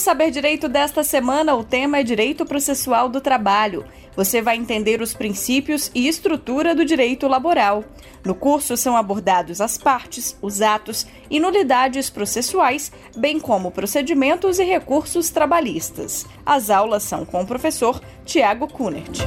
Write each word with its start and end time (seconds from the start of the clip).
Saber 0.00 0.30
Direito 0.30 0.66
desta 0.66 1.04
semana, 1.04 1.54
o 1.54 1.62
tema 1.62 1.98
é 1.98 2.02
Direito 2.02 2.46
Processual 2.46 3.06
do 3.06 3.20
Trabalho. 3.20 3.84
Você 4.16 4.40
vai 4.40 4.56
entender 4.56 5.02
os 5.02 5.12
princípios 5.12 5.90
e 5.94 6.08
estrutura 6.08 6.74
do 6.74 6.86
direito 6.86 7.28
laboral. 7.28 7.84
No 8.24 8.34
curso 8.34 8.78
são 8.78 8.96
abordados 8.96 9.60
as 9.60 9.76
partes, 9.76 10.34
os 10.40 10.62
atos 10.62 11.06
e 11.28 11.38
nulidades 11.38 12.08
processuais, 12.08 12.90
bem 13.14 13.38
como 13.38 13.70
procedimentos 13.70 14.58
e 14.58 14.64
recursos 14.64 15.28
trabalhistas. 15.28 16.24
As 16.46 16.70
aulas 16.70 17.02
são 17.02 17.26
com 17.26 17.42
o 17.42 17.46
professor 17.46 18.00
Tiago 18.24 18.68
Kunert. 18.68 19.20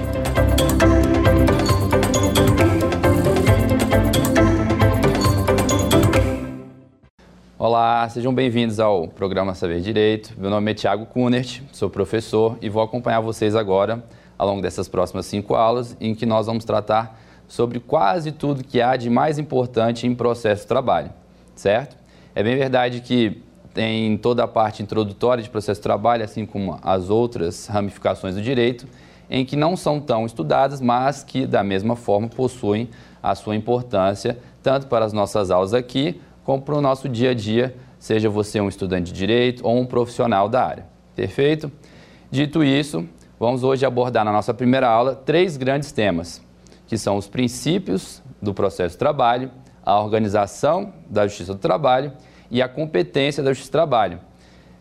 Olá, 7.65 8.09
sejam 8.09 8.35
bem-vindos 8.35 8.77
ao 8.77 9.07
programa 9.07 9.53
Saber 9.53 9.79
Direito. 9.79 10.33
Meu 10.37 10.49
nome 10.49 10.71
é 10.71 10.73
Tiago 10.73 11.05
Kunert, 11.05 11.61
sou 11.71 11.89
professor 11.89 12.57
e 12.61 12.67
vou 12.67 12.83
acompanhar 12.83 13.21
vocês 13.21 13.55
agora 13.55 14.03
ao 14.37 14.45
longo 14.49 14.61
dessas 14.61 14.89
próximas 14.89 15.27
cinco 15.27 15.55
aulas, 15.55 15.95
em 16.01 16.13
que 16.13 16.25
nós 16.25 16.45
vamos 16.45 16.65
tratar 16.65 17.17
sobre 17.47 17.79
quase 17.79 18.33
tudo 18.33 18.65
que 18.65 18.81
há 18.81 18.97
de 18.97 19.09
mais 19.09 19.39
importante 19.39 20.05
em 20.05 20.13
processo 20.13 20.63
de 20.63 20.67
trabalho, 20.67 21.09
certo? 21.55 21.95
É 22.35 22.43
bem 22.43 22.57
verdade 22.57 22.99
que 22.99 23.41
tem 23.73 24.17
toda 24.17 24.43
a 24.43 24.47
parte 24.47 24.83
introdutória 24.83 25.41
de 25.41 25.49
processo 25.49 25.79
de 25.79 25.83
trabalho, 25.83 26.25
assim 26.25 26.45
como 26.45 26.77
as 26.83 27.09
outras 27.09 27.67
ramificações 27.67 28.35
do 28.35 28.41
direito, 28.41 28.85
em 29.29 29.45
que 29.45 29.55
não 29.55 29.77
são 29.77 30.01
tão 30.01 30.25
estudadas, 30.25 30.81
mas 30.81 31.23
que 31.23 31.47
da 31.47 31.63
mesma 31.63 31.95
forma 31.95 32.27
possuem 32.27 32.89
a 33.21 33.33
sua 33.35 33.55
importância, 33.55 34.37
tanto 34.61 34.87
para 34.87 35.05
as 35.05 35.13
nossas 35.13 35.49
aulas 35.49 35.73
aqui, 35.73 36.19
como 36.43 36.61
para 36.61 36.75
o 36.75 36.81
nosso 36.81 37.07
dia 37.07 37.31
a 37.31 37.33
dia, 37.33 37.75
seja 37.97 38.29
você 38.29 38.59
um 38.59 38.67
estudante 38.67 39.11
de 39.11 39.17
direito 39.17 39.65
ou 39.65 39.77
um 39.79 39.85
profissional 39.85 40.49
da 40.49 40.65
área. 40.65 40.85
Perfeito? 41.15 41.71
Dito 42.29 42.63
isso, 42.63 43.07
vamos 43.39 43.63
hoje 43.63 43.85
abordar 43.85 44.25
na 44.25 44.31
nossa 44.31 44.53
primeira 44.53 44.87
aula 44.87 45.15
três 45.15 45.55
grandes 45.55 45.91
temas, 45.91 46.41
que 46.87 46.97
são 46.97 47.17
os 47.17 47.27
princípios 47.27 48.21
do 48.41 48.53
processo 48.53 48.95
de 48.95 48.99
trabalho, 48.99 49.51
a 49.85 49.99
organização 49.99 50.93
da 51.09 51.27
justiça 51.27 51.53
do 51.53 51.59
trabalho 51.59 52.11
e 52.49 52.61
a 52.61 52.67
competência 52.67 53.41
da 53.41 53.51
justiça 53.51 53.69
do 53.69 53.73
trabalho. 53.73 54.19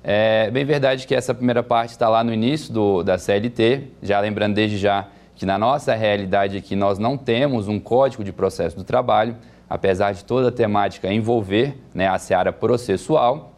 É 0.04 0.50
bem 0.50 0.64
verdade 0.64 1.06
que 1.06 1.14
essa 1.14 1.32
primeira 1.32 1.62
parte 1.62 1.90
está 1.90 2.08
lá 2.08 2.24
no 2.24 2.32
início 2.32 2.72
do, 2.72 3.02
da 3.04 3.18
CLT, 3.18 3.88
já 4.02 4.18
lembrando 4.18 4.54
desde 4.54 4.78
já 4.78 5.08
que 5.36 5.46
na 5.46 5.56
nossa 5.58 5.94
realidade 5.94 6.56
aqui 6.56 6.74
nós 6.74 6.98
não 6.98 7.16
temos 7.16 7.68
um 7.68 7.78
código 7.78 8.24
de 8.24 8.32
processo 8.32 8.76
do 8.76 8.84
trabalho, 8.84 9.36
apesar 9.72 10.12
de 10.12 10.22
toda 10.22 10.48
a 10.48 10.52
temática 10.52 11.10
envolver 11.10 11.78
né, 11.94 12.06
a 12.06 12.18
seara 12.18 12.52
processual, 12.52 13.54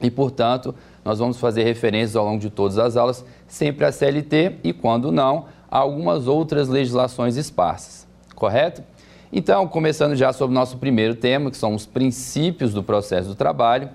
e, 0.00 0.08
portanto, 0.08 0.72
nós 1.04 1.18
vamos 1.18 1.36
fazer 1.38 1.64
referências 1.64 2.14
ao 2.14 2.24
longo 2.24 2.38
de 2.38 2.48
todas 2.48 2.78
as 2.78 2.96
aulas, 2.96 3.24
sempre 3.48 3.84
à 3.84 3.90
CLT 3.90 4.58
e, 4.62 4.72
quando 4.72 5.10
não, 5.10 5.46
a 5.68 5.78
algumas 5.78 6.28
outras 6.28 6.68
legislações 6.68 7.36
esparsas, 7.36 8.06
correto? 8.36 8.84
Então, 9.32 9.66
começando 9.66 10.14
já 10.14 10.32
sobre 10.32 10.54
o 10.54 10.58
nosso 10.60 10.76
primeiro 10.76 11.16
tema, 11.16 11.50
que 11.50 11.56
são 11.56 11.74
os 11.74 11.84
princípios 11.84 12.72
do 12.72 12.84
processo 12.84 13.30
do 13.30 13.34
trabalho, 13.34 13.90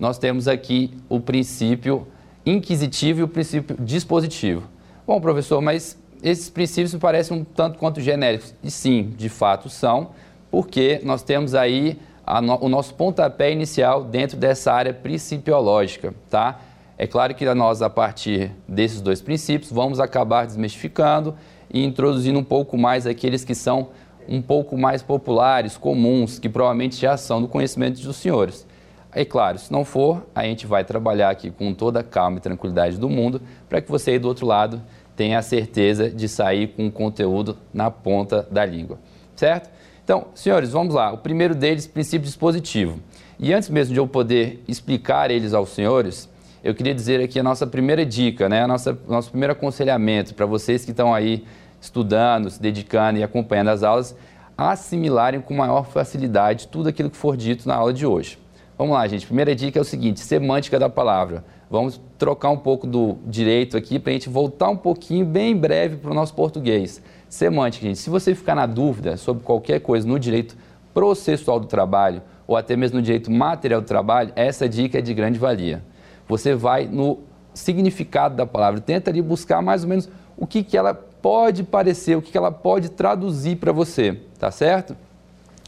nós 0.00 0.18
temos 0.18 0.48
aqui 0.48 0.92
o 1.08 1.20
princípio 1.20 2.04
inquisitivo 2.44 3.20
e 3.20 3.22
o 3.22 3.28
princípio 3.28 3.76
dispositivo. 3.78 4.68
Bom, 5.06 5.20
professor, 5.20 5.60
mas 5.60 5.96
esses 6.20 6.50
princípios 6.50 6.92
parecem 6.96 7.36
um 7.36 7.44
tanto 7.44 7.78
quanto 7.78 8.00
genéricos. 8.00 8.52
E 8.60 8.72
sim, 8.72 9.14
de 9.16 9.28
fato 9.28 9.68
são, 9.68 10.10
porque 10.50 11.00
nós 11.02 11.22
temos 11.22 11.54
aí 11.54 11.98
no, 12.42 12.64
o 12.64 12.68
nosso 12.68 12.94
pontapé 12.94 13.52
inicial 13.52 14.04
dentro 14.04 14.36
dessa 14.36 14.72
área 14.72 14.92
principiológica, 14.92 16.14
tá? 16.28 16.60
É 16.98 17.06
claro 17.06 17.34
que 17.34 17.44
nós, 17.54 17.82
a 17.82 17.90
partir 17.90 18.52
desses 18.66 19.00
dois 19.00 19.20
princípios, 19.20 19.70
vamos 19.70 20.00
acabar 20.00 20.46
desmistificando 20.46 21.34
e 21.70 21.84
introduzindo 21.84 22.38
um 22.38 22.44
pouco 22.44 22.78
mais 22.78 23.06
aqueles 23.06 23.44
que 23.44 23.54
são 23.54 23.88
um 24.28 24.40
pouco 24.40 24.76
mais 24.76 25.02
populares, 25.02 25.76
comuns, 25.76 26.38
que 26.38 26.48
provavelmente 26.48 26.96
já 26.96 27.16
são 27.16 27.40
do 27.40 27.48
conhecimento 27.48 28.00
dos 28.00 28.16
senhores. 28.16 28.66
É 29.12 29.24
claro, 29.24 29.58
se 29.58 29.72
não 29.72 29.84
for, 29.84 30.26
a 30.34 30.44
gente 30.44 30.66
vai 30.66 30.84
trabalhar 30.84 31.30
aqui 31.30 31.50
com 31.50 31.72
toda 31.72 32.00
a 32.00 32.02
calma 32.02 32.38
e 32.38 32.40
tranquilidade 32.40 32.98
do 32.98 33.08
mundo 33.08 33.40
para 33.68 33.80
que 33.80 33.90
você 33.90 34.12
aí 34.12 34.18
do 34.18 34.28
outro 34.28 34.46
lado 34.46 34.82
tenha 35.14 35.38
a 35.38 35.42
certeza 35.42 36.10
de 36.10 36.28
sair 36.28 36.68
com 36.68 36.86
o 36.86 36.92
conteúdo 36.92 37.56
na 37.72 37.90
ponta 37.90 38.46
da 38.50 38.64
língua, 38.64 38.98
certo? 39.34 39.70
Então, 40.06 40.28
senhores, 40.36 40.70
vamos 40.70 40.94
lá. 40.94 41.12
O 41.12 41.18
primeiro 41.18 41.52
deles, 41.52 41.84
princípio 41.84 42.24
dispositivo. 42.28 43.00
E 43.40 43.52
antes 43.52 43.68
mesmo 43.68 43.92
de 43.92 43.98
eu 43.98 44.06
poder 44.06 44.62
explicar 44.68 45.32
eles 45.32 45.52
aos 45.52 45.70
senhores, 45.70 46.28
eu 46.62 46.76
queria 46.76 46.94
dizer 46.94 47.20
aqui 47.20 47.40
a 47.40 47.42
nossa 47.42 47.66
primeira 47.66 48.06
dica, 48.06 48.48
né? 48.48 48.62
a 48.62 48.68
nossa, 48.68 48.96
nosso 49.08 49.30
primeiro 49.30 49.54
aconselhamento 49.54 50.32
para 50.32 50.46
vocês 50.46 50.84
que 50.84 50.92
estão 50.92 51.12
aí 51.12 51.44
estudando, 51.80 52.48
se 52.48 52.62
dedicando 52.62 53.18
e 53.18 53.24
acompanhando 53.24 53.70
as 53.70 53.82
aulas, 53.82 54.14
assimilarem 54.56 55.40
com 55.40 55.54
maior 55.54 55.84
facilidade 55.84 56.68
tudo 56.68 56.88
aquilo 56.88 57.10
que 57.10 57.16
for 57.16 57.36
dito 57.36 57.66
na 57.66 57.74
aula 57.74 57.92
de 57.92 58.06
hoje. 58.06 58.38
Vamos 58.78 58.94
lá, 58.94 59.08
gente. 59.08 59.26
Primeira 59.26 59.56
dica 59.56 59.76
é 59.76 59.82
o 59.82 59.84
seguinte: 59.84 60.20
semântica 60.20 60.78
da 60.78 60.88
palavra. 60.88 61.44
Vamos 61.68 62.00
trocar 62.16 62.50
um 62.50 62.58
pouco 62.58 62.86
do 62.86 63.16
direito 63.26 63.76
aqui 63.76 63.98
para 63.98 64.10
a 64.10 64.12
gente 64.12 64.28
voltar 64.28 64.68
um 64.68 64.76
pouquinho, 64.76 65.26
bem 65.26 65.56
breve, 65.56 65.96
para 65.96 66.12
o 66.12 66.14
nosso 66.14 66.32
português. 66.32 67.02
Semântica, 67.28 67.86
gente. 67.86 67.98
Se 67.98 68.10
você 68.10 68.34
ficar 68.34 68.54
na 68.54 68.66
dúvida 68.66 69.16
sobre 69.16 69.42
qualquer 69.42 69.80
coisa 69.80 70.06
no 70.06 70.18
direito 70.18 70.56
processual 70.94 71.60
do 71.60 71.66
trabalho 71.66 72.22
ou 72.46 72.56
até 72.56 72.76
mesmo 72.76 72.96
no 72.96 73.02
direito 73.02 73.30
material 73.30 73.80
do 73.80 73.86
trabalho, 73.86 74.32
essa 74.36 74.68
dica 74.68 74.98
é 74.98 75.02
de 75.02 75.12
grande 75.12 75.38
valia. 75.38 75.82
Você 76.28 76.54
vai 76.54 76.86
no 76.86 77.18
significado 77.52 78.36
da 78.36 78.46
palavra, 78.46 78.80
tenta 78.80 79.10
ali 79.10 79.20
buscar 79.20 79.60
mais 79.62 79.82
ou 79.82 79.88
menos 79.88 80.08
o 80.36 80.46
que, 80.46 80.62
que 80.62 80.76
ela 80.76 80.94
pode 80.94 81.64
parecer, 81.64 82.16
o 82.16 82.22
que, 82.22 82.30
que 82.30 82.38
ela 82.38 82.52
pode 82.52 82.90
traduzir 82.90 83.56
para 83.56 83.72
você, 83.72 84.20
tá 84.38 84.50
certo? 84.50 84.96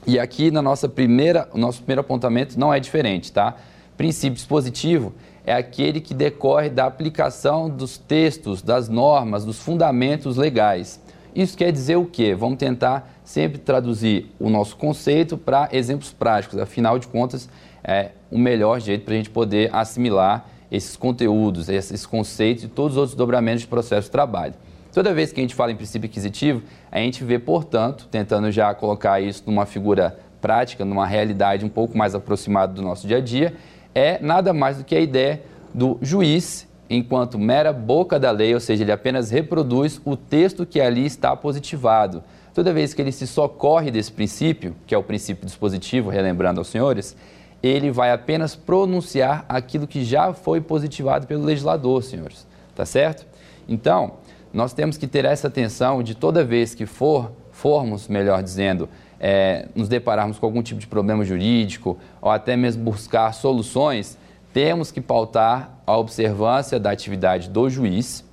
E 0.06 0.18
aqui 0.18 0.50
na 0.50 0.62
nossa 0.62 0.88
primeira, 0.88 1.48
o 1.52 1.58
nosso 1.58 1.80
primeiro 1.80 2.00
apontamento 2.00 2.58
não 2.58 2.72
é 2.72 2.78
diferente, 2.78 3.32
tá? 3.32 3.56
Princípio 3.96 4.36
dispositivo 4.36 5.12
é 5.44 5.54
aquele 5.54 6.00
que 6.00 6.14
decorre 6.14 6.68
da 6.68 6.86
aplicação 6.86 7.68
dos 7.68 7.98
textos, 7.98 8.62
das 8.62 8.88
normas, 8.88 9.44
dos 9.44 9.58
fundamentos 9.58 10.36
legais. 10.36 11.00
Isso 11.34 11.56
quer 11.56 11.70
dizer 11.70 11.96
o 11.96 12.06
quê? 12.06 12.34
Vamos 12.34 12.58
tentar 12.58 13.10
sempre 13.24 13.58
traduzir 13.58 14.32
o 14.38 14.48
nosso 14.48 14.76
conceito 14.76 15.36
para 15.36 15.68
exemplos 15.72 16.12
práticos. 16.12 16.58
Afinal 16.58 16.98
de 16.98 17.06
contas, 17.06 17.48
é 17.84 18.10
o 18.30 18.38
melhor 18.38 18.80
jeito 18.80 19.04
para 19.04 19.14
a 19.14 19.16
gente 19.16 19.30
poder 19.30 19.70
assimilar 19.74 20.46
esses 20.70 20.96
conteúdos, 20.96 21.68
esses 21.68 22.04
conceitos 22.04 22.64
e 22.64 22.68
todos 22.68 22.92
os 22.92 22.98
outros 22.98 23.16
dobramentos 23.16 23.62
de 23.62 23.66
processo 23.66 24.06
de 24.06 24.10
trabalho. 24.10 24.54
Toda 24.92 25.14
vez 25.14 25.32
que 25.32 25.40
a 25.40 25.42
gente 25.42 25.54
fala 25.54 25.72
em 25.72 25.76
princípio 25.76 26.08
aquisitivo, 26.08 26.62
a 26.90 26.98
gente 26.98 27.24
vê, 27.24 27.38
portanto, 27.38 28.08
tentando 28.10 28.50
já 28.50 28.74
colocar 28.74 29.20
isso 29.20 29.42
numa 29.46 29.64
figura 29.64 30.18
prática, 30.40 30.84
numa 30.84 31.06
realidade 31.06 31.64
um 31.64 31.68
pouco 31.68 31.96
mais 31.96 32.14
aproximada 32.14 32.72
do 32.72 32.82
nosso 32.82 33.06
dia 33.06 33.18
a 33.18 33.20
dia, 33.20 33.54
é 33.94 34.18
nada 34.20 34.52
mais 34.52 34.78
do 34.78 34.84
que 34.84 34.94
a 34.94 35.00
ideia 35.00 35.42
do 35.74 35.98
juiz 36.00 36.67
enquanto 36.88 37.38
mera 37.38 37.72
boca 37.72 38.18
da 38.18 38.30
lei, 38.30 38.54
ou 38.54 38.60
seja, 38.60 38.82
ele 38.82 38.92
apenas 38.92 39.30
reproduz 39.30 40.00
o 40.04 40.16
texto 40.16 40.64
que 40.64 40.80
ali 40.80 41.04
está 41.04 41.36
positivado. 41.36 42.22
Toda 42.54 42.72
vez 42.72 42.94
que 42.94 43.02
ele 43.02 43.12
se 43.12 43.26
socorre 43.26 43.90
desse 43.90 44.10
princípio, 44.10 44.74
que 44.86 44.94
é 44.94 44.98
o 44.98 45.02
princípio 45.02 45.46
dispositivo, 45.46 46.10
relembrando 46.10 46.60
aos 46.60 46.68
senhores, 46.68 47.16
ele 47.62 47.90
vai 47.90 48.10
apenas 48.10 48.56
pronunciar 48.56 49.44
aquilo 49.48 49.86
que 49.86 50.04
já 50.04 50.32
foi 50.32 50.60
positivado 50.60 51.26
pelo 51.26 51.44
legislador, 51.44 52.02
senhores. 52.02 52.46
Tá 52.74 52.86
certo? 52.86 53.26
Então, 53.68 54.14
nós 54.52 54.72
temos 54.72 54.96
que 54.96 55.06
ter 55.06 55.24
essa 55.24 55.48
atenção 55.48 56.02
de 56.02 56.14
toda 56.14 56.44
vez 56.44 56.74
que 56.74 56.86
for, 56.86 57.32
formos, 57.50 58.08
melhor 58.08 58.42
dizendo, 58.42 58.88
é, 59.20 59.68
nos 59.74 59.88
depararmos 59.88 60.38
com 60.38 60.46
algum 60.46 60.62
tipo 60.62 60.80
de 60.80 60.86
problema 60.86 61.24
jurídico 61.24 61.98
ou 62.20 62.30
até 62.30 62.56
mesmo 62.56 62.82
buscar 62.84 63.32
soluções, 63.34 64.16
temos 64.58 64.90
que 64.90 65.00
pautar 65.00 65.70
a 65.86 65.96
observância 65.96 66.80
da 66.80 66.90
atividade 66.90 67.48
do 67.48 67.70
juiz 67.70 68.24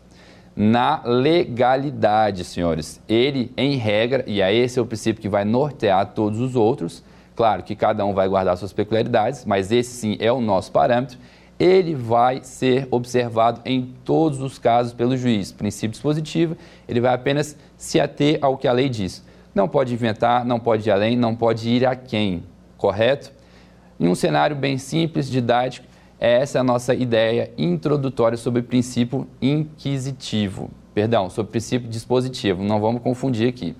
na 0.55 1.03
legalidade, 1.05 2.43
senhores. 2.43 2.99
Ele, 3.07 3.53
em 3.55 3.75
regra, 3.75 4.23
e 4.25 4.41
é 4.41 4.51
esse 4.51 4.79
é 4.79 4.81
o 4.81 4.87
princípio 4.87 5.21
que 5.21 5.29
vai 5.29 5.45
nortear 5.45 6.15
todos 6.15 6.39
os 6.39 6.55
outros, 6.55 7.03
claro 7.35 7.61
que 7.61 7.75
cada 7.75 8.03
um 8.03 8.11
vai 8.11 8.27
guardar 8.27 8.57
suas 8.57 8.73
peculiaridades, 8.73 9.45
mas 9.45 9.71
esse 9.71 9.91
sim 9.91 10.17
é 10.19 10.31
o 10.31 10.41
nosso 10.41 10.71
parâmetro, 10.71 11.19
ele 11.59 11.93
vai 11.93 12.39
ser 12.41 12.87
observado 12.89 13.61
em 13.63 13.93
todos 14.03 14.41
os 14.41 14.57
casos 14.57 14.93
pelo 14.93 15.15
juiz. 15.15 15.51
Princípio 15.51 15.91
dispositivo, 15.91 16.57
ele 16.89 17.01
vai 17.01 17.13
apenas 17.13 17.55
se 17.77 17.99
ater 17.99 18.39
ao 18.41 18.57
que 18.57 18.67
a 18.67 18.71
lei 18.71 18.89
diz. 18.89 19.23
Não 19.53 19.67
pode 19.67 19.93
inventar, 19.93 20.43
não 20.43 20.59
pode 20.59 20.89
ir 20.89 20.91
além, 20.91 21.15
não 21.15 21.35
pode 21.35 21.69
ir 21.69 21.85
a 21.85 21.95
quem, 21.95 22.43
correto? 22.79 23.31
Em 23.99 24.07
um 24.07 24.15
cenário 24.15 24.55
bem 24.55 24.79
simples, 24.79 25.29
didático, 25.29 25.93
essa 26.19 26.57
é 26.57 26.61
a 26.61 26.63
nossa 26.63 26.93
ideia 26.93 27.51
introdutória 27.57 28.37
sobre 28.37 28.61
o 28.61 28.63
princípio 28.63 29.27
inquisitivo. 29.41 30.69
Perdão, 30.93 31.29
sobre 31.29 31.49
o 31.49 31.51
princípio 31.51 31.89
dispositivo, 31.89 32.63
não 32.63 32.79
vamos 32.79 33.01
confundir 33.01 33.49
aqui. 33.49 33.75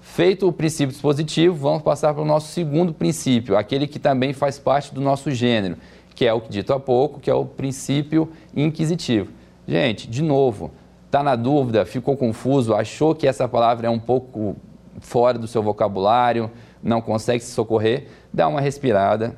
Feito 0.00 0.48
o 0.48 0.52
princípio 0.52 0.92
dispositivo, 0.92 1.54
vamos 1.54 1.82
passar 1.82 2.12
para 2.12 2.22
o 2.22 2.26
nosso 2.26 2.52
segundo 2.52 2.92
princípio, 2.92 3.56
aquele 3.56 3.86
que 3.86 3.98
também 3.98 4.32
faz 4.32 4.58
parte 4.58 4.92
do 4.92 5.00
nosso 5.00 5.30
gênero, 5.30 5.76
que 6.14 6.26
é 6.26 6.32
o 6.32 6.40
que 6.40 6.50
dito 6.50 6.72
há 6.72 6.80
pouco, 6.80 7.20
que 7.20 7.30
é 7.30 7.34
o 7.34 7.44
princípio 7.44 8.28
inquisitivo. 8.56 9.30
Gente, 9.66 10.08
de 10.08 10.22
novo, 10.22 10.72
está 11.06 11.22
na 11.22 11.36
dúvida, 11.36 11.84
ficou 11.84 12.16
confuso, 12.16 12.74
achou 12.74 13.14
que 13.14 13.26
essa 13.26 13.46
palavra 13.46 13.86
é 13.86 13.90
um 13.90 13.98
pouco 13.98 14.56
fora 14.98 15.38
do 15.38 15.46
seu 15.46 15.62
vocabulário, 15.62 16.50
não 16.82 17.00
consegue 17.00 17.44
se 17.44 17.52
socorrer, 17.52 18.08
dá 18.32 18.48
uma 18.48 18.60
respirada, 18.60 19.36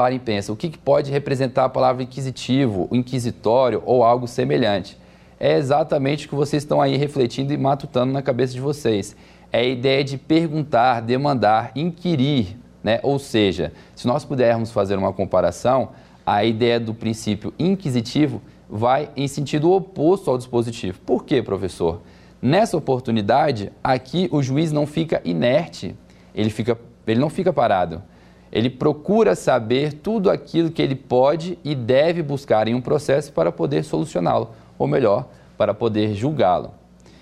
para 0.00 0.14
e 0.14 0.18
pensa, 0.18 0.50
o 0.50 0.56
que, 0.56 0.70
que 0.70 0.78
pode 0.78 1.10
representar 1.10 1.66
a 1.66 1.68
palavra 1.68 2.02
inquisitivo, 2.02 2.88
inquisitório 2.90 3.82
ou 3.84 4.02
algo 4.02 4.26
semelhante? 4.26 4.96
É 5.38 5.58
exatamente 5.58 6.24
o 6.24 6.30
que 6.30 6.34
vocês 6.34 6.62
estão 6.62 6.80
aí 6.80 6.96
refletindo 6.96 7.52
e 7.52 7.58
matutando 7.58 8.10
na 8.10 8.22
cabeça 8.22 8.54
de 8.54 8.60
vocês. 8.60 9.14
É 9.52 9.58
a 9.58 9.62
ideia 9.62 10.02
de 10.02 10.16
perguntar, 10.16 11.02
demandar, 11.02 11.72
inquirir, 11.76 12.56
né? 12.82 12.98
Ou 13.02 13.18
seja, 13.18 13.74
se 13.94 14.06
nós 14.06 14.24
pudermos 14.24 14.70
fazer 14.70 14.96
uma 14.96 15.12
comparação, 15.12 15.90
a 16.24 16.42
ideia 16.46 16.80
do 16.80 16.94
princípio 16.94 17.52
inquisitivo 17.58 18.40
vai 18.70 19.10
em 19.14 19.28
sentido 19.28 19.70
oposto 19.70 20.30
ao 20.30 20.38
dispositivo. 20.38 20.98
Por 21.00 21.26
quê, 21.26 21.42
professor? 21.42 22.00
Nessa 22.40 22.74
oportunidade, 22.74 23.70
aqui 23.84 24.30
o 24.32 24.42
juiz 24.42 24.72
não 24.72 24.86
fica 24.86 25.20
inerte, 25.26 25.94
ele, 26.34 26.48
fica, 26.48 26.78
ele 27.06 27.20
não 27.20 27.28
fica 27.28 27.52
parado. 27.52 28.02
Ele 28.52 28.68
procura 28.68 29.34
saber 29.34 29.92
tudo 29.94 30.30
aquilo 30.30 30.70
que 30.70 30.82
ele 30.82 30.94
pode 30.94 31.58
e 31.64 31.74
deve 31.74 32.22
buscar 32.22 32.66
em 32.66 32.74
um 32.74 32.80
processo 32.80 33.32
para 33.32 33.52
poder 33.52 33.84
solucioná-lo, 33.84 34.50
ou 34.78 34.86
melhor, 34.86 35.28
para 35.56 35.72
poder 35.72 36.14
julgá-lo. 36.14 36.72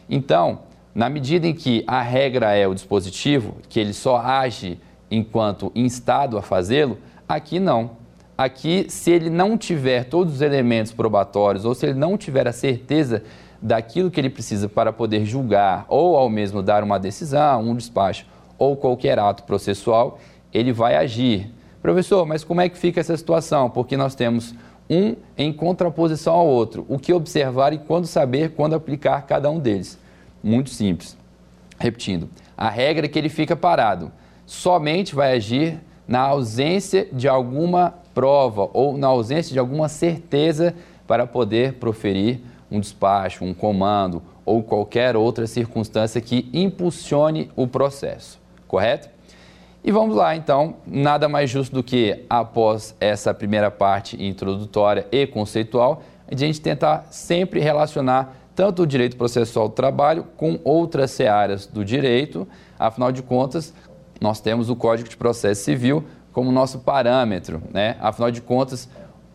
Então, 0.08 0.60
na 0.94 1.08
medida 1.08 1.46
em 1.46 1.54
que 1.54 1.84
a 1.86 2.00
regra 2.00 2.54
é 2.54 2.66
o 2.66 2.74
dispositivo, 2.74 3.56
que 3.68 3.78
ele 3.78 3.92
só 3.92 4.16
age 4.16 4.80
enquanto 5.10 5.70
instado 5.74 6.38
a 6.38 6.42
fazê-lo, 6.42 6.98
aqui 7.28 7.60
não. 7.60 7.90
Aqui, 8.36 8.86
se 8.88 9.10
ele 9.10 9.28
não 9.28 9.58
tiver 9.58 10.04
todos 10.04 10.34
os 10.34 10.40
elementos 10.40 10.92
probatórios 10.92 11.64
ou 11.64 11.74
se 11.74 11.86
ele 11.86 11.98
não 11.98 12.16
tiver 12.16 12.46
a 12.46 12.52
certeza 12.52 13.22
daquilo 13.60 14.10
que 14.10 14.20
ele 14.20 14.30
precisa 14.30 14.68
para 14.68 14.92
poder 14.92 15.24
julgar 15.24 15.84
ou 15.88 16.16
ao 16.16 16.30
mesmo 16.30 16.62
dar 16.62 16.84
uma 16.84 16.98
decisão, 16.98 17.62
um 17.62 17.74
despacho 17.74 18.26
ou 18.56 18.76
qualquer 18.76 19.18
ato 19.18 19.42
processual, 19.42 20.18
ele 20.52 20.72
vai 20.72 20.96
agir. 20.96 21.52
Professor, 21.80 22.26
mas 22.26 22.44
como 22.44 22.60
é 22.60 22.68
que 22.68 22.76
fica 22.76 23.00
essa 23.00 23.16
situação? 23.16 23.70
Porque 23.70 23.96
nós 23.96 24.14
temos 24.14 24.54
um 24.90 25.14
em 25.36 25.52
contraposição 25.52 26.34
ao 26.34 26.46
outro. 26.46 26.84
O 26.88 26.98
que 26.98 27.12
observar 27.12 27.72
e 27.72 27.78
quando 27.78 28.06
saber 28.06 28.50
quando 28.50 28.74
aplicar 28.74 29.22
cada 29.22 29.50
um 29.50 29.58
deles? 29.58 29.98
Muito 30.42 30.70
simples. 30.70 31.16
Repetindo, 31.78 32.28
a 32.56 32.68
regra 32.68 33.06
é 33.06 33.08
que 33.08 33.18
ele 33.18 33.28
fica 33.28 33.54
parado. 33.54 34.10
Somente 34.46 35.14
vai 35.14 35.36
agir 35.36 35.80
na 36.06 36.20
ausência 36.20 37.06
de 37.12 37.28
alguma 37.28 37.94
prova 38.14 38.68
ou 38.72 38.96
na 38.96 39.06
ausência 39.06 39.52
de 39.52 39.58
alguma 39.58 39.88
certeza 39.88 40.74
para 41.06 41.26
poder 41.26 41.74
proferir 41.74 42.40
um 42.70 42.80
despacho, 42.80 43.44
um 43.44 43.54
comando 43.54 44.22
ou 44.44 44.62
qualquer 44.62 45.16
outra 45.16 45.46
circunstância 45.46 46.20
que 46.20 46.48
impulsione 46.52 47.50
o 47.54 47.66
processo, 47.66 48.40
correto? 48.66 49.08
E 49.82 49.92
vamos 49.92 50.16
lá, 50.16 50.34
então, 50.34 50.76
nada 50.86 51.28
mais 51.28 51.48
justo 51.48 51.72
do 51.72 51.82
que, 51.82 52.24
após 52.28 52.94
essa 53.00 53.32
primeira 53.32 53.70
parte 53.70 54.22
introdutória 54.22 55.06
e 55.12 55.26
conceitual, 55.26 56.02
a 56.30 56.36
gente 56.36 56.60
tentar 56.60 57.06
sempre 57.10 57.60
relacionar 57.60 58.36
tanto 58.54 58.82
o 58.82 58.86
direito 58.86 59.16
processual 59.16 59.68
do 59.68 59.74
trabalho 59.74 60.24
com 60.36 60.58
outras 60.64 61.12
searas 61.12 61.64
do 61.64 61.84
direito. 61.84 62.46
Afinal 62.76 63.12
de 63.12 63.22
contas, 63.22 63.72
nós 64.20 64.40
temos 64.40 64.68
o 64.68 64.74
Código 64.74 65.08
de 65.08 65.16
Processo 65.16 65.62
Civil 65.62 66.04
como 66.32 66.50
nosso 66.50 66.80
parâmetro, 66.80 67.62
né? 67.72 67.96
Afinal 68.00 68.32
de 68.32 68.40
contas, 68.40 68.88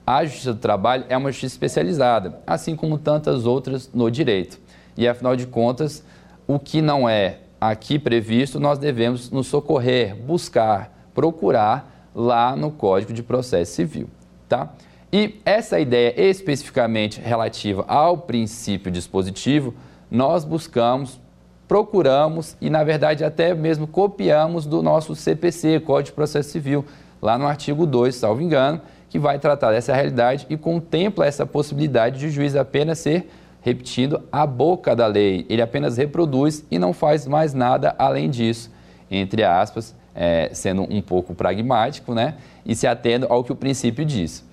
a 0.06 0.26
Justiça 0.26 0.54
do 0.54 0.60
Trabalho 0.60 1.06
é 1.08 1.16
uma 1.16 1.32
justiça 1.32 1.56
especializada, 1.56 2.42
assim 2.46 2.76
como 2.76 2.98
tantas 2.98 3.46
outras 3.46 3.90
no 3.94 4.12
direito. 4.12 4.60
E 4.98 5.08
afinal 5.08 5.36
de 5.36 5.48
contas, 5.48 6.04
o 6.46 6.60
que 6.60 6.82
não 6.82 7.08
é 7.08 7.40
aqui 7.70 7.98
previsto, 7.98 8.60
nós 8.60 8.78
devemos 8.78 9.30
nos 9.32 9.48
socorrer, 9.48 10.16
buscar, 10.16 11.10
procurar 11.14 12.10
lá 12.14 12.56
no 12.56 12.72
Código 12.72 13.14
de 13.14 13.24
Processo 13.24 13.74
Civil, 13.74 14.08
tá? 14.48 14.74
E 15.12 15.40
essa 15.46 15.80
ideia 15.80 16.14
especificamente 16.18 17.22
relativa 17.22 17.86
ao 17.88 18.18
princípio 18.18 18.92
dispositivo, 18.92 19.74
nós 20.10 20.44
buscamos, 20.44 21.20
procuramos 21.68 22.58
e, 22.60 22.70
na 22.70 22.84
verdade, 22.84 23.24
até 23.24 23.54
mesmo 23.54 23.88
copiamos 23.88 24.66
do 24.66 24.82
nosso 24.82 25.16
CPC, 25.16 25.80
Código 25.82 26.08
de 26.08 26.14
Processo 26.14 26.50
Civil, 26.50 26.86
lá 27.22 27.38
no 27.38 27.46
artigo 27.46 27.86
2, 27.86 28.16
salvo 28.16 28.42
engano, 28.42 28.82
que 29.10 29.20
vai 29.20 29.38
tratar 29.38 29.72
dessa 29.72 29.94
realidade 29.94 30.48
e 30.50 30.58
contempla 30.58 31.26
essa 31.26 31.46
possibilidade 31.46 32.20
de 32.20 32.26
o 32.26 32.32
juiz 32.32 32.56
apenas 32.56 33.00
ser 33.00 33.30
repetindo 33.64 34.22
a 34.32 34.46
boca 34.46 34.96
da 34.96 35.08
lei. 35.08 35.46
Ele 35.50 35.62
apenas 35.62 35.98
reproduz 35.98 36.66
e 36.70 36.78
não 36.78 36.94
faz 36.94 37.26
mais 37.26 37.54
nada 37.54 37.96
além 37.98 38.30
disso, 38.30 38.70
entre 39.10 39.44
aspas, 39.44 39.96
é, 40.14 40.50
sendo 40.54 40.84
um 40.84 41.02
pouco 41.02 41.34
pragmático, 41.34 42.14
né? 42.14 42.36
E 42.66 42.76
se 42.76 42.86
atendo 42.86 43.26
ao 43.30 43.44
que 43.44 43.52
o 43.52 43.56
princípio 43.56 44.06
diz. 44.06 44.46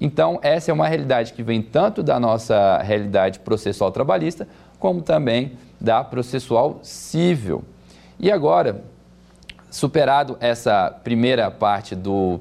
Então, 0.00 0.38
essa 0.42 0.70
é 0.70 0.74
uma 0.74 0.88
realidade 0.88 1.32
que 1.32 1.42
vem 1.42 1.60
tanto 1.60 2.02
da 2.02 2.18
nossa 2.18 2.78
realidade 2.78 3.40
processual 3.40 3.90
trabalhista, 3.90 4.48
como 4.78 5.02
também 5.02 5.52
da 5.80 6.02
processual 6.02 6.78
civil. 6.82 7.64
E 8.18 8.30
agora, 8.30 8.84
superado 9.70 10.36
essa 10.40 10.90
primeira 11.02 11.50
parte 11.50 11.94
do 11.94 12.40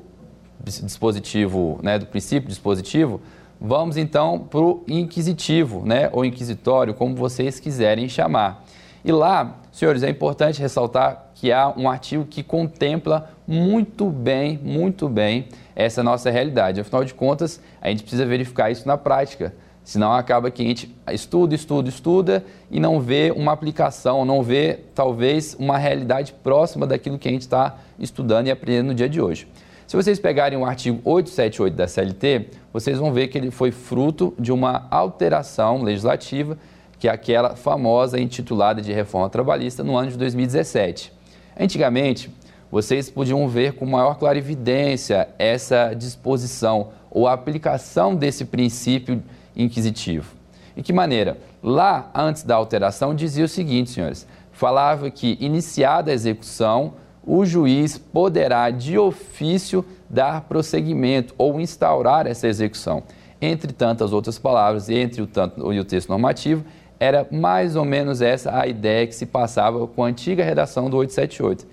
dispositivo, 0.63 1.79
né, 1.81 1.97
do 1.97 2.05
princípio 2.05 2.47
dispositivo, 2.47 3.19
Vamos 3.63 3.95
então 3.95 4.39
para 4.39 4.59
o 4.59 4.83
inquisitivo, 4.87 5.85
né, 5.85 6.09
ou 6.11 6.25
inquisitório, 6.25 6.95
como 6.95 7.15
vocês 7.15 7.59
quiserem 7.59 8.09
chamar. 8.09 8.65
E 9.05 9.11
lá, 9.11 9.59
senhores, 9.71 10.01
é 10.01 10.09
importante 10.09 10.59
ressaltar 10.59 11.27
que 11.35 11.51
há 11.51 11.71
um 11.77 11.87
artigo 11.87 12.25
que 12.25 12.41
contempla 12.41 13.29
muito 13.47 14.09
bem, 14.09 14.59
muito 14.63 15.07
bem 15.07 15.47
essa 15.75 16.01
nossa 16.01 16.31
realidade. 16.31 16.81
Afinal 16.81 17.05
de 17.05 17.13
contas, 17.13 17.61
a 17.79 17.89
gente 17.89 18.01
precisa 18.01 18.25
verificar 18.25 18.71
isso 18.71 18.87
na 18.87 18.97
prática. 18.97 19.53
Senão 19.83 20.11
acaba 20.11 20.49
que 20.49 20.63
a 20.63 20.65
gente 20.65 20.95
estuda, 21.11 21.53
estuda, 21.53 21.87
estuda 21.87 22.45
e 22.71 22.79
não 22.79 22.99
vê 22.99 23.31
uma 23.35 23.51
aplicação, 23.51 24.25
não 24.25 24.41
vê 24.41 24.79
talvez 24.95 25.55
uma 25.59 25.77
realidade 25.77 26.33
próxima 26.33 26.87
daquilo 26.87 27.19
que 27.19 27.27
a 27.27 27.31
gente 27.31 27.41
está 27.41 27.77
estudando 27.99 28.47
e 28.47 28.51
aprendendo 28.51 28.87
no 28.87 28.95
dia 28.95 29.09
de 29.09 29.21
hoje. 29.21 29.47
Se 29.91 29.97
vocês 29.97 30.21
pegarem 30.21 30.57
o 30.57 30.63
artigo 30.63 31.01
878 31.03 31.75
da 31.75 31.85
CLT, 31.85 32.47
vocês 32.71 32.97
vão 32.97 33.11
ver 33.11 33.27
que 33.27 33.37
ele 33.37 33.51
foi 33.51 33.71
fruto 33.71 34.33
de 34.39 34.49
uma 34.49 34.87
alteração 34.89 35.83
legislativa, 35.83 36.57
que 36.97 37.09
é 37.09 37.11
aquela 37.11 37.57
famosa 37.57 38.17
intitulada 38.17 38.81
de 38.81 38.93
reforma 38.93 39.29
trabalhista 39.29 39.83
no 39.83 39.97
ano 39.97 40.09
de 40.09 40.17
2017. 40.17 41.11
Antigamente, 41.59 42.31
vocês 42.71 43.09
podiam 43.09 43.45
ver 43.49 43.73
com 43.73 43.85
maior 43.85 44.17
clarividência 44.17 45.27
essa 45.37 45.93
disposição 45.93 46.91
ou 47.09 47.27
aplicação 47.27 48.15
desse 48.15 48.45
princípio 48.45 49.21
inquisitivo. 49.53 50.33
E 50.77 50.81
que 50.81 50.93
maneira? 50.93 51.37
Lá, 51.61 52.09
antes 52.15 52.43
da 52.43 52.55
alteração, 52.55 53.13
dizia 53.13 53.43
o 53.43 53.49
seguinte, 53.49 53.89
senhores: 53.89 54.25
falava 54.53 55.11
que, 55.11 55.37
iniciada 55.41 56.11
a 56.11 56.13
execução, 56.13 56.93
o 57.25 57.45
juiz 57.45 57.97
poderá, 57.97 58.69
de 58.69 58.97
ofício, 58.97 59.85
dar 60.09 60.41
prosseguimento 60.41 61.33
ou 61.37 61.59
instaurar 61.59 62.27
essa 62.27 62.47
execução. 62.47 63.03
Entre 63.41 63.71
tantas 63.71 64.13
outras 64.13 64.37
palavras, 64.37 64.89
entre 64.89 65.21
o, 65.21 65.27
tanto, 65.27 65.71
e 65.73 65.79
o 65.79 65.85
texto 65.85 66.09
normativo, 66.09 66.63
era 66.99 67.27
mais 67.31 67.75
ou 67.75 67.85
menos 67.85 68.21
essa 68.21 68.59
a 68.59 68.67
ideia 68.67 69.07
que 69.07 69.15
se 69.15 69.25
passava 69.25 69.87
com 69.87 70.03
a 70.03 70.07
antiga 70.07 70.43
redação 70.43 70.89
do 70.89 70.97
878. 70.97 71.65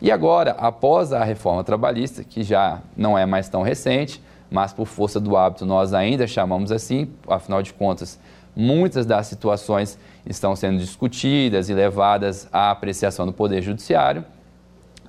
E 0.00 0.10
agora, 0.10 0.52
após 0.52 1.12
a 1.12 1.22
reforma 1.22 1.62
trabalhista, 1.62 2.24
que 2.24 2.42
já 2.42 2.80
não 2.96 3.18
é 3.18 3.26
mais 3.26 3.48
tão 3.48 3.62
recente, 3.62 4.22
mas 4.50 4.72
por 4.72 4.86
força 4.86 5.20
do 5.20 5.36
hábito 5.36 5.66
nós 5.66 5.92
ainda 5.92 6.26
chamamos 6.26 6.72
assim, 6.72 7.10
afinal 7.28 7.62
de 7.62 7.74
contas, 7.74 8.18
muitas 8.56 9.04
das 9.04 9.26
situações 9.26 9.98
estão 10.24 10.56
sendo 10.56 10.78
discutidas 10.78 11.68
e 11.68 11.74
levadas 11.74 12.48
à 12.50 12.70
apreciação 12.70 13.26
do 13.26 13.32
Poder 13.32 13.60
Judiciário 13.60 14.24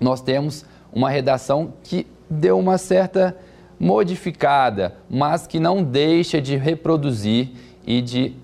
nós 0.01 0.20
temos 0.20 0.65
uma 0.91 1.10
redação 1.10 1.74
que 1.84 2.08
deu 2.29 2.58
uma 2.58 2.77
certa 2.77 3.38
modificada, 3.79 4.96
mas 5.10 5.48
que 5.48 5.60
não 5.60 5.84
deixa 5.84 6.41
de 6.41 6.58
reproduzir 6.58 7.51
e 7.86 8.01
de, 8.01 8.36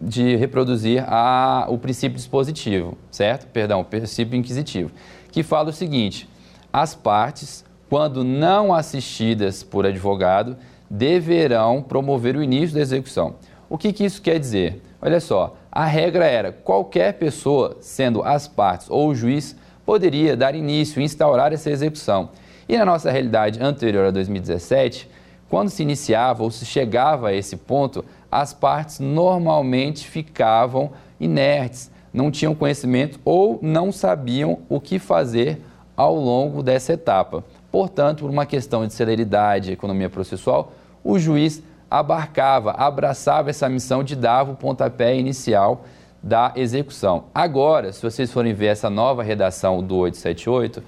de 0.00 0.36
reproduzir 0.36 1.04
a, 1.06 1.66
o 1.68 1.78
princípio 1.78 2.16
dispositivo, 2.16 2.96
certo? 3.10 3.46
Perdão, 3.46 3.80
o 3.80 3.84
princípio 3.84 4.36
inquisitivo, 4.36 4.90
que 5.30 5.42
fala 5.42 5.70
o 5.70 5.72
seguinte: 5.72 6.28
as 6.72 6.94
partes, 6.94 7.64
quando 7.88 8.24
não 8.24 8.74
assistidas 8.74 9.62
por 9.62 9.86
advogado, 9.86 10.56
deverão 10.90 11.82
promover 11.82 12.36
o 12.36 12.42
início 12.42 12.74
da 12.74 12.80
execução. 12.80 13.36
O 13.68 13.78
que, 13.78 13.92
que 13.92 14.04
isso 14.04 14.20
quer 14.20 14.38
dizer? 14.38 14.82
Olha 15.00 15.20
só, 15.20 15.56
a 15.70 15.84
regra 15.84 16.26
era 16.26 16.52
qualquer 16.52 17.14
pessoa, 17.14 17.76
sendo 17.80 18.22
as 18.22 18.46
partes 18.46 18.88
ou 18.90 19.08
o 19.08 19.14
juiz, 19.14 19.56
poderia 19.84 20.36
dar 20.36 20.54
início, 20.54 21.02
instaurar 21.02 21.52
essa 21.52 21.70
execução. 21.70 22.30
E 22.68 22.76
na 22.76 22.84
nossa 22.84 23.10
realidade 23.10 23.62
anterior 23.62 24.06
a 24.06 24.10
2017, 24.10 25.08
quando 25.48 25.68
se 25.68 25.82
iniciava 25.82 26.42
ou 26.42 26.50
se 26.50 26.64
chegava 26.64 27.28
a 27.28 27.34
esse 27.34 27.56
ponto, 27.56 28.04
as 28.30 28.52
partes 28.52 28.98
normalmente 28.98 30.08
ficavam 30.08 30.90
inertes, 31.20 31.90
não 32.12 32.30
tinham 32.30 32.54
conhecimento 32.54 33.20
ou 33.24 33.58
não 33.62 33.92
sabiam 33.92 34.60
o 34.68 34.80
que 34.80 34.98
fazer 34.98 35.60
ao 35.96 36.16
longo 36.16 36.62
dessa 36.62 36.92
etapa. 36.92 37.44
Portanto, 37.70 38.20
por 38.20 38.30
uma 38.30 38.46
questão 38.46 38.86
de 38.86 38.94
celeridade 38.94 39.70
e 39.70 39.74
economia 39.74 40.08
processual, 40.08 40.72
o 41.02 41.18
juiz 41.18 41.62
abarcava, 41.90 42.72
abraçava 42.72 43.50
essa 43.50 43.68
missão 43.68 44.02
de 44.02 44.16
dar 44.16 44.48
o 44.48 44.56
pontapé 44.56 45.16
inicial 45.16 45.84
da 46.24 46.54
execução. 46.56 47.24
Agora, 47.34 47.92
se 47.92 48.02
vocês 48.02 48.32
forem 48.32 48.54
ver 48.54 48.68
essa 48.68 48.88
nova 48.88 49.22
redação 49.22 49.82
do 49.82 49.96
878, 49.96 50.82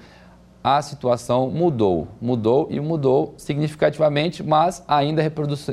a 0.63 0.81
situação 0.81 1.47
mudou. 1.51 2.07
Mudou 2.19 2.67
e 2.71 2.79
mudou 2.79 3.35
significativamente, 3.37 4.41
mas 4.41 4.83
ainda 4.87 5.21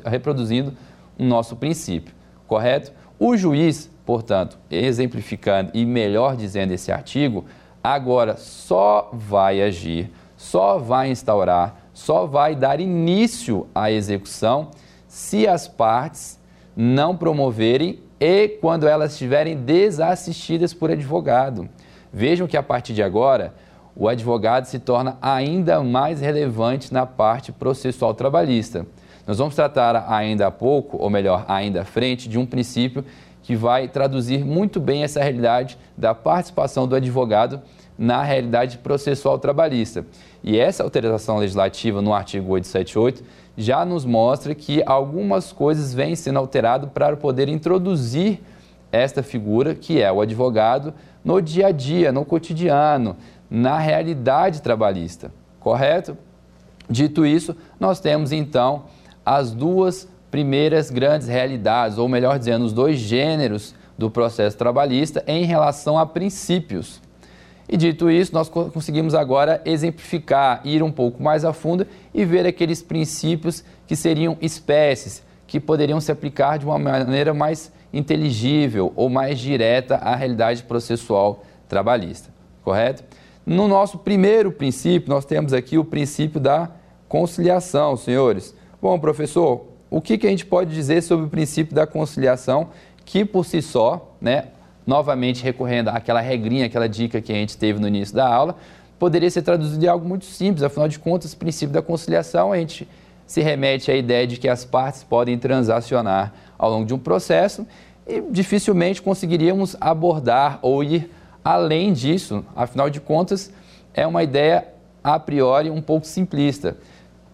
reproduzindo 0.05 0.75
o 1.19 1.25
nosso 1.25 1.57
princípio, 1.57 2.15
correto? 2.47 2.93
O 3.19 3.39
juiz, 3.39 3.91
portanto, 4.05 4.59
exemplificando 4.71 5.71
e 5.73 5.87
melhor 5.87 6.37
dizendo 6.37 6.73
esse 6.73 6.93
artigo, 6.93 7.47
agora 7.83 8.37
só 8.37 9.09
vai 9.15 9.63
agir, 9.63 10.13
só 10.37 10.77
vai 10.77 11.11
instaurar, 11.11 11.81
só 11.95 12.27
vai 12.27 12.55
dar 12.55 12.81
início 12.81 13.67
à 13.75 13.91
execução 13.91 14.69
se 15.09 15.49
as 15.49 15.67
partes 15.67 16.39
não 16.77 17.17
promoverem 17.17 18.05
e 18.27 18.49
quando 18.49 18.89
elas 18.89 19.13
estiverem 19.13 19.55
desassistidas 19.55 20.73
por 20.73 20.91
advogado. 20.91 21.69
Vejam 22.11 22.47
que 22.47 22.57
a 22.57 22.63
partir 22.63 22.95
de 22.95 23.03
agora, 23.03 23.53
o 23.95 24.09
advogado 24.09 24.65
se 24.65 24.79
torna 24.79 25.19
ainda 25.21 25.83
mais 25.83 26.23
relevante 26.23 26.91
na 26.91 27.05
parte 27.05 27.53
processual 27.53 28.15
trabalhista. 28.15 28.87
Nós 29.27 29.37
vamos 29.37 29.55
tratar 29.55 30.11
ainda 30.11 30.47
há 30.47 30.51
pouco, 30.51 30.97
ou 30.97 31.11
melhor, 31.11 31.45
ainda 31.47 31.83
à 31.83 31.85
frente, 31.85 32.27
de 32.27 32.39
um 32.39 32.47
princípio 32.47 33.05
que 33.43 33.55
vai 33.55 33.89
traduzir 33.89 34.43
muito 34.43 34.81
bem 34.81 35.03
essa 35.03 35.23
realidade 35.23 35.77
da 35.95 36.15
participação 36.15 36.89
do 36.89 36.97
advogado 36.97 37.61
na 37.99 38.23
realidade 38.23 38.79
processual 38.79 39.39
trabalhista. 39.39 40.07
E 40.43 40.59
essa 40.59 40.83
alteração 40.83 41.37
legislativa 41.37 42.01
no 42.01 42.15
artigo 42.15 42.53
878 42.53 43.23
já 43.57 43.85
nos 43.85 44.05
mostra 44.05 44.55
que 44.55 44.83
algumas 44.85 45.53
coisas 45.53 45.95
vêm 45.95 46.17
sendo 46.17 46.39
alteradas 46.39 46.91
para 46.93 47.17
poder 47.17 47.49
introduzir 47.49 48.41
esta 48.91 49.23
figura, 49.23 49.75
que 49.75 50.01
é 50.01 50.11
o 50.11 50.21
advogado, 50.21 50.95
no 51.25 51.41
dia 51.41 51.69
a 51.69 51.73
dia, 51.73 52.13
no 52.13 52.25
cotidiano, 52.25 53.17
na 53.51 53.79
realidade 53.79 54.63
trabalhista, 54.63 55.33
correto? 55.59 56.17
Dito 56.89 57.25
isso, 57.25 57.57
nós 57.81 57.99
temos 57.99 58.31
então 58.31 58.85
as 59.25 59.53
duas 59.53 60.09
primeiras 60.31 60.91
grandes 60.91 61.29
realidades, 61.29 61.97
ou 61.97 62.09
melhor 62.09 62.39
dizendo, 62.39 62.65
os 62.65 62.73
dois 62.73 62.99
gêneros 62.99 63.75
do 63.97 64.11
processo 64.11 64.57
trabalhista 64.57 65.23
em 65.27 65.45
relação 65.45 65.99
a 65.99 66.05
princípios. 66.05 67.01
E 67.69 67.77
dito 67.77 68.11
isso, 68.11 68.33
nós 68.35 68.49
conseguimos 68.49 69.15
agora 69.15 69.63
exemplificar, 69.65 70.61
ir 70.65 70.83
um 70.83 70.93
pouco 70.93 71.23
mais 71.23 71.45
a 71.45 71.53
fundo 71.53 71.87
e 72.13 72.25
ver 72.25 72.47
aqueles 72.47 72.83
princípios 72.83 73.65
que 73.87 73.97
seriam 73.97 74.37
espécies, 74.41 75.23
que 75.47 75.59
poderiam 75.59 76.01
se 76.01 76.13
aplicar 76.13 76.59
de 76.59 76.67
uma 76.67 76.79
maneira 76.79 77.33
mais 77.33 77.73
inteligível 77.93 78.93
ou 78.97 79.09
mais 79.09 79.39
direta 79.39 79.97
à 79.97 80.15
realidade 80.15 80.63
processual 80.65 81.43
trabalhista, 81.69 82.29
correto? 82.63 83.03
No 83.47 83.69
nosso 83.69 83.99
primeiro 83.99 84.51
princípio, 84.51 85.09
nós 85.09 85.25
temos 85.25 85.53
aqui 85.53 85.79
o 85.79 85.85
princípio 85.85 86.41
da 86.41 86.71
conciliação, 87.09 87.97
senhores. 87.97 88.55
Bom, 88.81 88.99
professor, 88.99 89.67
o 89.91 90.01
que, 90.01 90.19
que 90.19 90.27
a 90.27 90.31
gente 90.31 90.45
pode 90.45 90.75
dizer 90.75 91.03
sobre 91.03 91.27
o 91.27 91.29
princípio 91.29 91.75
da 91.75 91.87
conciliação, 91.87 92.69
que 93.05 93.25
por 93.25 93.45
si 93.45 93.63
só, 93.63 94.17
né, 94.21 94.49
novamente 94.87 95.43
recorrendo 95.43 95.89
àquela 95.89 96.21
regrinha, 96.21 96.67
aquela 96.67 96.89
dica 96.89 97.21
que 97.21 97.33
a 97.33 97.35
gente 97.35 97.57
teve 97.57 97.79
no 97.79 97.89
início 97.89 98.15
da 98.15 98.27
aula, 98.27 98.57
poderia 98.99 99.31
ser 99.31 99.43
traduzido 99.43 99.85
em 99.85 99.89
algo 99.89 100.07
muito 100.07 100.25
simples. 100.25 100.63
Afinal 100.63 100.89
de 100.89 100.99
contas, 100.99 101.33
o 101.33 101.37
princípio 101.37 101.73
da 101.73 101.83
conciliação, 101.83 102.53
a 102.53 102.59
gente 102.59 102.89
se 103.27 103.41
remete 103.41 103.91
à 103.91 103.97
ideia 103.97 104.27
de 104.27 104.37
que 104.37 104.49
as 104.49 104.65
partes 104.65 105.03
podem 105.03 105.39
transacionar 105.39 106.33
ao 106.59 106.71
longo 106.71 106.87
de 106.87 106.95
um 106.95 106.99
processo 106.99 107.67
e 108.07 108.21
dificilmente 108.31 109.01
conseguiríamos 109.01 109.77
abordar 109.81 110.59
ou 110.63 110.85
ir 110.85 111.11
Além 111.45 111.93
disso, 111.93 112.43
afinal 112.57 112.89
de 112.89 113.01
contas, 113.01 113.53
é 113.93 114.07
uma 114.07 114.23
ideia 114.23 114.67
a 115.03 115.21
priori 115.21 115.69
um 115.69 115.83
pouco 115.83 116.07
simplista. 116.07 116.79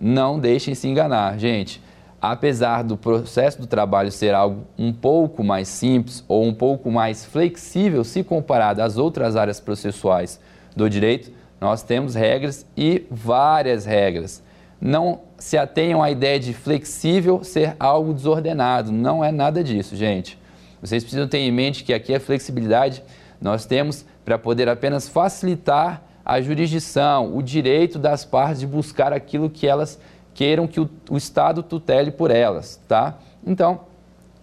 Não 0.01 0.37
deixem 0.37 0.75
se 0.75 0.89
enganar, 0.89 1.39
gente. 1.39 1.81
Apesar 2.23 2.83
do 2.85 2.99
processo 2.99 3.61
do 3.61 3.67
trabalho 3.67 4.13
ser 4.13 4.35
algo 4.35 4.67
um 4.79 4.93
pouco 4.93 5.43
mais 5.43 5.69
simples 5.69 6.23
ou 6.29 6.45
um 6.45 6.53
pouco 6.53 6.91
mais 6.91 7.25
flexível 7.25 8.05
se 8.05 8.23
comparado 8.23 8.83
às 8.83 8.99
outras 8.99 9.37
áreas 9.37 9.59
processuais 9.59 10.39
do 10.77 10.89
direito, 10.91 11.33
nós 11.59 11.83
temos 11.83 12.15
regras 12.15 12.67
e 12.77 13.07
várias 13.11 13.87
regras. 13.87 14.43
Não 14.79 15.21
se 15.39 15.57
atenham 15.57 16.03
à 16.03 16.11
ideia 16.11 16.39
de 16.39 16.53
flexível 16.53 17.43
ser 17.43 17.75
algo 17.81 18.13
desordenado. 18.13 18.93
Não 18.93 19.25
é 19.25 19.33
nada 19.33 19.65
disso, 19.65 19.97
gente. 19.97 20.39
Vocês 20.81 21.03
precisam 21.03 21.29
ter 21.29 21.39
em 21.39 21.53
mente 21.53 21.85
que 21.85 21.93
aqui 21.93 22.15
a 22.15 22.21
flexibilidade 22.21 23.03
nós 23.41 23.65
temos 23.65 24.05
para 24.25 24.39
poder 24.39 24.69
apenas 24.69 25.09
facilitar 25.09 26.03
a 26.25 26.41
jurisdição, 26.41 27.37
o 27.37 27.43
direito 27.43 27.99
das 27.99 28.25
partes 28.25 28.61
de 28.61 28.67
buscar 28.67 29.13
aquilo 29.13 29.51
que 29.51 29.67
elas 29.67 29.99
queiram 30.35 30.67
que 30.67 30.81
o, 30.81 30.89
o 31.11 31.17
Estado 31.17 31.63
tutele 31.63 32.11
por 32.11 32.31
elas, 32.31 32.81
tá? 32.89 33.17
Então, 33.47 33.81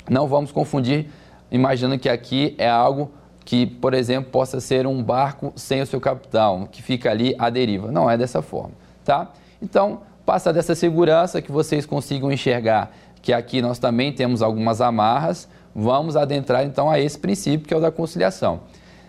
não 0.10 0.28
vamos 0.28 0.52
confundir 0.52 1.08
imaginando 1.52 2.00
que 2.00 2.10
aqui 2.10 2.56
é 2.58 2.70
algo 2.70 3.12
que, 3.46 3.66
por 3.66 3.94
exemplo, 3.94 4.30
possa 4.30 4.60
ser 4.60 4.86
um 4.86 5.02
barco 5.02 5.54
sem 5.56 5.82
o 5.82 5.86
seu 5.86 6.02
capitão, 6.02 6.68
que 6.70 6.82
fica 6.82 7.10
ali 7.10 7.34
à 7.40 7.50
deriva. 7.50 7.92
Não 7.92 8.10
é 8.10 8.18
dessa 8.18 8.42
forma, 8.42 8.74
tá? 9.06 9.32
Então, 9.62 10.02
passa 10.26 10.52
dessa 10.52 10.76
segurança 10.76 11.42
que 11.42 11.52
vocês 11.52 11.86
consigam 11.86 12.32
enxergar 12.32 12.92
que 13.22 13.34
aqui 13.34 13.62
nós 13.62 13.80
também 13.80 14.14
temos 14.14 14.42
algumas 14.42 14.80
amarras, 14.80 15.50
vamos 15.76 16.16
adentrar 16.16 16.64
então 16.64 16.90
a 16.90 17.00
esse 17.00 17.18
princípio 17.18 17.68
que 17.68 17.74
é 17.74 17.78
o 17.78 17.82
da 17.82 17.92
conciliação. 17.92 18.62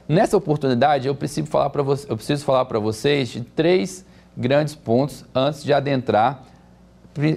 Nessa 0.09 0.37
oportunidade, 0.37 1.07
eu 1.07 1.15
preciso 1.15 1.47
falar 1.47 1.71
para 1.71 1.83
vo 1.83 2.81
vocês 2.81 3.29
de 3.29 3.43
três 3.43 4.05
grandes 4.37 4.75
pontos 4.75 5.25
antes 5.35 5.63
de 5.63 5.73
adentrar 5.73 6.43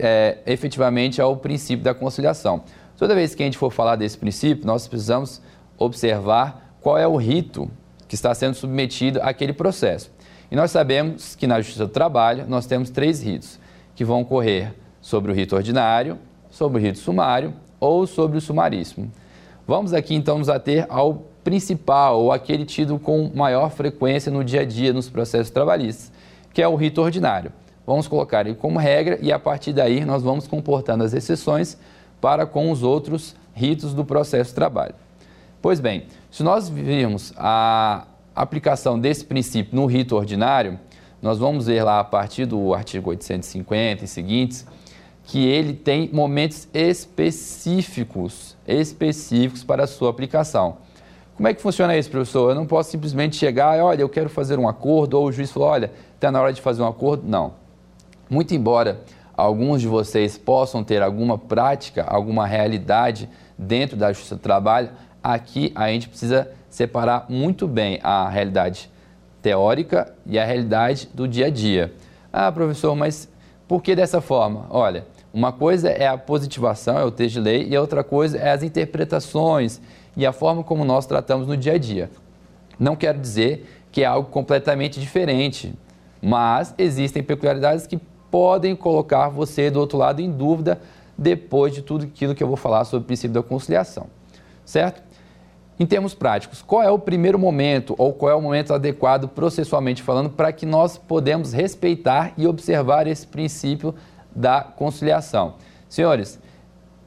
é, 0.01 0.39
efetivamente 0.45 1.21
ao 1.21 1.37
princípio 1.37 1.83
da 1.83 1.93
conciliação. 1.93 2.63
Toda 2.97 3.15
vez 3.15 3.33
que 3.33 3.41
a 3.41 3.45
gente 3.45 3.57
for 3.57 3.71
falar 3.71 3.95
desse 3.95 4.17
princípio, 4.17 4.65
nós 4.65 4.87
precisamos 4.87 5.41
observar 5.77 6.75
qual 6.81 6.97
é 6.97 7.07
o 7.07 7.15
rito 7.15 7.69
que 8.07 8.15
está 8.15 8.33
sendo 8.35 8.53
submetido 8.53 9.19
àquele 9.21 9.53
processo. 9.53 10.11
E 10.51 10.55
nós 10.55 10.69
sabemos 10.69 11.35
que 11.35 11.47
na 11.47 11.61
Justiça 11.61 11.87
do 11.87 11.91
Trabalho 11.91 12.45
nós 12.47 12.65
temos 12.65 12.89
três 12.89 13.23
ritos, 13.23 13.59
que 13.95 14.03
vão 14.03 14.21
ocorrer 14.21 14.73
sobre 14.99 15.31
o 15.31 15.33
rito 15.33 15.55
ordinário, 15.55 16.19
sobre 16.49 16.77
o 16.77 16.81
rito 16.81 16.99
sumário 16.99 17.53
ou 17.79 18.05
sobre 18.05 18.37
o 18.37 18.41
sumaríssimo. 18.41 19.11
Vamos 19.65 19.93
aqui 19.93 20.13
então 20.13 20.37
nos 20.37 20.49
ater 20.49 20.85
ao 20.89 21.25
principal 21.43 22.19
ou 22.19 22.31
aquele 22.31 22.65
tido 22.65 22.99
com 22.99 23.31
maior 23.33 23.71
frequência 23.71 24.31
no 24.31 24.43
dia 24.43 24.61
a 24.61 24.65
dia 24.65 24.93
nos 24.93 25.09
processos 25.09 25.49
trabalhistas, 25.49 26.11
que 26.53 26.61
é 26.61 26.67
o 26.67 26.75
rito 26.75 27.01
ordinário. 27.01 27.51
Vamos 27.85 28.07
colocar 28.07 28.45
ele 28.45 28.55
como 28.55 28.79
regra 28.79 29.17
e 29.21 29.31
a 29.31 29.39
partir 29.39 29.73
daí 29.73 30.05
nós 30.05 30.23
vamos 30.23 30.47
comportando 30.47 31.03
as 31.03 31.13
exceções 31.13 31.77
para 32.19 32.45
com 32.45 32.71
os 32.71 32.83
outros 32.83 33.35
ritos 33.53 33.93
do 33.93 34.05
processo 34.05 34.51
de 34.51 34.55
trabalho. 34.55 34.95
Pois 35.61 35.79
bem, 35.79 36.05
se 36.29 36.43
nós 36.43 36.69
virmos 36.69 37.33
a 37.37 38.05
aplicação 38.35 38.99
desse 38.99 39.25
princípio 39.25 39.75
no 39.75 39.85
rito 39.85 40.15
ordinário, 40.15 40.79
nós 41.21 41.37
vamos 41.37 41.67
ver 41.67 41.83
lá 41.83 41.99
a 41.99 42.03
partir 42.03 42.45
do 42.45 42.73
artigo 42.73 43.09
850 43.09 44.05
e 44.05 44.07
seguintes 44.07 44.65
que 45.23 45.45
ele 45.45 45.73
tem 45.73 46.09
momentos 46.11 46.67
específicos, 46.73 48.55
específicos 48.67 49.63
para 49.63 49.83
a 49.83 49.87
sua 49.87 50.09
aplicação. 50.09 50.77
Como 51.35 51.47
é 51.47 51.53
que 51.53 51.61
funciona 51.61 51.95
isso, 51.95 52.09
professor? 52.09 52.49
Eu 52.49 52.55
não 52.55 52.65
posso 52.65 52.91
simplesmente 52.91 53.35
chegar 53.35 53.77
e, 53.77 53.81
olha, 53.81 54.01
eu 54.01 54.09
quero 54.09 54.29
fazer 54.29 54.59
um 54.59 54.67
acordo, 54.67 55.17
ou 55.17 55.27
o 55.27 55.31
juiz 55.31 55.51
falou, 55.51 55.69
olha, 55.69 55.91
está 56.15 56.31
na 56.31 56.41
hora 56.41 56.53
de 56.53 56.61
fazer 56.61 56.81
um 56.81 56.87
acordo. 56.87 57.23
Não. 57.27 57.53
Muito 58.31 58.55
embora 58.55 59.01
alguns 59.35 59.81
de 59.81 59.89
vocês 59.89 60.37
possam 60.37 60.85
ter 60.85 61.01
alguma 61.01 61.37
prática, 61.37 62.05
alguma 62.05 62.47
realidade 62.47 63.27
dentro 63.57 63.97
da 63.97 64.13
justiça 64.13 64.37
do 64.37 64.41
trabalho, 64.41 64.91
aqui 65.21 65.73
a 65.75 65.89
gente 65.89 66.07
precisa 66.07 66.49
separar 66.69 67.25
muito 67.27 67.67
bem 67.67 67.99
a 68.01 68.29
realidade 68.29 68.89
teórica 69.41 70.13
e 70.25 70.39
a 70.39 70.45
realidade 70.45 71.09
do 71.13 71.27
dia 71.27 71.47
a 71.47 71.49
dia. 71.49 71.93
Ah, 72.31 72.49
professor, 72.49 72.95
mas 72.95 73.27
por 73.67 73.83
que 73.83 73.93
dessa 73.97 74.21
forma? 74.21 74.65
Olha, 74.69 75.05
uma 75.33 75.51
coisa 75.51 75.89
é 75.89 76.07
a 76.07 76.17
positivação, 76.17 76.97
é 76.97 77.03
o 77.03 77.11
texto 77.11 77.33
de 77.33 77.41
lei, 77.41 77.67
e 77.67 77.75
a 77.75 77.81
outra 77.81 78.01
coisa 78.01 78.37
é 78.37 78.51
as 78.51 78.63
interpretações 78.63 79.81
e 80.15 80.25
a 80.25 80.31
forma 80.31 80.63
como 80.63 80.85
nós 80.85 81.05
tratamos 81.05 81.47
no 81.47 81.57
dia 81.57 81.73
a 81.73 81.77
dia. 81.77 82.09
Não 82.79 82.95
quero 82.95 83.19
dizer 83.19 83.67
que 83.91 84.03
é 84.03 84.05
algo 84.05 84.29
completamente 84.29 85.01
diferente, 85.01 85.73
mas 86.21 86.73
existem 86.77 87.21
peculiaridades 87.21 87.85
que 87.85 87.99
podem 88.31 88.75
colocar 88.75 89.27
você 89.27 89.69
do 89.69 89.79
outro 89.79 89.97
lado 89.97 90.21
em 90.21 90.31
dúvida 90.31 90.81
depois 91.17 91.73
de 91.73 91.81
tudo 91.81 92.05
aquilo 92.05 92.33
que 92.33 92.41
eu 92.41 92.47
vou 92.47 92.57
falar 92.57 92.85
sobre 92.85 93.03
o 93.03 93.05
princípio 93.05 93.33
da 93.33 93.43
conciliação, 93.43 94.07
certo? 94.65 95.03
Em 95.77 95.85
termos 95.85 96.13
práticos, 96.13 96.61
qual 96.61 96.81
é 96.81 96.89
o 96.89 96.97
primeiro 96.97 97.37
momento 97.37 97.93
ou 97.97 98.13
qual 98.13 98.31
é 98.31 98.35
o 98.35 98.41
momento 98.41 98.73
adequado 98.73 99.27
processualmente 99.27 100.01
falando 100.01 100.29
para 100.29 100.51
que 100.51 100.65
nós 100.65 100.97
podemos 100.97 101.53
respeitar 101.53 102.33
e 102.37 102.47
observar 102.47 103.07
esse 103.07 103.27
princípio 103.27 103.93
da 104.33 104.61
conciliação? 104.61 105.55
Senhores, 105.89 106.39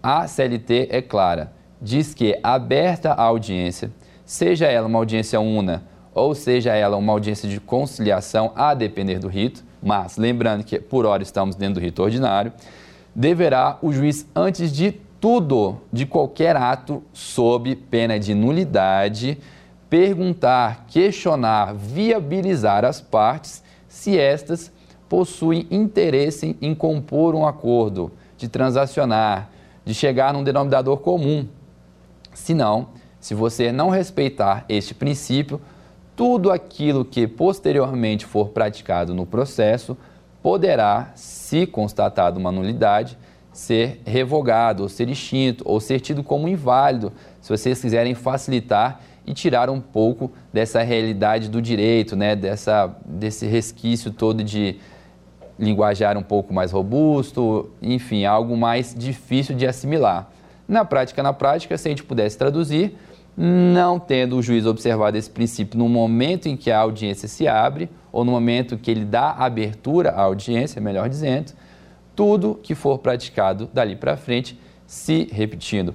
a 0.02 0.26
CLT 0.26 0.88
é 0.90 1.00
clara, 1.00 1.52
diz 1.80 2.12
que 2.12 2.38
aberta 2.42 3.12
a 3.12 3.22
audiência, 3.22 3.90
seja 4.26 4.66
ela 4.66 4.86
uma 4.86 4.98
audiência 4.98 5.40
una 5.40 5.84
ou 6.14 6.34
seja 6.34 6.74
ela 6.74 6.96
uma 6.96 7.12
audiência 7.12 7.48
de 7.48 7.60
conciliação, 7.60 8.52
a 8.54 8.72
depender 8.72 9.18
do 9.18 9.26
rito, 9.26 9.64
mas 9.84 10.16
lembrando 10.16 10.64
que 10.64 10.80
por 10.80 11.04
hora 11.04 11.22
estamos 11.22 11.54
dentro 11.54 11.74
do 11.74 11.80
rito 11.80 12.02
ordinário, 12.02 12.52
deverá 13.14 13.78
o 13.82 13.92
juiz, 13.92 14.26
antes 14.34 14.72
de 14.72 14.92
tudo, 15.20 15.80
de 15.92 16.06
qualquer 16.06 16.56
ato 16.56 17.02
sob 17.12 17.76
pena 17.76 18.18
de 18.18 18.34
nulidade, 18.34 19.38
perguntar, 19.88 20.86
questionar, 20.88 21.74
viabilizar 21.74 22.84
as 22.84 23.00
partes 23.00 23.62
se 23.86 24.18
estas 24.18 24.72
possuem 25.08 25.66
interesse 25.70 26.56
em 26.60 26.74
compor 26.74 27.34
um 27.34 27.46
acordo, 27.46 28.10
de 28.36 28.48
transacionar, 28.48 29.50
de 29.84 29.94
chegar 29.94 30.32
num 30.32 30.42
denominador 30.42 30.96
comum. 30.98 31.46
Se 32.32 32.52
não, 32.52 32.88
se 33.20 33.34
você 33.34 33.70
não 33.70 33.90
respeitar 33.90 34.64
este 34.68 34.92
princípio, 34.92 35.60
tudo 36.16 36.50
aquilo 36.50 37.04
que 37.04 37.26
posteriormente 37.26 38.24
for 38.24 38.48
praticado 38.50 39.14
no 39.14 39.26
processo 39.26 39.96
poderá, 40.42 41.12
se 41.14 41.66
constatado 41.66 42.38
uma 42.38 42.52
nulidade, 42.52 43.18
ser 43.52 44.00
revogado, 44.04 44.82
ou 44.82 44.88
ser 44.88 45.08
extinto, 45.08 45.64
ou 45.66 45.80
ser 45.80 46.00
tido 46.00 46.22
como 46.22 46.48
inválido, 46.48 47.12
se 47.40 47.48
vocês 47.48 47.80
quiserem 47.80 48.14
facilitar 48.14 49.00
e 49.26 49.32
tirar 49.32 49.70
um 49.70 49.80
pouco 49.80 50.30
dessa 50.52 50.82
realidade 50.82 51.48
do 51.48 51.62
direito, 51.62 52.14
né, 52.14 52.36
dessa, 52.36 52.94
desse 53.06 53.46
resquício 53.46 54.10
todo 54.10 54.44
de 54.44 54.76
linguajar 55.58 56.18
um 56.18 56.22
pouco 56.22 56.52
mais 56.52 56.72
robusto, 56.72 57.70
enfim, 57.80 58.24
algo 58.24 58.56
mais 58.56 58.94
difícil 58.94 59.54
de 59.54 59.66
assimilar. 59.66 60.30
Na 60.66 60.84
prática, 60.84 61.22
na 61.22 61.32
prática, 61.32 61.78
se 61.78 61.88
a 61.88 61.90
gente 61.90 62.02
pudesse 62.02 62.36
traduzir, 62.36 62.96
não 63.36 63.98
tendo 63.98 64.36
o 64.36 64.42
juiz 64.42 64.64
observado 64.64 65.16
esse 65.16 65.28
princípio 65.28 65.78
no 65.78 65.88
momento 65.88 66.48
em 66.48 66.56
que 66.56 66.70
a 66.70 66.78
audiência 66.78 67.28
se 67.28 67.48
abre, 67.48 67.90
ou 68.12 68.24
no 68.24 68.30
momento 68.30 68.78
que 68.78 68.90
ele 68.90 69.04
dá 69.04 69.32
abertura 69.32 70.10
à 70.10 70.22
audiência, 70.22 70.80
melhor 70.80 71.08
dizendo, 71.08 71.52
tudo 72.14 72.60
que 72.62 72.74
for 72.74 72.98
praticado 72.98 73.68
dali 73.72 73.96
para 73.96 74.16
frente, 74.16 74.58
se 74.86 75.28
repetindo, 75.32 75.94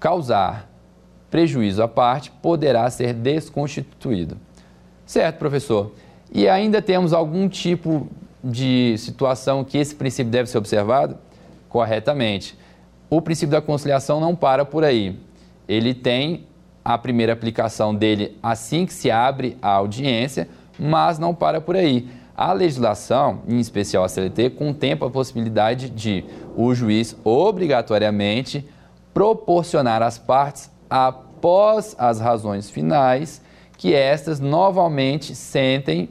causar 0.00 0.68
prejuízo 1.30 1.82
à 1.82 1.88
parte, 1.88 2.30
poderá 2.42 2.90
ser 2.90 3.14
desconstituído. 3.14 4.36
Certo, 5.06 5.38
professor? 5.38 5.92
E 6.32 6.48
ainda 6.48 6.82
temos 6.82 7.12
algum 7.12 7.48
tipo 7.48 8.08
de 8.42 8.96
situação 8.98 9.62
que 9.62 9.78
esse 9.78 9.94
princípio 9.94 10.32
deve 10.32 10.50
ser 10.50 10.58
observado? 10.58 11.16
Corretamente. 11.68 12.58
O 13.08 13.22
princípio 13.22 13.52
da 13.52 13.62
conciliação 13.62 14.20
não 14.20 14.34
para 14.34 14.64
por 14.64 14.84
aí. 14.84 15.18
Ele 15.68 15.94
tem 15.94 16.46
a 16.84 16.98
primeira 16.98 17.32
aplicação 17.32 17.94
dele 17.94 18.38
assim 18.42 18.86
que 18.86 18.92
se 18.92 19.10
abre 19.10 19.56
a 19.62 19.70
audiência, 19.70 20.48
mas 20.78 21.18
não 21.18 21.34
para 21.34 21.60
por 21.60 21.76
aí. 21.76 22.08
A 22.36 22.52
legislação, 22.52 23.42
em 23.46 23.60
especial 23.60 24.04
a 24.04 24.08
CLT, 24.08 24.50
contempla 24.50 25.08
a 25.08 25.10
possibilidade 25.10 25.90
de 25.90 26.24
o 26.56 26.74
juiz 26.74 27.16
obrigatoriamente 27.24 28.66
proporcionar 29.12 30.02
às 30.02 30.18
partes, 30.18 30.70
após 30.88 31.94
as 31.98 32.18
razões 32.18 32.70
finais, 32.70 33.42
que 33.76 33.94
estas 33.94 34.40
novamente 34.40 35.34
sentem 35.34 36.08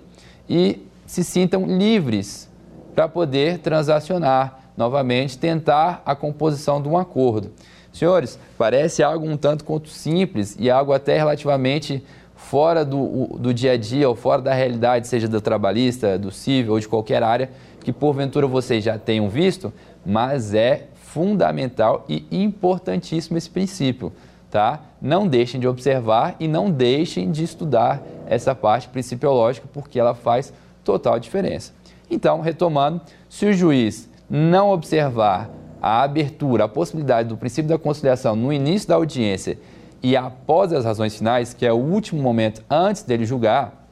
e 0.50 0.86
se 1.06 1.24
sintam 1.24 1.66
livres 1.66 2.50
para 2.94 3.08
poder 3.08 3.60
transacionar 3.60 4.60
novamente, 4.78 5.38
tentar 5.38 6.02
a 6.06 6.16
composição 6.16 6.82
de 6.82 6.88
um 6.88 6.98
acordo. 6.98 7.52
Senhores, 7.94 8.40
parece 8.58 9.04
algo 9.04 9.28
um 9.28 9.36
tanto 9.36 9.64
quanto 9.64 9.90
simples 9.90 10.56
e 10.60 10.70
algo 10.70 10.94
até 10.94 11.18
relativamente 11.18 12.04
fora 12.36 12.84
do, 12.84 13.38
do 13.38 13.54
dia 13.54 13.74
a 13.74 13.78
dia 13.78 14.10
ou 14.10 14.16
fora 14.16 14.42
da 14.42 14.54
realidade, 14.54 15.08
seja 15.08 15.28
do 15.28 15.40
trabalhista, 15.40 16.18
do 16.18 16.32
civil 16.32 16.74
ou 16.74 16.80
de 16.80 16.88
qualquer 16.88 17.22
área, 17.22 17.50
que 17.84 17.92
porventura 17.92 18.48
vocês 18.48 18.84
já 18.84 18.98
tenham 18.98 19.30
visto, 19.30 19.72
mas 20.06 20.54
é 20.54 20.88
fundamental 20.96 22.06
e 22.08 22.26
importantíssimo 22.32 23.38
esse 23.38 23.50
princípio, 23.50 24.12
tá? 24.50 24.80
Não 25.02 25.28
deixem 25.28 25.60
de 25.60 25.68
observar 25.68 26.36
e 26.40 26.48
não 26.48 26.72
deixem 26.72 27.32
de 27.32 27.44
estudar 27.44 28.02
essa 28.28 28.56
parte 28.56 28.88
principiológica, 28.88 29.68
porque 29.74 30.00
ela 30.00 30.16
faz 30.16 30.54
total 30.84 31.20
diferença. 31.20 31.74
Então, 32.10 32.42
retomando, 32.42 33.02
se 33.30 33.46
o 33.46 33.54
juiz 33.54 34.10
não 34.30 34.72
observar 34.72 35.50
a 35.82 36.04
abertura, 36.04 36.66
a 36.66 36.68
possibilidade 36.68 37.30
do 37.30 37.38
princípio 37.38 37.70
da 37.70 37.78
conciliação 37.78 38.36
no 38.36 38.54
início 38.54 38.88
da 38.88 38.96
audiência 38.96 39.58
e 40.04 40.16
após 40.16 40.74
as 40.74 40.84
razões 40.84 41.16
finais, 41.16 41.54
que 41.54 41.66
é 41.66 41.72
o 41.72 41.78
último 41.78 42.22
momento 42.22 42.64
antes 42.70 43.04
dele 43.04 43.26
julgar, 43.26 43.88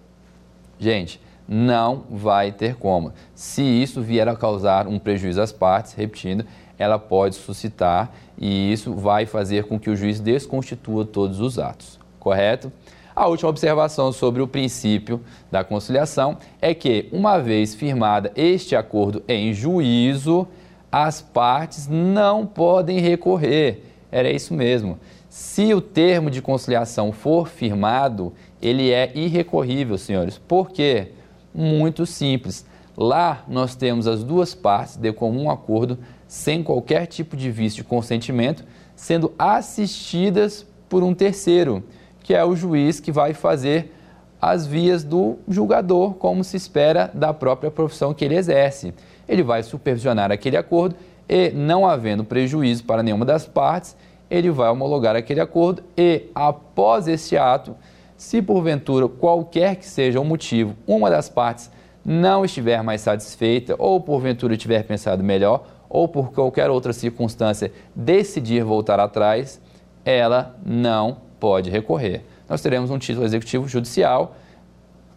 gente, 0.79 1.21
não 1.47 2.03
vai 2.09 2.51
ter 2.51 2.75
como. 2.75 3.13
Se 3.35 3.61
isso 3.61 4.01
vier 4.01 4.27
a 4.27 4.35
causar 4.35 4.87
um 4.87 4.97
prejuízo 4.97 5.41
às 5.41 5.51
partes, 5.51 5.93
repetindo, 5.93 6.45
ela 6.77 6.97
pode 6.97 7.35
suscitar 7.35 8.11
e 8.37 8.71
isso 8.71 8.93
vai 8.93 9.25
fazer 9.25 9.65
com 9.65 9.79
que 9.79 9.89
o 9.89 9.95
juiz 9.95 10.19
desconstitua 10.19 11.05
todos 11.05 11.39
os 11.39 11.59
atos, 11.59 11.99
correto? 12.19 12.71
A 13.15 13.27
última 13.27 13.49
observação 13.49 14.11
sobre 14.13 14.41
o 14.41 14.47
princípio 14.47 15.21
da 15.51 15.63
conciliação 15.63 16.37
é 16.61 16.73
que, 16.73 17.09
uma 17.11 17.37
vez 17.37 17.75
firmada 17.75 18.31
este 18.35 18.75
acordo 18.75 19.21
em 19.27 19.53
juízo, 19.53 20.47
as 20.91 21.21
partes 21.21 21.87
não 21.87 22.45
podem 22.45 22.99
recorrer. 22.99 23.83
Era 24.11 24.29
isso 24.29 24.53
mesmo. 24.53 24.97
Se 25.29 25.73
o 25.73 25.81
termo 25.81 26.31
de 26.31 26.41
conciliação 26.41 27.11
for 27.11 27.47
firmado, 27.47 28.33
ele 28.61 28.91
é 28.91 29.11
irrecorrível, 29.13 29.97
senhores. 29.97 30.37
Por 30.37 30.71
quê? 30.71 31.11
Muito 31.53 32.05
simples. 32.05 32.65
Lá 32.97 33.43
nós 33.47 33.75
temos 33.75 34.07
as 34.07 34.23
duas 34.23 34.55
partes 34.55 34.97
de 34.97 35.13
comum 35.13 35.49
acordo, 35.49 35.99
sem 36.27 36.63
qualquer 36.63 37.05
tipo 37.05 37.37
de 37.37 37.51
vício 37.51 37.83
de 37.83 37.87
consentimento, 37.87 38.65
sendo 38.95 39.31
assistidas 39.37 40.65
por 40.89 41.03
um 41.03 41.13
terceiro, 41.13 41.83
que 42.23 42.33
é 42.33 42.43
o 42.43 42.55
juiz 42.55 42.99
que 42.99 43.11
vai 43.11 43.33
fazer 43.33 43.95
as 44.41 44.65
vias 44.65 45.03
do 45.03 45.37
julgador, 45.47 46.15
como 46.15 46.43
se 46.43 46.57
espera 46.57 47.11
da 47.13 47.33
própria 47.33 47.69
profissão 47.69 48.13
que 48.13 48.25
ele 48.25 48.35
exerce 48.35 48.93
ele 49.29 49.43
vai 49.43 49.61
supervisionar 49.61 50.31
aquele 50.31 50.57
acordo 50.57 50.95
e, 51.29 51.51
não 51.51 51.87
havendo 51.87 52.23
prejuízo 52.23 52.83
para 52.83 53.03
nenhuma 53.03 53.23
das 53.23 53.45
partes, 53.45 53.95
ele 54.29 54.49
vai 54.49 54.69
homologar 54.69 55.15
aquele 55.15 55.39
acordo 55.39 55.83
e, 55.95 56.23
após 56.33 57.07
esse 57.07 57.37
ato, 57.37 57.75
se 58.17 58.41
porventura 58.41 59.07
qualquer 59.07 59.75
que 59.75 59.85
seja 59.85 60.19
o 60.19 60.25
motivo, 60.25 60.75
uma 60.87 61.09
das 61.09 61.29
partes 61.29 61.69
não 62.03 62.43
estiver 62.43 62.81
mais 62.81 63.01
satisfeita 63.01 63.75
ou 63.77 64.01
porventura 64.01 64.57
tiver 64.57 64.83
pensado 64.83 65.23
melhor 65.23 65.63
ou 65.87 66.07
por 66.07 66.31
qualquer 66.31 66.69
outra 66.69 66.91
circunstância 66.91 67.71
decidir 67.95 68.63
voltar 68.63 68.99
atrás, 68.99 69.61
ela 70.03 70.55
não 70.65 71.17
pode 71.39 71.69
recorrer. 71.69 72.23
Nós 72.47 72.61
teremos 72.61 72.89
um 72.89 72.97
título 72.97 73.25
executivo 73.25 73.67
judicial 73.67 74.35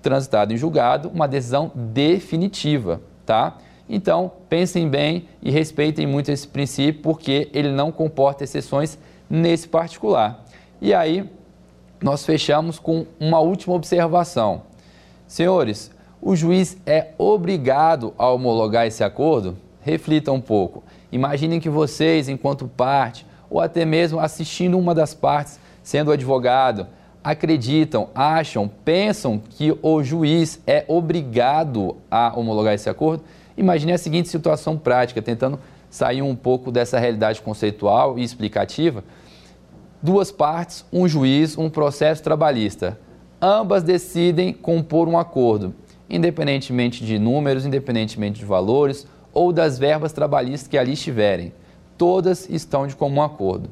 transitado 0.02 0.52
em 0.52 0.56
julgado, 0.56 1.08
uma 1.08 1.28
decisão 1.28 1.70
definitiva, 1.74 3.00
tá? 3.24 3.56
Então, 3.94 4.32
pensem 4.48 4.88
bem 4.88 5.28
e 5.42 5.50
respeitem 5.50 6.06
muito 6.06 6.30
esse 6.30 6.48
princípio, 6.48 7.02
porque 7.02 7.50
ele 7.52 7.68
não 7.68 7.92
comporta 7.92 8.42
exceções 8.42 8.98
nesse 9.28 9.68
particular. 9.68 10.46
E 10.80 10.94
aí, 10.94 11.30
nós 12.02 12.24
fechamos 12.24 12.78
com 12.78 13.04
uma 13.20 13.40
última 13.40 13.74
observação. 13.74 14.62
Senhores, 15.26 15.90
o 16.22 16.34
juiz 16.34 16.78
é 16.86 17.08
obrigado 17.18 18.14
a 18.16 18.30
homologar 18.30 18.86
esse 18.86 19.04
acordo? 19.04 19.58
Reflitam 19.82 20.36
um 20.36 20.40
pouco. 20.40 20.82
Imaginem 21.12 21.60
que 21.60 21.68
vocês, 21.68 22.30
enquanto 22.30 22.66
parte, 22.66 23.26
ou 23.50 23.60
até 23.60 23.84
mesmo 23.84 24.18
assistindo 24.18 24.78
uma 24.78 24.94
das 24.94 25.12
partes, 25.12 25.60
sendo 25.82 26.10
advogado, 26.10 26.86
acreditam, 27.22 28.08
acham, 28.14 28.70
pensam 28.86 29.38
que 29.38 29.76
o 29.82 30.02
juiz 30.02 30.62
é 30.66 30.82
obrigado 30.88 31.98
a 32.10 32.32
homologar 32.34 32.72
esse 32.72 32.88
acordo? 32.88 33.22
Imagine 33.56 33.92
a 33.92 33.98
seguinte 33.98 34.28
situação 34.28 34.76
prática, 34.76 35.20
tentando 35.20 35.58
sair 35.90 36.22
um 36.22 36.34
pouco 36.34 36.72
dessa 36.72 36.98
realidade 36.98 37.42
conceitual 37.42 38.18
e 38.18 38.22
explicativa. 38.22 39.04
Duas 40.02 40.32
partes, 40.32 40.84
um 40.92 41.06
juiz, 41.06 41.56
um 41.56 41.68
processo 41.68 42.22
trabalhista. 42.22 42.98
Ambas 43.40 43.82
decidem 43.82 44.52
compor 44.52 45.08
um 45.08 45.18
acordo, 45.18 45.74
independentemente 46.08 47.04
de 47.04 47.18
números, 47.18 47.66
independentemente 47.66 48.40
de 48.40 48.44
valores 48.46 49.06
ou 49.32 49.52
das 49.52 49.78
verbas 49.78 50.12
trabalhistas 50.12 50.68
que 50.68 50.78
ali 50.78 50.92
estiverem. 50.92 51.52
Todas 51.98 52.48
estão 52.48 52.86
de 52.86 52.96
comum 52.96 53.22
acordo. 53.22 53.68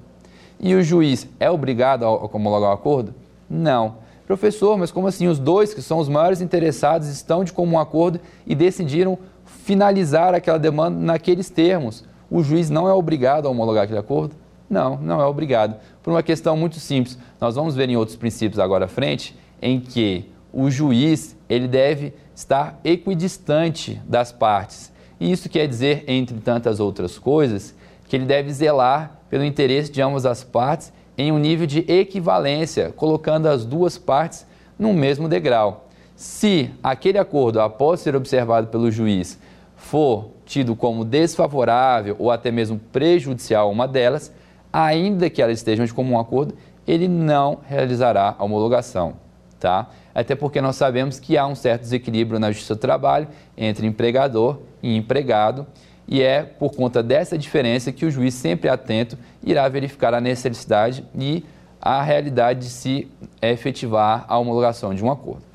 E 0.59 0.75
o 0.75 0.83
juiz 0.83 1.27
é 1.41 1.51
obrigado 1.51 2.05
a 2.05 2.11
homologar 2.11 2.71
o 2.71 2.75
acordo? 2.75 3.15
Não. 3.49 3.97
Professor, 4.27 4.79
mas 4.79 4.93
como 4.93 5.09
assim? 5.09 5.27
Os 5.27 5.39
dois, 5.39 5.75
que 5.75 5.83
são 5.83 5.99
os 5.99 6.09
maiores 6.09 6.41
interessados, 6.41 7.09
estão 7.09 7.43
de 7.43 7.53
comum 7.53 7.79
acordo 7.79 8.21
e 8.47 8.55
decidiram 8.55 9.19
finalizar 9.65 10.35
aquela 10.35 10.59
demanda 10.59 10.99
naqueles 10.99 11.51
termos. 11.51 12.05
O 12.31 12.43
juiz 12.43 12.71
não 12.71 12.89
é 12.89 12.93
obrigado 12.93 13.47
a 13.47 13.51
homologar 13.51 13.85
aquele 13.85 13.99
acordo? 13.99 14.35
Não, 14.69 14.97
não 14.97 15.21
é 15.21 15.25
obrigado. 15.25 15.77
Por 16.03 16.13
uma 16.13 16.23
questão 16.23 16.57
muito 16.57 16.79
simples. 16.79 17.19
Nós 17.41 17.57
vamos 17.57 17.75
ver 17.75 17.89
em 17.89 17.97
outros 17.97 18.17
princípios 18.17 18.59
agora 18.59 18.85
à 18.85 18.89
frente, 18.89 19.37
em 19.61 19.81
que 19.81 20.31
o 20.53 20.71
juiz 20.71 21.37
ele 21.49 21.67
deve 21.67 22.15
estar 22.35 22.81
equidistante 22.85 24.01
das 24.07 24.33
partes. 24.33 24.93
E 25.19 25.31
isso 25.31 25.49
quer 25.49 25.67
dizer, 25.67 26.05
entre 26.07 26.39
tantas 26.39 26.81
outras 26.81 27.19
coisas, 27.19 27.75
que 28.09 28.17
ele 28.17 28.25
deve 28.25 28.51
zelar 28.53 29.21
pelo 29.29 29.45
interesse 29.45 29.91
de 29.91 30.01
ambas 30.01 30.25
as 30.25 30.43
partes 30.43 30.93
em 31.19 31.31
um 31.31 31.39
nível 31.39 31.67
de 31.67 31.81
equivalência, 31.91 32.93
colocando 32.97 33.47
as 33.47 33.65
duas 33.65 33.99
partes 33.99 34.47
no 34.79 34.93
mesmo 34.93 35.29
degrau. 35.29 35.90
Se 36.21 36.71
aquele 36.83 37.17
acordo, 37.17 37.63
após 37.63 38.01
ser 38.01 38.15
observado 38.15 38.67
pelo 38.67 38.91
juiz, 38.91 39.39
for 39.75 40.29
tido 40.45 40.77
como 40.77 41.03
desfavorável 41.03 42.15
ou 42.19 42.31
até 42.31 42.51
mesmo 42.51 42.79
prejudicial 42.93 43.67
a 43.67 43.73
uma 43.73 43.89
delas, 43.89 44.31
ainda 44.71 45.31
que 45.31 45.41
elas 45.41 45.57
estejam 45.57 45.87
de 45.87 45.95
comum 45.95 46.19
acordo, 46.19 46.55
ele 46.87 47.09
não 47.09 47.61
realizará 47.67 48.35
a 48.39 48.45
homologação. 48.45 49.15
Tá? 49.59 49.89
Até 50.15 50.35
porque 50.35 50.61
nós 50.61 50.77
sabemos 50.77 51.19
que 51.19 51.39
há 51.39 51.47
um 51.47 51.55
certo 51.55 51.81
desequilíbrio 51.85 52.39
na 52.39 52.53
justiça 52.53 52.75
do 52.75 52.81
trabalho 52.83 53.27
entre 53.57 53.87
empregador 53.87 54.59
e 54.83 54.95
empregado, 54.95 55.67
e 56.07 56.21
é 56.21 56.43
por 56.43 56.75
conta 56.75 57.03
dessa 57.03 57.39
diferença 57.39 57.93
que 57.93 58.05
o 58.05 58.11
juiz, 58.11 58.35
sempre 58.35 58.69
atento, 58.69 59.17
irá 59.43 59.67
verificar 59.71 60.13
a 60.13 60.21
necessidade 60.21 61.03
e 61.19 61.43
a 61.81 62.03
realidade 62.03 62.61
de 62.61 62.67
se 62.67 63.11
efetivar 63.41 64.27
a 64.29 64.37
homologação 64.37 64.95
de 64.95 65.03
um 65.03 65.11
acordo. 65.11 65.49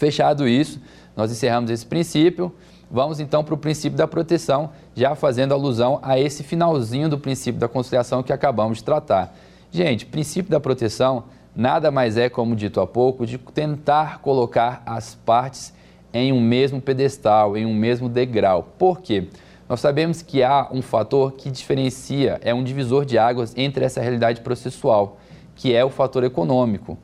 Fechado 0.00 0.48
isso, 0.48 0.80
nós 1.14 1.30
encerramos 1.30 1.70
esse 1.70 1.84
princípio. 1.84 2.50
Vamos 2.90 3.20
então 3.20 3.44
para 3.44 3.52
o 3.52 3.58
princípio 3.58 3.98
da 3.98 4.08
proteção, 4.08 4.70
já 4.94 5.14
fazendo 5.14 5.52
alusão 5.52 6.00
a 6.02 6.18
esse 6.18 6.42
finalzinho 6.42 7.06
do 7.06 7.18
princípio 7.18 7.60
da 7.60 7.68
conciliação 7.68 8.22
que 8.22 8.32
acabamos 8.32 8.78
de 8.78 8.84
tratar. 8.84 9.36
Gente, 9.70 10.06
princípio 10.06 10.50
da 10.50 10.58
proteção 10.58 11.24
nada 11.54 11.90
mais 11.90 12.16
é, 12.16 12.30
como 12.30 12.56
dito 12.56 12.80
há 12.80 12.86
pouco, 12.86 13.26
de 13.26 13.36
tentar 13.36 14.20
colocar 14.20 14.82
as 14.86 15.16
partes 15.16 15.74
em 16.14 16.32
um 16.32 16.40
mesmo 16.40 16.80
pedestal, 16.80 17.54
em 17.54 17.66
um 17.66 17.74
mesmo 17.74 18.08
degrau. 18.08 18.72
Por 18.78 19.02
quê? 19.02 19.28
Nós 19.68 19.80
sabemos 19.80 20.22
que 20.22 20.42
há 20.42 20.66
um 20.72 20.80
fator 20.80 21.32
que 21.32 21.50
diferencia, 21.50 22.40
é 22.42 22.54
um 22.54 22.64
divisor 22.64 23.04
de 23.04 23.18
águas 23.18 23.52
entre 23.54 23.84
essa 23.84 24.00
realidade 24.00 24.40
processual, 24.40 25.18
que 25.54 25.74
é 25.74 25.84
o 25.84 25.90
fator 25.90 26.24
econômico. 26.24 26.96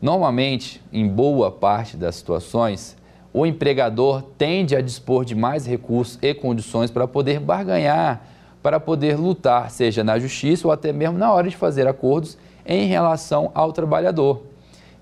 Normalmente, 0.00 0.82
em 0.92 1.08
boa 1.08 1.50
parte 1.50 1.96
das 1.96 2.16
situações, 2.16 2.96
o 3.32 3.46
empregador 3.46 4.22
tende 4.38 4.76
a 4.76 4.80
dispor 4.80 5.24
de 5.24 5.34
mais 5.34 5.66
recursos 5.66 6.18
e 6.22 6.34
condições 6.34 6.90
para 6.90 7.06
poder 7.06 7.40
barganhar, 7.40 8.22
para 8.62 8.80
poder 8.80 9.16
lutar, 9.16 9.70
seja 9.70 10.02
na 10.02 10.18
justiça 10.18 10.66
ou 10.66 10.72
até 10.72 10.92
mesmo 10.92 11.18
na 11.18 11.32
hora 11.32 11.48
de 11.48 11.56
fazer 11.56 11.86
acordos 11.86 12.36
em 12.64 12.86
relação 12.86 13.50
ao 13.54 13.72
trabalhador. 13.72 14.42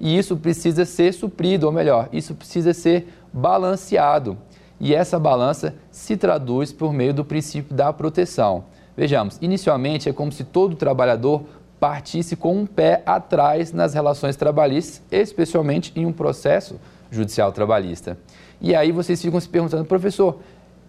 E 0.01 0.19
isso 0.19 0.37
precisa 0.37 0.85
ser 0.85 1.13
suprido, 1.13 1.67
ou 1.67 1.73
melhor, 1.73 2.09
isso 2.13 2.35
precisa 2.35 2.75
ser 2.75 3.09
balanceado 3.33 4.37
e 4.81 4.95
essa 4.95 5.19
balança 5.19 5.75
se 5.91 6.17
traduz 6.17 6.73
por 6.73 6.93
meio 6.93 7.15
do 7.15 7.25
princípio 7.25 7.75
da 7.75 7.93
proteção. 7.93 8.65
Vejamos, 8.97 9.39
inicialmente 9.41 10.09
é 10.09 10.13
como 10.13 10.31
se 10.31 10.45
todo 10.45 10.77
trabalhador 10.77 11.43
partisse 11.85 12.35
com 12.35 12.57
um 12.61 12.65
pé 12.65 13.03
atrás 13.05 13.71
nas 13.71 13.93
relações 13.93 14.37
trabalhistas, 14.37 15.03
especialmente 15.13 15.93
em 15.95 16.07
um 16.07 16.13
processo 16.15 16.81
judicial 17.11 17.53
trabalhista. 17.53 18.17
E 18.59 18.75
aí 18.75 18.91
vocês 18.91 19.21
ficam 19.21 19.39
se 19.39 19.47
perguntando, 19.47 19.85
professor, 19.85 20.39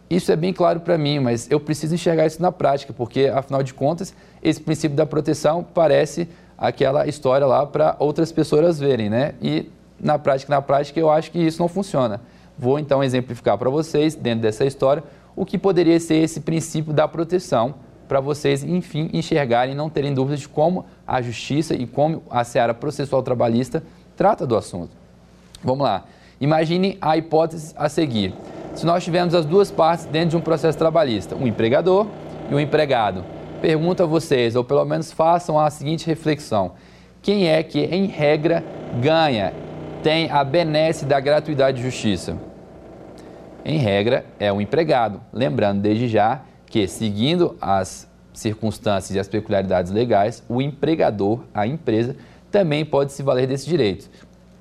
isso 0.10 0.32
é 0.32 0.38
bem 0.38 0.54
claro 0.54 0.80
para 0.80 0.98
mim, 0.98 1.20
mas 1.20 1.52
eu 1.52 1.60
preciso 1.60 1.94
enxergar 1.96 2.26
isso 2.28 2.42
na 2.42 2.50
prática, 2.50 2.94
porque 2.94 3.26
afinal 3.26 3.62
de 3.62 3.74
contas, 3.74 4.16
esse 4.42 4.62
princípio 4.62 4.96
da 4.96 5.06
proteção 5.06 5.66
parece 5.66 6.30
aquela 6.58 7.06
história 7.06 7.46
lá 7.46 7.66
para 7.66 7.98
outras 8.00 8.32
pessoas 8.32 8.80
verem, 8.80 9.10
né? 9.10 9.34
E 9.42 9.70
na 10.00 10.18
prática, 10.18 10.56
na 10.56 10.62
prática, 10.62 10.98
eu 10.98 11.10
acho 11.10 11.30
que 11.30 11.40
isso 11.40 11.62
não 11.62 11.68
funciona. 11.68 12.22
Vou 12.58 12.80
então 12.80 13.04
exemplificar 13.04 13.58
para 13.58 13.70
vocês, 13.70 14.16
dentro 14.16 14.44
dessa 14.44 14.64
história, 14.64 15.04
o 15.36 15.46
que 15.46 15.58
poderia 15.58 16.00
ser 16.00 16.24
esse 16.24 16.40
princípio 16.40 16.94
da 16.94 17.06
proteção, 17.06 17.76
para 18.08 18.20
vocês, 18.20 18.64
enfim, 18.64 19.10
enxergarem 19.14 19.74
e 19.74 19.78
não 19.78 19.90
terem 19.90 20.14
dúvidas 20.14 20.40
de 20.40 20.48
como 20.48 20.86
a 21.06 21.22
justiça 21.22 21.74
e 21.74 21.88
como 21.88 22.24
a 22.30 22.44
seara 22.44 22.74
processual 22.74 23.24
trabalhista 23.24 23.84
trata 24.16 24.46
do 24.46 24.56
assunto. 24.56 24.92
Vamos 25.64 25.84
lá. 25.84 26.06
Imagine 26.40 26.98
a 27.02 27.18
hipótese 27.18 27.74
a 27.78 27.90
seguir. 27.90 28.34
Se 28.76 28.86
nós 28.86 29.04
tivermos 29.04 29.34
as 29.34 29.46
duas 29.46 29.72
partes 29.72 30.06
dentro 30.06 30.32
de 30.32 30.38
um 30.38 30.42
processo 30.42 30.78
trabalhista, 30.78 31.36
um 31.36 31.48
empregador 31.48 32.08
e 32.50 32.54
um 32.54 32.60
empregado, 32.60 33.24
pergunto 33.62 34.04
a 34.04 34.06
vocês, 34.06 34.56
ou 34.56 34.64
pelo 34.64 34.84
menos 34.86 35.12
façam 35.12 35.60
a 35.60 35.70
seguinte 35.70 36.06
reflexão: 36.06 36.74
quem 37.22 37.48
é 37.48 37.64
que, 37.64 37.80
em 37.80 38.06
regra, 38.06 38.64
ganha 39.02 39.54
tem 40.04 40.30
a 40.30 40.44
benesse 40.44 41.06
da 41.06 41.20
gratuidade 41.20 41.78
de 41.78 41.84
justiça? 41.84 42.38
Em 43.64 43.80
regra, 43.80 44.26
é 44.40 44.52
o 44.54 44.62
empregado. 44.62 45.20
Lembrando 45.34 45.82
desde 45.82 46.08
já 46.08 46.42
que, 46.76 46.90
seguindo 46.90 47.56
as 47.62 48.06
circunstâncias 48.34 49.16
e 49.16 49.18
as 49.18 49.30
peculiaridades 49.30 49.94
legais, 49.94 50.44
o 50.50 50.62
empregador, 50.62 51.40
a 51.54 51.66
empresa, 51.66 52.18
também 52.52 52.84
pode 52.84 53.14
se 53.14 53.24
valer 53.24 53.48
desse 53.48 53.66
direito. 53.66 54.10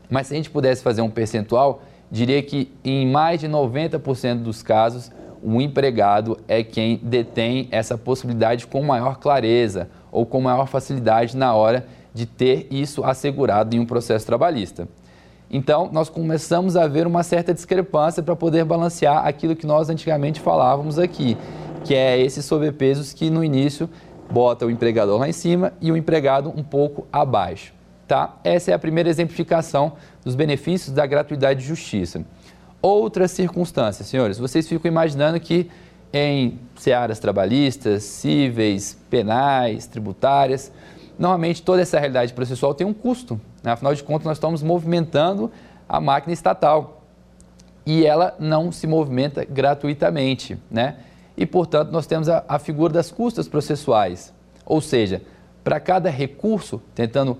Mas 0.09 0.29
se 0.29 0.35
a 0.35 0.37
gente 0.37 0.49
pudesse 0.49 0.81
fazer 0.81 1.03
um 1.03 1.11
percentual, 1.11 1.83
diria 2.09 2.41
que 2.41 2.71
em 2.85 3.05
mais 3.05 3.41
de 3.41 3.49
90% 3.49 4.45
dos 4.45 4.63
casos, 4.63 5.11
o 5.43 5.61
empregado 5.61 6.39
é 6.47 6.63
quem 6.63 7.01
detém 7.03 7.67
essa 7.73 7.99
possibilidade 7.99 8.69
com 8.69 8.81
maior 8.81 9.19
clareza 9.19 9.89
ou 10.13 10.25
com 10.25 10.41
maior 10.41 10.69
facilidade 10.69 11.37
na 11.37 11.53
hora 11.53 11.85
de 12.15 12.27
ter 12.27 12.69
isso 12.71 13.03
assegurado 13.03 13.75
em 13.75 13.81
um 13.81 13.87
processo 13.87 14.25
trabalhista. 14.25 14.87
Então, 15.51 15.91
nós 15.93 16.09
começamos 16.09 16.77
a 16.77 16.87
ver 16.87 17.09
uma 17.09 17.25
certa 17.25 17.53
discrepância 17.53 18.23
para 18.23 18.37
poder 18.37 18.65
balancear 18.65 19.27
aquilo 19.27 19.57
que 19.57 19.67
nós 19.67 19.91
antigamente 19.91 20.41
falávamos 20.41 20.97
aqui, 20.97 21.37
que 21.85 21.95
é 21.95 22.19
esses 22.19 22.45
sobrepesos 22.45 23.13
que 23.13 23.31
no 23.31 23.45
início 23.45 23.89
bota 24.31 24.67
o 24.67 24.71
empregador 24.71 25.21
lá 25.21 25.29
em 25.29 25.33
cima 25.33 25.73
e 25.81 25.93
o 25.93 25.97
empregado 25.97 26.53
um 26.57 26.63
pouco 26.63 27.07
abaixo. 27.13 27.75
Tá? 28.09 28.37
Essa 28.43 28.71
é 28.73 28.75
a 28.75 28.79
primeira 28.79 29.09
exemplificação 29.09 29.93
dos 30.25 30.35
benefícios 30.35 30.95
da 30.95 31.07
gratuidade 31.07 31.61
de 31.61 31.67
justiça. 31.67 32.25
Outras 32.83 33.31
circunstâncias, 33.31 34.09
senhores, 34.09 34.39
vocês 34.39 34.69
ficam 34.69 34.91
imaginando 34.91 35.39
que 35.41 35.71
em 36.13 36.59
searas 36.77 37.19
trabalhistas, 37.19 38.05
cíveis, 38.05 38.99
penais, 39.11 39.87
tributárias, 39.87 40.71
normalmente 41.19 41.63
toda 41.63 41.83
essa 41.83 41.99
realidade 41.99 42.33
processual 42.33 42.75
tem 42.75 42.87
um 42.87 42.95
custo. 42.95 43.41
Né? 43.63 43.73
Afinal 43.73 43.95
de 43.95 44.03
contas, 44.03 44.25
nós 44.25 44.37
estamos 44.37 44.63
movimentando 44.63 45.51
a 45.89 46.01
máquina 46.01 46.33
estatal 46.33 47.03
e 47.87 48.07
ela 48.07 48.35
não 48.39 48.71
se 48.71 48.87
movimenta 48.87 49.45
gratuitamente. 49.45 50.59
Né? 50.71 50.97
E, 51.37 51.45
portanto, 51.45 51.91
nós 51.91 52.07
temos 52.07 52.29
a, 52.29 52.45
a 52.49 52.59
figura 52.59 52.93
das 52.93 53.11
custas 53.11 53.49
processuais. 53.49 54.33
Ou 54.65 54.81
seja, 54.81 55.23
para 55.63 55.81
cada 55.81 56.11
recurso, 56.11 56.81
tentando 56.95 57.37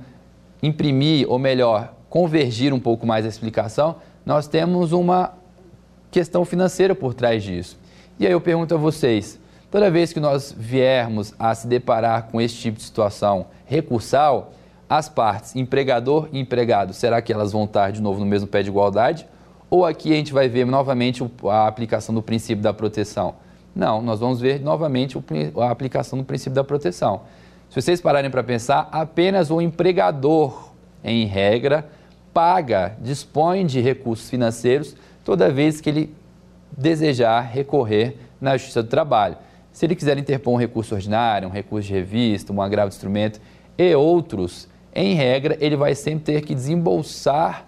imprimir, 0.63 1.31
ou 1.31 1.39
melhor, 1.39 1.95
convergir 2.09 2.73
um 2.73 2.81
pouco 2.81 3.07
mais 3.07 3.25
a 3.25 3.29
explicação, 3.29 3.97
nós 4.25 4.49
temos 4.49 4.93
uma 4.93 5.35
questão 6.11 6.45
financeira 6.45 6.95
por 6.95 7.13
trás 7.13 7.43
disso. 7.43 7.79
E 8.19 8.27
aí 8.27 8.33
eu 8.33 8.41
pergunto 8.41 8.75
a 8.75 8.79
vocês, 8.79 9.39
toda 9.71 9.91
vez 9.91 10.13
que 10.13 10.21
nós 10.21 10.55
viermos 10.57 11.35
a 11.39 11.55
se 11.55 11.67
deparar 11.67 12.29
com 12.31 12.41
esse 12.41 12.55
tipo 12.55 12.79
de 12.79 12.85
situação 12.85 13.47
recursal, 13.67 14.53
as 14.89 15.09
partes, 15.09 15.57
empregador 15.57 16.29
e 16.33 16.39
empregado, 16.39 16.93
será 16.93 17.21
que 17.21 17.33
elas 17.33 17.53
vão 17.53 17.65
estar 17.65 17.91
de 17.91 18.01
novo 18.01 18.21
no 18.21 18.27
mesmo 18.27 18.47
pé 18.47 18.63
de 18.63 18.69
igualdade? 18.69 19.27
Ou 19.69 19.85
aqui 19.85 20.13
a 20.13 20.17
gente 20.17 20.33
vai 20.33 20.49
ver 20.49 20.65
novamente 20.65 21.29
a 21.51 21.67
aplicação 21.67 22.15
do 22.15 22.23
princípio 22.23 22.63
da 22.63 22.73
proteção? 22.73 23.35
Não, 23.75 24.01
nós 24.01 24.21
vamos 24.21 24.41
ver 24.41 24.61
novamente 24.61 25.19
a 25.59 25.71
aplicação 25.71 26.19
do 26.19 26.25
princípio 26.25 26.55
da 26.55 26.63
proteção. 26.63 27.23
Se 27.69 27.81
vocês 27.81 28.01
pararem 28.01 28.31
para 28.31 28.45
pensar, 28.45 28.89
apenas 28.93 29.51
o 29.51 29.61
empregador, 29.61 30.73
em 31.03 31.27
regra, 31.27 31.89
paga, 32.33 32.97
dispõe 33.01 33.67
de 33.67 33.81
recursos 33.81 34.31
financeiros 34.31 34.95
toda 35.25 35.51
vez 35.51 35.81
que 35.81 35.91
ele 35.91 36.15
desejar 36.77 37.41
recorrer 37.41 38.17
na 38.41 38.57
Justiça 38.57 38.83
do 38.83 38.89
Trabalho. 38.89 39.37
Se 39.73 39.87
ele 39.87 39.97
quiser 39.97 40.17
interpor 40.19 40.55
um 40.55 40.57
recurso 40.57 40.95
ordinário, 40.95 41.49
um 41.49 41.51
recurso 41.51 41.89
de 41.89 41.95
revista, 41.95 42.53
um 42.53 42.63
agravo 42.63 42.91
de 42.91 42.95
instrumento 42.95 43.41
e 43.77 43.95
outros, 43.95 44.69
em 44.95 45.15
regra, 45.15 45.57
ele 45.61 45.77
vai 45.77 45.95
sempre 45.95 46.25
ter 46.25 46.43
que 46.43 46.55
desembolsar 46.55 47.67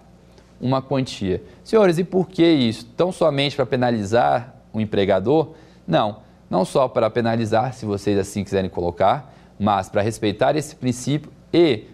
uma 0.59 0.81
quantia. 0.81 1.43
Senhores, 1.63 1.97
e 1.97 2.03
por 2.03 2.29
que 2.29 2.45
isso? 2.45 2.85
Tão 2.95 3.11
somente 3.11 3.55
para 3.55 3.65
penalizar 3.65 4.55
o 4.71 4.79
empregador? 4.79 5.53
Não, 5.87 6.17
não 6.49 6.65
só 6.65 6.87
para 6.87 7.09
penalizar, 7.09 7.73
se 7.73 7.85
vocês 7.85 8.17
assim 8.19 8.43
quiserem 8.43 8.69
colocar, 8.69 9.33
mas 9.59 9.89
para 9.89 10.01
respeitar 10.01 10.55
esse 10.55 10.75
princípio 10.75 11.31
e 11.53 11.85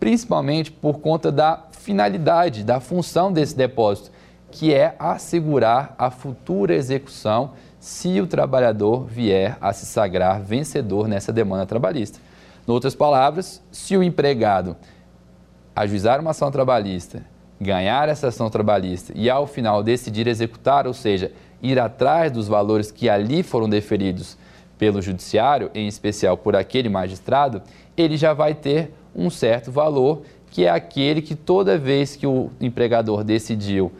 principalmente 0.00 0.72
por 0.72 0.98
conta 0.98 1.30
da 1.30 1.64
finalidade, 1.70 2.64
da 2.64 2.80
função 2.80 3.32
desse 3.32 3.56
depósito, 3.56 4.10
que 4.50 4.74
é 4.74 4.96
assegurar 4.98 5.94
a 5.98 6.10
futura 6.10 6.74
execução 6.74 7.52
se 7.78 8.20
o 8.20 8.26
trabalhador 8.26 9.06
vier 9.06 9.56
a 9.60 9.72
se 9.72 9.86
sagrar 9.86 10.40
vencedor 10.40 11.08
nessa 11.08 11.32
demanda 11.32 11.66
trabalhista. 11.66 12.18
Em 12.66 12.70
outras 12.70 12.94
palavras, 12.94 13.62
se 13.72 13.96
o 13.96 14.02
empregado 14.02 14.76
ajuizar 15.74 16.20
uma 16.20 16.30
ação 16.30 16.50
trabalhista, 16.50 17.24
ganhar 17.60 18.08
essa 18.08 18.28
ação 18.28 18.50
trabalhista 18.50 19.12
e 19.16 19.30
ao 19.30 19.46
final 19.46 19.82
decidir 19.82 20.26
executar, 20.26 20.86
ou 20.86 20.92
seja, 20.92 21.32
ir 21.62 21.78
atrás 21.78 22.32
dos 22.32 22.48
valores 22.48 22.90
que 22.90 23.08
ali 23.08 23.42
foram 23.42 23.68
deferidos 23.68 24.36
pelo 24.78 25.00
judiciário, 25.00 25.70
em 25.74 25.86
especial 25.86 26.36
por 26.36 26.56
aquele 26.56 26.88
magistrado, 26.88 27.62
ele 27.96 28.16
já 28.16 28.34
vai 28.34 28.54
ter 28.54 28.92
um 29.14 29.30
certo 29.30 29.70
valor, 29.70 30.22
que 30.50 30.64
é 30.64 30.70
aquele 30.70 31.22
que 31.22 31.34
toda 31.34 31.78
vez 31.78 32.16
que 32.16 32.26
o 32.26 32.50
empregador 32.60 33.22
decidiu 33.22 33.92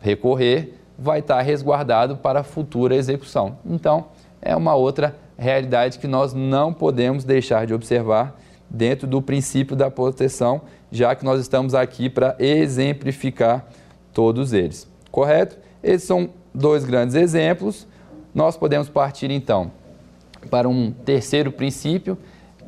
recorrer, 0.00 0.74
vai 0.98 1.20
estar 1.20 1.40
resguardado 1.40 2.16
para 2.16 2.42
futura 2.42 2.94
execução. 2.94 3.58
Então, 3.64 4.06
é 4.42 4.54
uma 4.54 4.74
outra 4.74 5.16
realidade 5.38 5.98
que 5.98 6.06
nós 6.06 6.32
não 6.32 6.72
podemos 6.72 7.24
deixar 7.24 7.66
de 7.66 7.74
observar 7.74 8.38
dentro 8.68 9.06
do 9.06 9.22
princípio 9.22 9.76
da 9.76 9.90
proteção, 9.90 10.62
já 10.90 11.14
que 11.14 11.24
nós 11.24 11.40
estamos 11.40 11.74
aqui 11.74 12.08
para 12.08 12.36
exemplificar 12.38 13.66
todos 14.12 14.52
eles. 14.52 14.88
Correto? 15.10 15.56
Esses 15.82 16.06
são 16.06 16.30
dois 16.56 16.84
grandes 16.84 17.14
exemplos. 17.14 17.86
Nós 18.34 18.56
podemos 18.56 18.88
partir 18.88 19.30
então 19.30 19.70
para 20.50 20.68
um 20.68 20.90
terceiro 20.90 21.52
princípio, 21.52 22.18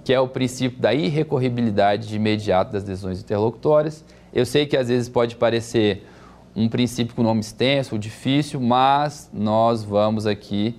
que 0.04 0.12
é 0.12 0.20
o 0.20 0.28
princípio 0.28 0.78
da 0.78 0.92
irrecorribilidade 0.92 2.08
de 2.08 2.16
imediato 2.16 2.72
das 2.72 2.84
decisões 2.84 3.20
interlocutórias. 3.20 4.04
Eu 4.32 4.44
sei 4.44 4.66
que 4.66 4.76
às 4.76 4.88
vezes 4.88 5.08
pode 5.08 5.36
parecer 5.36 6.06
um 6.54 6.68
princípio 6.68 7.14
com 7.14 7.22
nome 7.22 7.40
extenso, 7.40 7.98
difícil, 7.98 8.60
mas 8.60 9.30
nós 9.32 9.82
vamos 9.82 10.26
aqui 10.26 10.78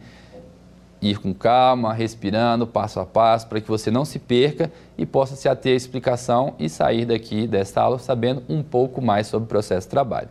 ir 1.02 1.18
com 1.18 1.34
calma, 1.34 1.94
respirando, 1.94 2.68
passo 2.68 3.00
a 3.00 3.06
passo, 3.06 3.48
para 3.48 3.62
que 3.62 3.68
você 3.68 3.90
não 3.90 4.04
se 4.04 4.20
perca 4.20 4.70
e 4.98 5.06
possa 5.06 5.36
se 5.36 5.48
ater 5.48 5.74
à 5.74 5.76
explicação 5.76 6.54
e 6.60 6.68
sair 6.68 7.06
daqui 7.06 7.48
desta 7.48 7.82
aula 7.82 7.98
sabendo 7.98 8.44
um 8.50 8.62
pouco 8.62 9.02
mais 9.02 9.28
sobre 9.28 9.46
o 9.46 9.48
processo 9.48 9.88
de 9.88 9.92
trabalho. 9.92 10.30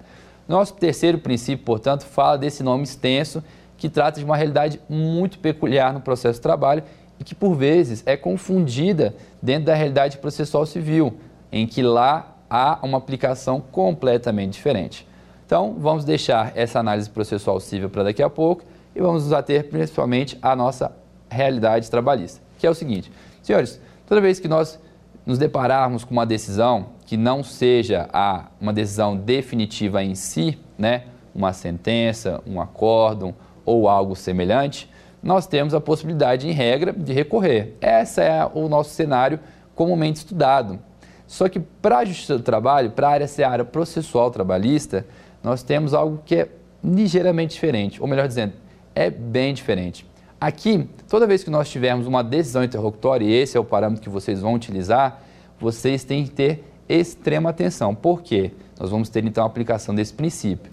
Nosso 0.49 0.73
terceiro 0.73 1.19
princípio, 1.19 1.63
portanto, 1.63 2.05
fala 2.05 2.39
desse 2.39 2.63
nome 2.63 2.83
extenso 2.83 3.45
que 3.77 3.89
trata 3.89 4.19
de 4.19 4.25
uma 4.25 4.35
realidade 4.35 4.81
muito 4.89 5.39
peculiar 5.39 5.93
no 5.93 6.01
processo 6.01 6.39
de 6.39 6.43
trabalho 6.43 6.83
e 7.21 7.25
que, 7.25 7.35
por 7.35 7.55
vezes, 7.55 8.03
é 8.07 8.17
confundida 8.17 9.15
dentro 9.43 9.67
da 9.67 9.75
realidade 9.75 10.17
processual 10.17 10.65
civil, 10.65 11.13
em 11.53 11.67
que 11.67 11.83
lá 11.83 12.35
há 12.49 12.79
uma 12.83 12.97
aplicação 12.97 13.61
completamente 13.61 14.55
diferente. 14.55 15.07
Então, 15.45 15.77
vamos 15.79 16.05
deixar 16.05 16.53
essa 16.57 16.81
análise 16.81 17.11
processual 17.11 17.61
civil 17.61 17.91
para 17.91 18.05
daqui 18.05 18.23
a 18.23 18.31
pouco 18.31 18.63
e 18.97 19.01
vamos 19.03 19.25
nos 19.25 19.33
ater 19.35 19.69
principalmente 19.69 20.39
à 20.41 20.57
nossa 20.57 20.93
realidade 21.29 21.91
trabalhista, 21.91 22.41
que 22.59 22.67
é 22.67 22.71
o 22.71 22.75
seguinte: 22.75 23.13
senhores, 23.43 23.79
toda 24.07 24.21
vez 24.21 24.41
que 24.41 24.49
nós 24.49 24.79
nos 25.27 25.39
depararmos 25.39 26.05
com 26.05 26.13
uma 26.13 26.25
decisão 26.25 26.87
que 27.09 27.17
não 27.17 27.43
seja 27.43 28.07
a, 28.13 28.49
uma 28.61 28.71
decisão 28.71 29.17
definitiva 29.17 30.05
em 30.05 30.15
si, 30.15 30.59
né, 30.77 31.05
uma 31.35 31.55
sentença, 31.55 32.43
um 32.47 32.61
acórdão, 32.61 33.35
ou 33.65 33.89
algo 33.89 34.15
semelhante, 34.15 34.91
nós 35.23 35.47
temos 35.47 35.73
a 35.73 35.81
possibilidade, 35.81 36.47
em 36.47 36.53
regra, 36.53 36.93
de 36.93 37.15
recorrer. 37.15 37.75
Esse 37.81 38.21
é 38.21 38.47
o 38.53 38.69
nosso 38.69 38.91
cenário 38.91 39.41
comumente 39.75 40.19
estudado. 40.19 40.79
Só 41.27 41.49
que 41.49 41.59
para 41.59 42.01
a 42.01 42.05
Justiça 42.05 42.37
do 42.37 42.45
Trabalho, 42.45 42.91
para 42.91 43.09
a 43.09 43.13
área 43.13 43.27
seara 43.27 43.65
processual 43.65 44.31
trabalhista, 44.31 45.07
nós 45.43 45.63
temos 45.63 45.95
algo 45.95 46.21
que 46.27 46.35
é 46.35 46.49
ligeiramente 46.85 47.55
diferente, 47.55 48.03
ou 48.03 48.07
melhor 48.07 48.29
dizendo, 48.29 48.53
é 48.95 49.09
bem 49.09 49.55
diferente. 49.55 50.07
Aqui, 50.39 50.87
toda 51.09 51.27
vez 51.27 51.43
que 51.43 51.49
nós 51.49 51.71
tivermos 51.71 52.07
uma 52.07 52.23
decisão 52.23 52.63
interlocutória, 52.63 53.25
e 53.25 53.33
esse 53.33 53.57
é 53.57 53.61
o 53.61 53.65
parâmetro 53.65 54.03
que 54.03 54.11
vocês 54.11 54.43
vão 54.43 54.53
utilizar, 54.53 55.23
vocês 55.59 56.05
têm 56.05 56.25
que 56.25 56.31
ter 56.33 56.69
extrema 56.89 57.51
atenção. 57.51 57.95
Por 57.95 58.23
quê? 58.23 58.53
Nós 58.79 58.91
vamos 58.91 59.09
ter 59.09 59.25
então 59.25 59.45
a 59.45 59.47
aplicação 59.47 59.95
desse 59.95 60.13
princípio. 60.13 60.71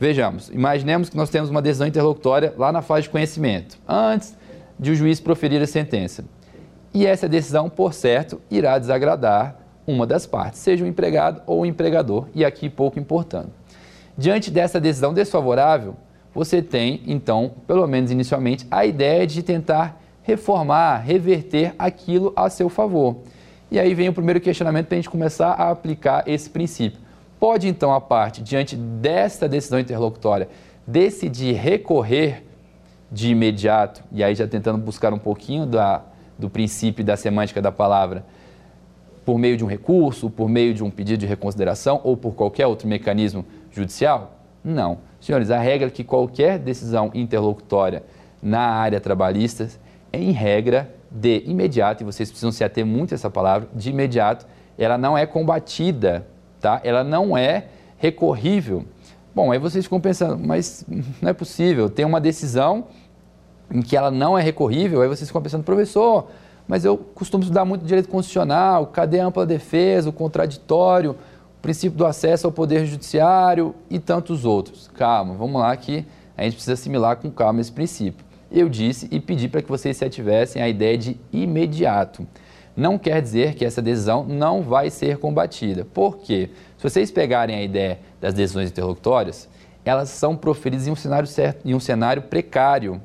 Vejamos, 0.00 0.48
imaginemos 0.50 1.08
que 1.08 1.16
nós 1.16 1.28
temos 1.28 1.50
uma 1.50 1.60
decisão 1.60 1.86
interlocutória 1.86 2.54
lá 2.56 2.70
na 2.70 2.82
fase 2.82 3.02
de 3.02 3.10
conhecimento, 3.10 3.78
antes 3.86 4.36
de 4.78 4.92
o 4.92 4.94
juiz 4.94 5.18
proferir 5.18 5.60
a 5.60 5.66
sentença. 5.66 6.24
E 6.94 7.04
essa 7.04 7.28
decisão, 7.28 7.68
por 7.68 7.92
certo, 7.92 8.40
irá 8.50 8.78
desagradar 8.78 9.56
uma 9.86 10.06
das 10.06 10.26
partes, 10.26 10.60
seja 10.60 10.84
o 10.84 10.86
empregado 10.86 11.42
ou 11.46 11.62
o 11.62 11.66
empregador, 11.66 12.28
e 12.34 12.44
aqui 12.44 12.68
pouco 12.68 12.98
importando. 12.98 13.50
Diante 14.16 14.50
dessa 14.50 14.80
decisão 14.80 15.12
desfavorável, 15.12 15.96
você 16.34 16.62
tem, 16.62 17.02
então, 17.06 17.52
pelo 17.66 17.86
menos 17.86 18.10
inicialmente, 18.10 18.66
a 18.70 18.86
ideia 18.86 19.26
de 19.26 19.42
tentar 19.42 20.00
reformar, 20.22 20.98
reverter 20.98 21.74
aquilo 21.78 22.32
a 22.36 22.50
seu 22.50 22.68
favor. 22.68 23.16
E 23.70 23.78
aí 23.78 23.94
vem 23.94 24.08
o 24.08 24.12
primeiro 24.12 24.40
questionamento 24.40 24.86
para 24.86 24.96
a 24.96 24.98
gente 24.98 25.10
começar 25.10 25.52
a 25.52 25.70
aplicar 25.70 26.24
esse 26.26 26.48
princípio. 26.48 26.98
Pode 27.38 27.68
então 27.68 27.92
a 27.92 28.00
parte, 28.00 28.42
diante 28.42 28.74
desta 28.74 29.48
decisão 29.48 29.78
interlocutória, 29.78 30.48
decidir 30.86 31.52
recorrer 31.52 32.44
de 33.12 33.30
imediato, 33.30 34.02
e 34.10 34.24
aí 34.24 34.34
já 34.34 34.46
tentando 34.46 34.78
buscar 34.78 35.12
um 35.12 35.18
pouquinho 35.18 35.66
da, 35.66 36.02
do 36.38 36.48
princípio 36.48 37.04
da 37.04 37.16
semântica 37.16 37.60
da 37.60 37.70
palavra, 37.70 38.24
por 39.24 39.38
meio 39.38 39.56
de 39.56 39.64
um 39.64 39.68
recurso, 39.68 40.30
por 40.30 40.48
meio 40.48 40.72
de 40.72 40.82
um 40.82 40.90
pedido 40.90 41.20
de 41.20 41.26
reconsideração 41.26 42.00
ou 42.02 42.16
por 42.16 42.34
qualquer 42.34 42.66
outro 42.66 42.88
mecanismo 42.88 43.44
judicial? 43.70 44.38
Não. 44.64 44.98
Senhores, 45.20 45.50
a 45.50 45.58
regra 45.58 45.88
é 45.88 45.90
que 45.90 46.02
qualquer 46.02 46.58
decisão 46.58 47.10
interlocutória 47.12 48.02
na 48.42 48.60
área 48.60 49.00
trabalhista, 49.00 49.68
em 50.12 50.32
regra, 50.32 50.94
de 51.10 51.42
imediato, 51.46 52.02
e 52.02 52.06
vocês 52.06 52.28
precisam 52.28 52.52
se 52.52 52.62
ater 52.62 52.84
muito 52.84 53.12
a 53.12 53.16
essa 53.16 53.30
palavra, 53.30 53.68
de 53.74 53.90
imediato, 53.90 54.46
ela 54.76 54.98
não 54.98 55.16
é 55.16 55.26
combatida 55.26 56.26
tá? 56.60 56.80
Ela 56.84 57.04
não 57.04 57.36
é 57.36 57.66
recorrível. 57.96 58.84
Bom, 59.34 59.52
aí 59.52 59.58
vocês 59.58 59.84
ficam 59.84 60.00
pensando, 60.00 60.38
mas 60.38 60.84
não 61.20 61.30
é 61.30 61.32
possível, 61.32 61.88
tem 61.88 62.04
uma 62.04 62.20
decisão 62.20 62.86
em 63.70 63.82
que 63.82 63.96
ela 63.96 64.10
não 64.10 64.38
é 64.38 64.42
recorrível, 64.42 65.02
aí 65.02 65.08
vocês 65.08 65.28
ficam 65.28 65.42
pensando, 65.42 65.62
professor, 65.62 66.28
mas 66.66 66.84
eu 66.84 66.96
costumo 66.96 67.42
estudar 67.42 67.64
muito 67.64 67.84
direito 67.84 68.08
constitucional, 68.08 68.86
cadê 68.86 69.20
a 69.20 69.26
ampla 69.26 69.44
defesa, 69.44 70.08
o 70.08 70.12
contraditório, 70.12 71.12
o 71.12 71.60
princípio 71.60 71.96
do 71.96 72.06
acesso 72.06 72.46
ao 72.46 72.52
poder 72.52 72.86
judiciário 72.86 73.74
e 73.90 73.98
tantos 73.98 74.44
outros. 74.44 74.88
Calma, 74.94 75.34
vamos 75.34 75.60
lá 75.60 75.76
que 75.76 76.04
a 76.36 76.44
gente 76.44 76.54
precisa 76.54 76.74
assimilar 76.74 77.16
com 77.16 77.30
calma 77.30 77.60
esse 77.60 77.72
princípio. 77.72 78.24
Eu 78.50 78.68
disse 78.68 79.08
e 79.10 79.20
pedi 79.20 79.48
para 79.48 79.62
que 79.62 79.68
vocês 79.68 79.96
se 79.96 80.04
ativessem 80.04 80.62
a 80.62 80.68
ideia 80.68 80.96
de 80.96 81.16
imediato 81.32 82.26
não 82.78 82.96
quer 82.96 83.20
dizer 83.20 83.54
que 83.54 83.64
essa 83.64 83.82
decisão 83.82 84.22
não 84.22 84.62
vai 84.62 84.88
ser 84.88 85.18
combatida. 85.18 85.84
Por 85.84 86.18
quê? 86.18 86.48
Se 86.76 86.84
vocês 86.84 87.10
pegarem 87.10 87.56
a 87.56 87.62
ideia 87.62 87.98
das 88.20 88.32
decisões 88.32 88.70
interlocutórias, 88.70 89.48
elas 89.84 90.10
são 90.10 90.36
proferidas 90.36 90.86
em 90.86 90.92
um 90.92 90.94
cenário, 90.94 91.26
certo, 91.26 91.66
em 91.68 91.74
um 91.74 91.80
cenário 91.80 92.22
precário. 92.22 93.02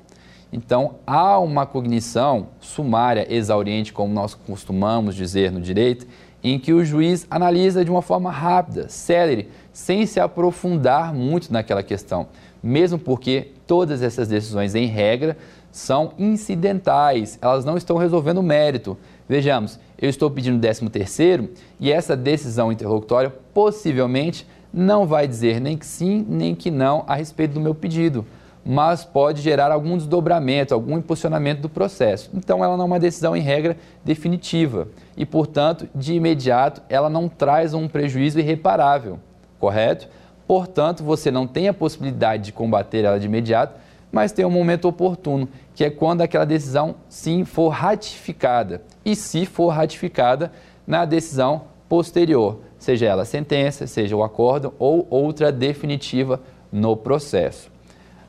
Então, 0.52 0.98
há 1.08 1.40
uma 1.40 1.66
cognição 1.66 2.50
sumária, 2.60 3.26
exauriente, 3.28 3.92
como 3.92 4.14
nós 4.14 4.36
costumamos 4.36 5.16
dizer 5.16 5.52
no 5.52 5.60
direito, 5.60 6.06
em 6.44 6.60
que 6.60 6.72
o 6.72 6.86
juiz 6.86 7.26
analisa 7.28 7.84
de 7.84 7.90
uma 7.90 8.04
forma 8.04 8.30
rápida, 8.30 8.88
célere, 8.90 9.50
sem 9.72 10.06
se 10.06 10.20
aprofundar 10.20 11.12
muito 11.16 11.52
naquela 11.52 11.82
questão. 11.82 12.28
Mesmo 12.62 13.00
porque 13.00 13.53
todas 13.66 14.02
essas 14.02 14.28
decisões, 14.28 14.76
em 14.76 14.86
regra, 14.86 15.38
são 15.72 16.14
incidentais, 16.20 17.40
elas 17.42 17.66
não 17.66 17.78
estão 17.78 17.98
resolvendo 17.98 18.38
o 18.38 18.44
mérito. 18.44 18.98
Vejamos, 19.28 19.80
eu 20.00 20.10
estou 20.10 20.30
pedindo 20.30 20.60
13 20.62 20.90
terceiro 20.90 21.50
e 21.80 21.92
essa 21.92 22.16
decisão 22.16 22.72
interlocutória 22.72 23.34
possivelmente 23.54 24.46
não 24.74 25.06
vai 25.06 25.28
dizer 25.28 25.60
nem 25.60 25.78
que 25.78 25.86
sim, 25.86 26.26
nem 26.28 26.54
que 26.56 26.70
não 26.70 27.04
a 27.08 27.16
respeito 27.16 27.54
do 27.54 27.62
meu 27.62 27.74
pedido, 27.74 28.26
mas 28.66 29.04
pode 29.04 29.42
gerar 29.42 29.72
algum 29.72 29.98
desdobramento, 29.98 30.74
algum 30.74 30.98
impulsionamento 30.98 31.62
do 31.62 31.70
processo. 31.70 32.30
Então, 32.34 32.64
ela 32.64 32.78
não 32.78 32.86
é 32.86 32.88
uma 32.88 33.00
decisão 33.00 33.36
em 33.36 33.42
regra 33.42 33.78
definitiva 34.04 34.88
e, 35.18 35.26
portanto, 35.26 35.88
de 35.94 36.14
imediato, 36.14 36.82
ela 36.90 37.10
não 37.10 37.28
traz 37.28 37.74
um 37.74 37.88
prejuízo 37.88 38.40
irreparável, 38.40 39.20
correto? 39.60 40.08
Portanto, 40.48 41.04
você 41.04 41.32
não 41.32 41.48
tem 41.48 41.68
a 41.68 41.74
possibilidade 41.74 42.44
de 42.44 42.52
combater 42.52 43.06
ela 43.06 43.20
de 43.20 43.26
imediato, 43.26 43.80
mas 44.12 44.32
tem 44.32 44.46
um 44.46 44.52
momento 44.52 44.88
oportuno, 44.88 45.50
que 45.74 45.84
é 45.84 45.90
quando 45.90 46.22
aquela 46.22 46.46
decisão 46.46 46.96
sim 47.10 47.44
for 47.46 47.70
ratificada 47.70 48.82
e 49.04 49.16
se 49.16 49.46
for 49.46 49.70
ratificada 49.70 50.52
na 50.86 51.06
decisão 51.06 51.64
posterior, 51.90 52.60
seja 52.78 53.06
ela 53.06 53.26
sentença, 53.26 53.88
seja 53.88 54.16
o 54.16 54.24
acórdão 54.24 54.74
ou 54.78 55.08
outra 55.10 55.52
definitiva 55.52 56.40
no 56.72 56.96
processo. 56.96 57.72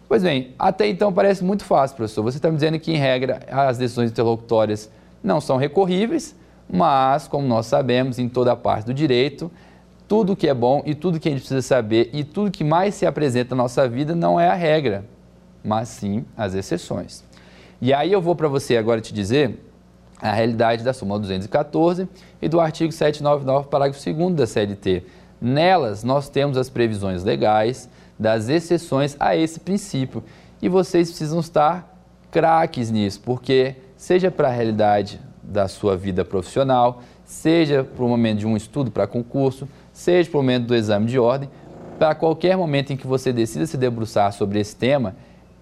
Pois 0.08 0.22
bem, 0.22 0.54
até 0.58 0.86
então 0.86 1.12
parece 1.12 1.42
muito 1.42 1.64
fácil, 1.64 1.96
professor. 1.96 2.22
Você 2.22 2.38
está 2.38 2.48
me 2.48 2.54
dizendo 2.54 2.78
que, 2.78 2.92
em 2.92 2.96
regra, 2.96 3.40
as 3.50 3.78
decisões 3.78 4.10
interlocutórias 4.10 4.90
não 5.22 5.40
são 5.40 5.56
recorríveis, 5.56 6.36
mas, 6.70 7.26
como 7.26 7.46
nós 7.46 7.66
sabemos, 7.66 8.18
em 8.18 8.28
toda 8.28 8.52
a 8.52 8.56
parte 8.56 8.86
do 8.86 8.94
direito, 8.94 9.50
tudo 10.06 10.36
que 10.36 10.48
é 10.48 10.54
bom 10.54 10.82
e 10.84 10.94
tudo 10.94 11.18
que 11.18 11.28
a 11.28 11.30
gente 11.30 11.40
precisa 11.40 11.62
saber 11.62 12.10
e 12.12 12.24
tudo 12.24 12.50
que 12.50 12.62
mais 12.62 12.94
se 12.94 13.06
apresenta 13.06 13.54
na 13.54 13.62
nossa 13.62 13.88
vida 13.88 14.14
não 14.14 14.38
é 14.38 14.48
a 14.48 14.54
regra, 14.54 15.04
mas 15.64 15.88
sim 15.88 16.24
as 16.36 16.54
exceções. 16.54 17.24
E 17.80 17.92
aí 17.92 18.12
eu 18.12 18.20
vou 18.20 18.34
para 18.34 18.48
você 18.48 18.76
agora 18.76 19.00
te 19.00 19.12
dizer 19.12 19.58
a 20.20 20.32
realidade 20.32 20.84
da 20.84 20.92
súmula 20.92 21.20
214 21.20 22.08
e 22.40 22.48
do 22.48 22.60
artigo 22.60 22.92
799, 22.92 23.68
parágrafo 23.68 24.02
2 24.02 24.34
da 24.34 24.46
CLT. 24.46 25.04
Nelas, 25.40 26.04
nós 26.04 26.28
temos 26.28 26.56
as 26.56 26.70
previsões 26.70 27.22
legais 27.22 27.88
das 28.18 28.48
exceções 28.48 29.16
a 29.18 29.36
esse 29.36 29.60
princípio. 29.60 30.22
E 30.62 30.68
vocês 30.68 31.08
precisam 31.08 31.40
estar 31.40 31.94
craques 32.30 32.90
nisso, 32.90 33.20
porque 33.20 33.76
seja 33.96 34.30
para 34.30 34.48
a 34.48 34.50
realidade 34.50 35.20
da 35.42 35.68
sua 35.68 35.96
vida 35.96 36.24
profissional, 36.24 37.02
seja 37.24 37.84
para 37.84 38.04
o 38.04 38.08
momento 38.08 38.38
de 38.38 38.46
um 38.46 38.56
estudo 38.56 38.90
para 38.90 39.06
concurso, 39.06 39.68
seja 39.94 40.28
o 40.30 40.36
momento 40.36 40.66
do 40.66 40.74
exame 40.74 41.06
de 41.06 41.18
ordem, 41.18 41.48
para 41.98 42.14
qualquer 42.14 42.56
momento 42.56 42.92
em 42.92 42.96
que 42.96 43.06
você 43.06 43.32
decida 43.32 43.64
se 43.64 43.78
debruçar 43.78 44.32
sobre 44.32 44.58
esse 44.58 44.74
tema, 44.74 45.14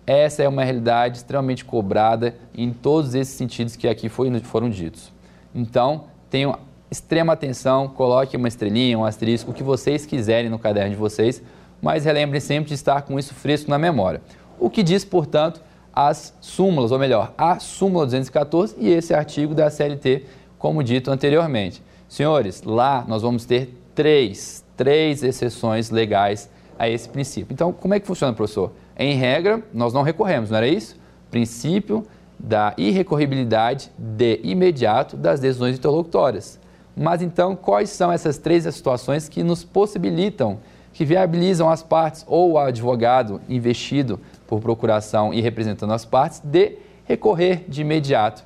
essa 0.07 0.43
é 0.43 0.49
uma 0.49 0.65
realidade 0.65 1.19
extremamente 1.19 1.65
cobrada 1.65 2.35
em 2.53 2.73
todos 2.73 3.15
esses 3.15 3.35
sentidos 3.35 3.77
que 3.77 3.87
aqui 3.87 4.09
foram 4.09 4.71
ditos. 4.71 5.13
Então, 5.55 6.07
tenham 6.31 6.59
extrema 6.91 7.35
atenção, 7.35 7.87
coloque 7.87 8.37
uma 8.37 8.49
estrelinha, 8.49 8.99
um 8.99 9.05
asterisco, 9.05 9.51
o 9.51 9.55
que 9.55 9.63
vocês 9.63 10.07
quiserem 10.07 10.51
no 10.51 10.59
caderno 10.59 10.91
de 10.91 10.97
vocês, 10.97 11.43
mas 11.81 12.05
relembrem 12.05 12.41
sempre 12.41 12.69
de 12.69 12.75
estar 12.75 13.03
com 13.03 13.19
isso 13.19 13.35
fresco 13.35 13.71
na 13.71 13.79
memória. 13.79 14.23
O 14.59 14.71
que 14.71 14.83
diz, 14.83 15.05
portanto, 15.05 15.61
as 15.93 16.35
súmulas, 16.41 16.91
ou 16.91 16.99
melhor, 16.99 17.35
a 17.37 17.59
súmula 17.59 18.07
214 18.07 18.77
e 18.79 18.89
esse 18.89 19.13
artigo 19.13 19.55
da 19.55 19.69
CLT, 19.69 20.25
como 20.59 20.83
dito 20.83 21.11
anteriormente. 21.11 21.83
Senhores, 22.09 22.63
lá 22.63 23.05
nós 23.07 23.23
vamos 23.23 23.45
ter 23.45 23.82
três, 23.95 24.65
três 24.77 25.23
exceções 25.23 25.91
legais 25.91 26.51
a 26.79 26.89
esse 26.89 27.09
princípio. 27.09 27.53
Então, 27.53 27.73
como 27.73 27.95
é 27.95 28.01
que 28.01 28.07
funciona, 28.07 28.33
professor? 28.33 28.73
Em 28.97 29.15
regra, 29.15 29.63
nós 29.73 29.93
não 29.93 30.03
recorremos, 30.03 30.51
não 30.51 30.59
era 30.59 30.67
isso? 30.67 30.97
Princípio 31.31 32.05
da 32.39 32.75
irrecorribilidade 32.77 33.91
de 33.97 34.41
imediato 34.43 35.17
das 35.17 35.41
decisões 35.41 35.79
interlocutórias. 35.79 36.59
Mas 36.97 37.23
então, 37.23 37.55
quais 37.55 37.91
são 37.91 38.11
essas 38.13 38.37
três 38.37 38.65
situações 38.65 39.29
que 39.29 39.43
nos 39.43 39.65
possibilitam, 39.65 40.59
que 40.93 41.05
viabilizam 41.05 41.71
as 41.71 41.83
partes 41.83 42.25
ou 42.27 42.53
o 42.53 42.59
advogado 42.59 43.41
investido 43.49 44.21
por 44.47 44.61
procuração 44.61 45.33
e 45.33 45.41
representando 45.41 45.93
as 45.93 46.05
partes 46.05 46.41
de 46.41 46.79
recorrer 47.05 47.65
de 47.69 47.81
imediato? 47.81 48.45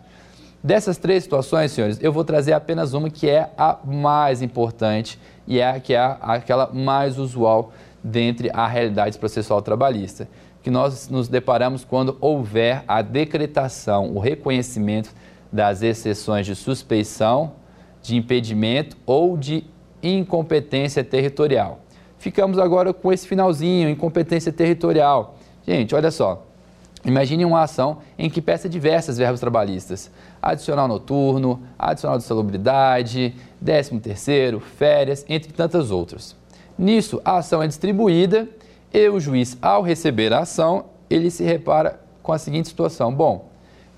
Dessas 0.62 0.98
três 0.98 1.22
situações, 1.22 1.72
senhores, 1.72 1.98
eu 2.02 2.12
vou 2.12 2.24
trazer 2.24 2.52
apenas 2.52 2.92
uma 2.92 3.08
que 3.08 3.28
é 3.28 3.50
a 3.56 3.78
mais 3.84 4.42
importante 4.42 5.18
e 5.46 5.60
é 5.60 5.78
que 5.80 5.94
é 5.94 6.16
aquela 6.20 6.70
mais 6.72 7.18
usual 7.18 7.72
dentre 8.02 8.50
a 8.52 8.66
realidade 8.66 9.18
processual 9.18 9.62
trabalhista, 9.62 10.28
que 10.62 10.70
nós 10.70 11.08
nos 11.08 11.28
deparamos 11.28 11.84
quando 11.84 12.16
houver 12.20 12.84
a 12.88 13.02
decretação, 13.02 14.14
o 14.14 14.18
reconhecimento 14.18 15.10
das 15.52 15.82
exceções 15.82 16.46
de 16.46 16.54
suspeição, 16.54 17.52
de 18.02 18.16
impedimento 18.16 18.96
ou 19.06 19.36
de 19.36 19.64
incompetência 20.02 21.02
territorial. 21.02 21.80
Ficamos 22.18 22.58
agora 22.58 22.92
com 22.92 23.12
esse 23.12 23.26
finalzinho, 23.26 23.88
incompetência 23.88 24.52
territorial. 24.52 25.36
Gente, 25.66 25.94
olha 25.94 26.10
só. 26.10 26.44
Imagine 27.04 27.44
uma 27.44 27.62
ação 27.62 27.98
em 28.18 28.28
que 28.28 28.42
peça 28.42 28.68
diversas 28.68 29.16
verbas 29.16 29.38
trabalhistas. 29.38 30.10
Adicional 30.46 30.86
noturno, 30.86 31.60
adicional 31.76 32.18
de 32.18 32.22
salubridade, 32.22 33.34
décimo 33.60 33.98
terceiro, 33.98 34.60
férias, 34.60 35.26
entre 35.28 35.52
tantas 35.52 35.90
outras. 35.90 36.36
Nisso, 36.78 37.20
a 37.24 37.38
ação 37.38 37.60
é 37.60 37.66
distribuída 37.66 38.48
e 38.94 39.08
o 39.08 39.18
juiz, 39.18 39.58
ao 39.60 39.82
receber 39.82 40.32
a 40.32 40.42
ação, 40.42 40.84
ele 41.10 41.32
se 41.32 41.42
repara 41.42 41.98
com 42.22 42.32
a 42.32 42.38
seguinte 42.38 42.68
situação. 42.68 43.12
Bom, 43.12 43.48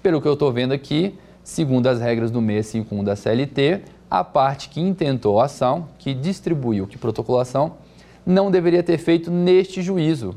pelo 0.02 0.22
que 0.22 0.26
eu 0.26 0.32
estou 0.32 0.50
vendo 0.50 0.72
aqui, 0.72 1.18
segundo 1.44 1.86
as 1.86 2.00
regras 2.00 2.30
do 2.30 2.40
651 2.40 3.04
da 3.04 3.14
CLT, 3.14 3.82
a 4.10 4.24
parte 4.24 4.70
que 4.70 4.80
intentou 4.80 5.42
a 5.42 5.44
ação, 5.44 5.86
que 5.98 6.14
distribuiu, 6.14 6.86
que 6.86 6.96
protocolou 6.96 7.40
a 7.40 7.42
ação, 7.42 7.74
não 8.24 8.50
deveria 8.50 8.82
ter 8.82 8.96
feito 8.96 9.30
neste 9.30 9.82
juízo, 9.82 10.34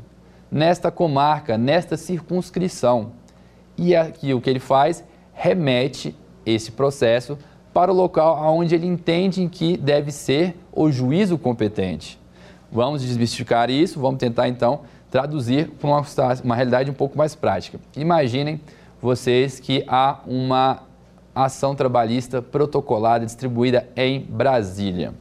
nesta 0.50 0.90
comarca, 0.90 1.56
nesta 1.56 1.96
circunscrição. 1.96 3.12
E 3.78 3.96
aqui 3.96 4.34
o 4.34 4.42
que 4.42 4.50
ele 4.50 4.60
faz, 4.60 5.02
remete 5.32 6.14
esse 6.44 6.70
processo 6.72 7.38
para 7.72 7.90
o 7.90 7.94
local 7.94 8.54
onde 8.54 8.74
ele 8.74 8.86
entende 8.86 9.48
que 9.48 9.76
deve 9.76 10.12
ser 10.12 10.56
o 10.72 10.90
juízo 10.90 11.38
competente. 11.38 12.18
Vamos 12.70 13.02
desmistificar 13.02 13.70
isso, 13.70 14.00
vamos 14.00 14.18
tentar 14.18 14.48
então 14.48 14.80
traduzir 15.10 15.68
para 15.72 15.88
uma, 15.88 16.02
uma 16.42 16.54
realidade 16.54 16.90
um 16.90 16.94
pouco 16.94 17.16
mais 17.16 17.34
prática. 17.34 17.78
Imaginem 17.96 18.60
vocês 19.00 19.60
que 19.60 19.84
há 19.86 20.20
uma 20.26 20.82
ação 21.34 21.74
trabalhista 21.74 22.40
protocolada 22.40 23.24
distribuída 23.24 23.88
em 23.96 24.20
Brasília. 24.20 25.14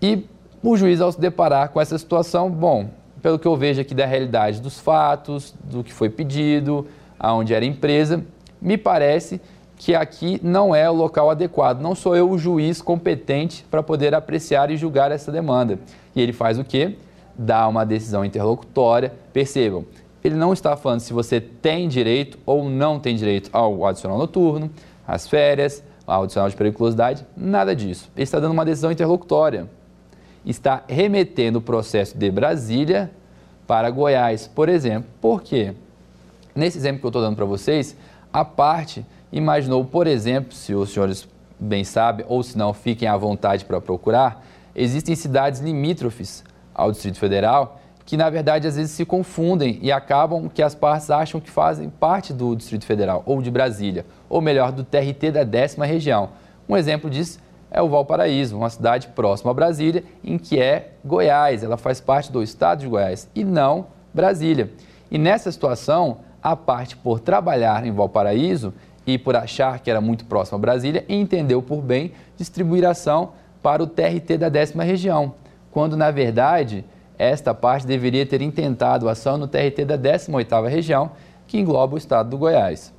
E 0.00 0.26
o 0.62 0.76
juiz, 0.76 1.00
ao 1.00 1.10
se 1.10 1.20
deparar 1.20 1.70
com 1.70 1.80
essa 1.80 1.96
situação, 1.98 2.50
bom, 2.50 2.90
pelo 3.20 3.38
que 3.38 3.46
eu 3.46 3.56
vejo 3.56 3.80
aqui 3.80 3.94
da 3.94 4.06
realidade 4.06 4.60
dos 4.60 4.78
fatos, 4.78 5.54
do 5.64 5.82
que 5.82 5.92
foi 5.92 6.10
pedido, 6.10 6.86
aonde 7.18 7.54
era 7.54 7.64
a 7.64 7.68
empresa, 7.68 8.24
me 8.62 8.78
parece 8.78 9.40
que 9.76 9.96
aqui 9.96 10.38
não 10.42 10.72
é 10.72 10.88
o 10.88 10.94
local 10.94 11.28
adequado. 11.28 11.80
Não 11.80 11.94
sou 11.94 12.14
eu 12.14 12.30
o 12.30 12.38
juiz 12.38 12.80
competente 12.80 13.66
para 13.68 13.82
poder 13.82 14.14
apreciar 14.14 14.70
e 14.70 14.76
julgar 14.76 15.10
essa 15.10 15.32
demanda. 15.32 15.78
E 16.14 16.20
ele 16.20 16.32
faz 16.32 16.58
o 16.58 16.64
quê? 16.64 16.96
Dá 17.36 17.66
uma 17.66 17.84
decisão 17.84 18.24
interlocutória. 18.24 19.12
Percebam, 19.32 19.84
ele 20.22 20.36
não 20.36 20.52
está 20.52 20.76
falando 20.76 21.00
se 21.00 21.12
você 21.12 21.40
tem 21.40 21.88
direito 21.88 22.38
ou 22.46 22.64
não 22.68 23.00
tem 23.00 23.16
direito 23.16 23.50
ao 23.52 23.84
adicional 23.84 24.16
noturno, 24.16 24.70
às 25.06 25.26
férias, 25.26 25.82
ao 26.06 26.22
adicional 26.22 26.48
de 26.48 26.54
periculosidade, 26.54 27.26
nada 27.36 27.74
disso. 27.74 28.08
Ele 28.14 28.22
está 28.22 28.38
dando 28.38 28.52
uma 28.52 28.64
decisão 28.64 28.92
interlocutória. 28.92 29.68
Está 30.46 30.84
remetendo 30.88 31.58
o 31.58 31.62
processo 31.62 32.16
de 32.16 32.30
Brasília 32.30 33.10
para 33.66 33.90
Goiás, 33.90 34.46
por 34.46 34.68
exemplo. 34.68 35.08
Por 35.20 35.42
quê? 35.42 35.74
Nesse 36.54 36.78
exemplo 36.78 37.00
que 37.00 37.06
eu 37.06 37.08
estou 37.08 37.22
dando 37.22 37.36
para 37.36 37.44
vocês, 37.44 37.96
a 38.32 38.44
parte 38.44 39.04
imaginou, 39.30 39.84
por 39.84 40.06
exemplo, 40.06 40.52
se 40.52 40.74
os 40.74 40.90
senhores 40.90 41.28
bem 41.58 41.84
sabem, 41.84 42.24
ou 42.28 42.42
se 42.42 42.56
não, 42.56 42.72
fiquem 42.72 43.06
à 43.06 43.16
vontade 43.16 43.64
para 43.64 43.80
procurar, 43.80 44.44
existem 44.74 45.14
cidades 45.14 45.60
limítrofes 45.60 46.44
ao 46.74 46.90
Distrito 46.90 47.18
Federal 47.18 47.78
que, 48.04 48.16
na 48.16 48.28
verdade, 48.28 48.66
às 48.66 48.76
vezes 48.76 48.90
se 48.90 49.04
confundem 49.04 49.78
e 49.80 49.92
acabam 49.92 50.48
que 50.48 50.62
as 50.62 50.74
partes 50.74 51.10
acham 51.10 51.40
que 51.40 51.50
fazem 51.50 51.88
parte 51.88 52.32
do 52.32 52.56
Distrito 52.56 52.84
Federal 52.84 53.22
ou 53.24 53.40
de 53.40 53.50
Brasília, 53.50 54.04
ou 54.28 54.40
melhor, 54.40 54.72
do 54.72 54.82
TRT 54.82 55.30
da 55.30 55.44
décima 55.44 55.86
região. 55.86 56.30
Um 56.68 56.76
exemplo 56.76 57.08
disso 57.08 57.38
é 57.70 57.80
o 57.80 57.88
Valparaíso, 57.88 58.56
uma 58.56 58.68
cidade 58.68 59.08
próxima 59.08 59.50
a 59.50 59.54
Brasília, 59.54 60.04
em 60.22 60.36
que 60.36 60.60
é 60.60 60.90
Goiás, 61.04 61.62
ela 61.62 61.76
faz 61.76 62.00
parte 62.00 62.30
do 62.30 62.42
estado 62.42 62.80
de 62.80 62.88
Goiás 62.88 63.28
e 63.34 63.44
não 63.44 63.86
Brasília. 64.12 64.70
E 65.10 65.16
nessa 65.16 65.50
situação, 65.50 66.18
a 66.42 66.56
parte 66.56 66.96
por 66.96 67.20
trabalhar 67.20 67.86
em 67.86 67.92
Valparaíso 67.92 68.74
e 69.06 69.16
por 69.18 69.36
achar 69.36 69.80
que 69.80 69.90
era 69.90 70.00
muito 70.00 70.24
próximo 70.24 70.56
a 70.56 70.60
Brasília, 70.60 71.04
entendeu 71.08 71.62
por 71.62 71.80
bem 71.80 72.12
distribuir 72.36 72.84
ação 72.84 73.32
para 73.62 73.82
o 73.82 73.86
TRT 73.86 74.38
da 74.38 74.48
décima 74.48 74.82
região, 74.82 75.34
quando 75.70 75.96
na 75.96 76.10
verdade 76.10 76.84
esta 77.18 77.54
parte 77.54 77.86
deveria 77.86 78.26
ter 78.26 78.42
intentado 78.42 79.08
ação 79.08 79.36
no 79.36 79.46
TRT 79.46 79.84
da 79.84 79.96
18ª 79.96 80.68
região, 80.68 81.12
que 81.46 81.58
engloba 81.58 81.94
o 81.94 81.98
estado 81.98 82.30
do 82.30 82.38
Goiás. 82.38 82.92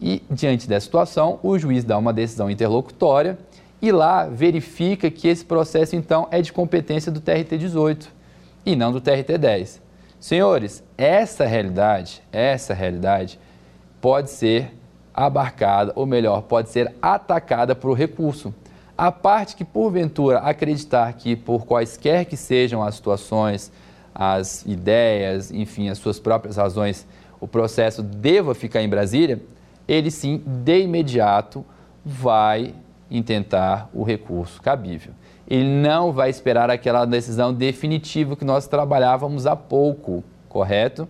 E 0.00 0.22
diante 0.30 0.68
dessa 0.68 0.84
situação, 0.84 1.38
o 1.42 1.58
juiz 1.58 1.84
dá 1.84 1.96
uma 1.96 2.12
decisão 2.12 2.50
interlocutória 2.50 3.38
e 3.80 3.90
lá 3.90 4.26
verifica 4.26 5.10
que 5.10 5.28
esse 5.28 5.44
processo 5.44 5.96
então 5.96 6.28
é 6.30 6.42
de 6.42 6.52
competência 6.52 7.10
do 7.10 7.20
TRT 7.20 7.56
18 7.58 8.08
e 8.64 8.76
não 8.76 8.92
do 8.92 9.00
TRT 9.00 9.38
10. 9.38 9.81
Senhores, 10.22 10.84
essa 10.96 11.44
realidade, 11.44 12.22
essa 12.30 12.72
realidade 12.72 13.40
pode 14.00 14.30
ser 14.30 14.72
abarcada, 15.12 15.92
ou 15.96 16.06
melhor, 16.06 16.42
pode 16.42 16.68
ser 16.68 16.94
atacada 17.02 17.74
por 17.74 17.94
recurso. 17.94 18.54
A 18.96 19.10
parte 19.10 19.56
que, 19.56 19.64
porventura, 19.64 20.38
acreditar 20.38 21.12
que, 21.14 21.34
por 21.34 21.66
quaisquer 21.66 22.24
que 22.24 22.36
sejam 22.36 22.84
as 22.84 22.94
situações, 22.94 23.72
as 24.14 24.64
ideias, 24.64 25.50
enfim, 25.50 25.88
as 25.88 25.98
suas 25.98 26.20
próprias 26.20 26.56
razões, 26.56 27.04
o 27.40 27.48
processo 27.48 28.00
deva 28.00 28.54
ficar 28.54 28.80
em 28.80 28.88
Brasília, 28.88 29.42
ele 29.88 30.08
sim, 30.08 30.40
de 30.46 30.82
imediato, 30.82 31.64
vai 32.04 32.76
intentar 33.10 33.90
o 33.92 34.04
recurso 34.04 34.62
cabível 34.62 35.12
ele 35.48 35.68
não 35.68 36.12
vai 36.12 36.30
esperar 36.30 36.70
aquela 36.70 37.04
decisão 37.04 37.52
definitiva 37.52 38.36
que 38.36 38.44
nós 38.44 38.66
trabalhávamos 38.66 39.46
há 39.46 39.56
pouco, 39.56 40.22
correto? 40.48 41.08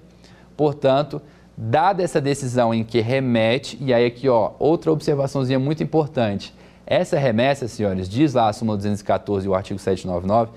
Portanto, 0.56 1.20
dada 1.56 2.02
essa 2.02 2.20
decisão 2.20 2.72
em 2.72 2.82
que 2.82 3.00
remete, 3.00 3.76
e 3.80 3.92
aí 3.92 4.06
aqui, 4.06 4.28
ó, 4.28 4.52
outra 4.58 4.90
observaçãozinha 4.90 5.58
muito 5.58 5.82
importante. 5.82 6.54
Essa 6.86 7.18
remessa, 7.18 7.68
senhores, 7.68 8.08
diz 8.08 8.34
lá 8.34 8.48
a 8.48 8.52
súmula 8.52 8.76
214 8.76 9.46
e 9.46 9.48
o 9.48 9.54
artigo 9.54 9.78
799, 9.78 10.52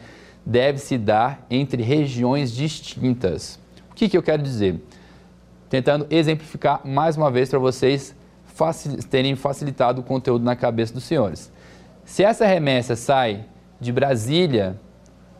deve 0.45 0.77
se 0.79 0.97
dar 0.97 1.45
entre 1.49 1.81
regiões 1.81 2.51
distintas. 2.51 3.59
O 3.91 3.95
que, 3.95 4.09
que 4.09 4.17
eu 4.17 4.23
quero 4.23 4.41
dizer? 4.41 4.79
Tentando 5.69 6.05
exemplificar 6.09 6.81
mais 6.85 7.17
uma 7.17 7.31
vez 7.31 7.49
para 7.49 7.59
vocês 7.59 8.15
facil 8.45 8.97
terem 9.09 9.35
facilitado 9.35 10.01
o 10.01 10.03
conteúdo 10.03 10.43
na 10.43 10.55
cabeça 10.55 10.93
dos 10.93 11.03
senhores. 11.03 11.51
Se 12.05 12.23
essa 12.23 12.45
remessa 12.45 12.95
sai 12.95 13.45
de 13.85 13.93
Brasília 13.93 14.75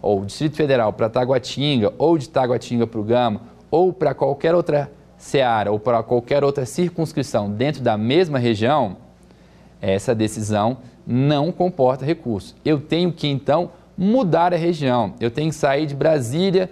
ou 0.01 0.23
Distrito 0.23 0.55
Federal 0.55 0.93
para 0.93 1.09
Taguatinga, 1.09 1.91
ou 1.97 2.17
de 2.17 2.29
Taguatinga 2.29 2.85
para 2.85 2.99
o 2.99 3.03
Gama, 3.03 3.41
ou 3.71 3.91
para 3.91 4.13
qualquer 4.13 4.53
outra 4.53 4.91
seara 5.17 5.71
ou 5.71 5.79
para 5.79 6.03
qualquer 6.03 6.43
outra 6.43 6.65
circunscrição 6.65 7.49
dentro 7.49 7.81
da 7.81 7.97
mesma 7.97 8.37
região, 8.37 8.97
essa 9.81 10.13
decisão 10.13 10.77
não 11.05 11.51
comporta 11.51 12.05
recurso. 12.05 12.55
Eu 12.63 12.79
tenho 12.79 13.11
que 13.11 13.27
então 13.27 13.71
mudar 13.97 14.53
a 14.53 14.57
região. 14.57 15.13
Eu 15.19 15.31
tenho 15.31 15.49
que 15.49 15.55
sair 15.55 15.85
de 15.85 15.95
Brasília 15.95 16.69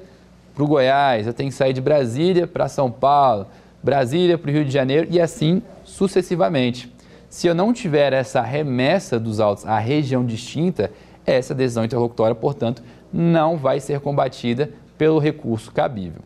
para 0.54 0.64
o 0.64 0.68
Goiás, 0.68 1.26
eu 1.26 1.34
tenho 1.34 1.50
que 1.50 1.56
sair 1.56 1.74
de 1.74 1.82
Brasília 1.82 2.46
para 2.46 2.68
São 2.68 2.92
Paulo, 2.92 3.48
Brasília 3.82 4.38
para 4.38 4.50
o 4.50 4.54
Rio 4.54 4.66
de 4.66 4.72
Janeiro 4.72 5.08
e 5.10 5.20
assim 5.20 5.62
sucessivamente. 5.84 6.94
Se 7.30 7.48
eu 7.48 7.56
não 7.56 7.74
tiver 7.74 8.14
essa 8.14 8.42
remessa 8.42 9.20
dos 9.20 9.40
autos 9.40 9.66
à 9.66 9.80
região 9.80 10.24
distinta, 10.24 10.92
essa 11.26 11.54
decisão 11.54 11.84
interlocutória, 11.84 12.36
portanto, 12.36 12.84
não 13.12 13.58
vai 13.58 13.80
ser 13.80 14.00
combatida 14.00 14.72
pelo 14.98 15.20
recurso 15.20 15.72
cabível. 15.72 16.22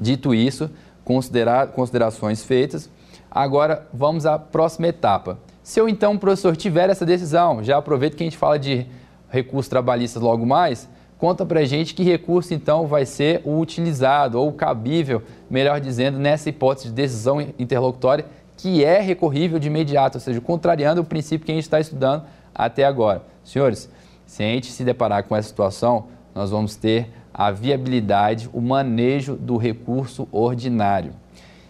Dito 0.00 0.34
isso, 0.34 0.70
considerações 1.04 2.42
feitas, 2.42 2.90
agora 3.30 3.86
vamos 3.92 4.26
à 4.26 4.38
próxima 4.38 4.88
etapa. 4.88 5.38
Se 5.62 5.80
eu 5.80 5.88
então, 5.88 6.18
professor, 6.18 6.56
tiver 6.56 6.90
essa 6.90 7.06
decisão, 7.06 7.62
já 7.62 7.78
aproveito 7.78 8.16
que 8.16 8.22
a 8.22 8.26
gente 8.26 8.36
fala 8.36 8.58
de 8.58 8.86
recursos 9.30 9.68
trabalhistas 9.68 10.22
logo 10.22 10.44
mais, 10.44 10.88
conta 11.18 11.46
para 11.46 11.64
gente 11.64 11.94
que 11.94 12.02
recurso 12.02 12.52
então 12.52 12.86
vai 12.86 13.06
ser 13.06 13.40
o 13.44 13.58
utilizado 13.58 14.38
ou 14.38 14.52
cabível, 14.52 15.22
melhor 15.48 15.80
dizendo, 15.80 16.18
nessa 16.18 16.50
hipótese 16.50 16.88
de 16.88 16.94
decisão 16.94 17.40
interlocutória 17.58 18.26
que 18.56 18.84
é 18.84 19.00
recorrível 19.00 19.58
de 19.58 19.68
imediato, 19.68 20.18
ou 20.18 20.20
seja, 20.20 20.40
contrariando 20.40 21.00
o 21.00 21.04
princípio 21.04 21.44
que 21.44 21.52
a 21.52 21.54
gente 21.54 21.64
está 21.64 21.80
estudando 21.80 22.24
até 22.54 22.84
agora. 22.84 23.22
Senhores, 23.42 23.90
se 24.26 24.42
a 24.42 24.46
gente 24.46 24.70
se 24.72 24.84
deparar 24.84 25.24
com 25.24 25.36
essa 25.36 25.48
situação, 25.48 26.06
nós 26.34 26.50
vamos 26.50 26.76
ter 26.76 27.10
a 27.32 27.50
viabilidade, 27.50 28.48
o 28.52 28.60
manejo 28.60 29.34
do 29.34 29.56
recurso 29.56 30.28
ordinário. 30.30 31.12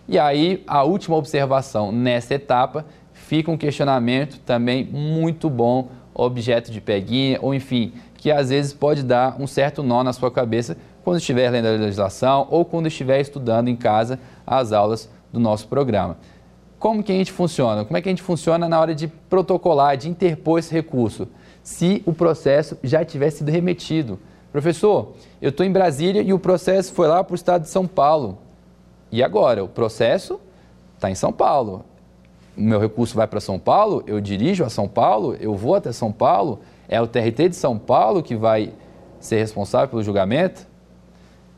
E 0.07 0.18
aí, 0.18 0.62
a 0.66 0.82
última 0.84 1.16
observação 1.16 1.90
nessa 1.90 2.34
etapa 2.34 2.84
fica 3.12 3.50
um 3.50 3.57
questionamento 3.57 4.38
também 4.40 4.84
muito 4.84 5.48
bom, 5.48 5.88
objeto 6.12 6.70
de 6.70 6.80
peguinha, 6.80 7.38
ou 7.40 7.55
enfim, 7.55 7.92
que 8.14 8.30
às 8.30 8.50
vezes 8.50 8.72
pode 8.72 9.02
dar 9.02 9.40
um 9.40 9.46
certo 9.46 9.82
nó 9.82 10.05
na 10.05 10.12
sua 10.12 10.30
cabeça 10.30 10.76
quando 11.02 11.18
estiver 11.18 11.50
lendo 11.50 11.66
a 11.66 11.72
legislação 11.72 12.46
ou 12.50 12.64
quando 12.64 12.86
estiver 12.86 13.20
estudando 13.20 13.68
em 13.68 13.76
casa 13.76 14.18
as 14.46 14.72
aulas 14.72 15.11
do 15.32 15.40
nosso 15.40 15.68
programa. 15.68 16.16
Como 16.78 17.02
que 17.02 17.12
a 17.12 17.14
gente 17.14 17.32
funciona? 17.32 17.84
Como 17.84 17.96
é 17.96 18.02
que 18.02 18.09
a 18.09 18.12
gente 18.12 18.22
funciona 18.22 18.68
na 18.68 18.78
hora 18.78 18.94
de 18.94 19.09
protocolar, 19.09 19.96
de 19.96 20.09
interpor 20.09 20.59
esse 20.59 20.72
recurso? 20.72 21.26
Se 21.64 22.02
o 22.06 22.12
processo 22.12 22.78
já 22.84 23.04
tiver 23.04 23.30
sido 23.30 23.50
remetido. 23.50 24.20
Professor, 24.52 25.14
eu 25.42 25.48
estou 25.48 25.66
em 25.66 25.72
Brasília 25.72 26.22
e 26.22 26.32
o 26.32 26.38
processo 26.38 26.92
foi 26.92 27.08
lá 27.08 27.24
para 27.24 27.32
o 27.32 27.34
estado 27.34 27.62
de 27.62 27.70
São 27.70 27.86
Paulo. 27.88 28.38
E 29.10 29.22
agora? 29.22 29.64
O 29.64 29.68
processo 29.68 30.38
está 30.94 31.10
em 31.10 31.14
São 31.14 31.32
Paulo. 31.32 31.84
O 32.56 32.60
meu 32.60 32.78
recurso 32.78 33.16
vai 33.16 33.26
para 33.26 33.40
São 33.40 33.58
Paulo, 33.58 34.04
eu 34.06 34.20
dirijo 34.20 34.62
a 34.62 34.68
São 34.68 34.86
Paulo, 34.86 35.34
eu 35.40 35.56
vou 35.56 35.74
até 35.74 35.90
São 35.90 36.12
Paulo. 36.12 36.60
É 36.86 37.00
o 37.00 37.06
TRT 37.06 37.48
de 37.48 37.56
São 37.56 37.78
Paulo 37.78 38.22
que 38.22 38.36
vai 38.36 38.72
ser 39.18 39.38
responsável 39.38 39.88
pelo 39.88 40.02
julgamento? 40.02 40.66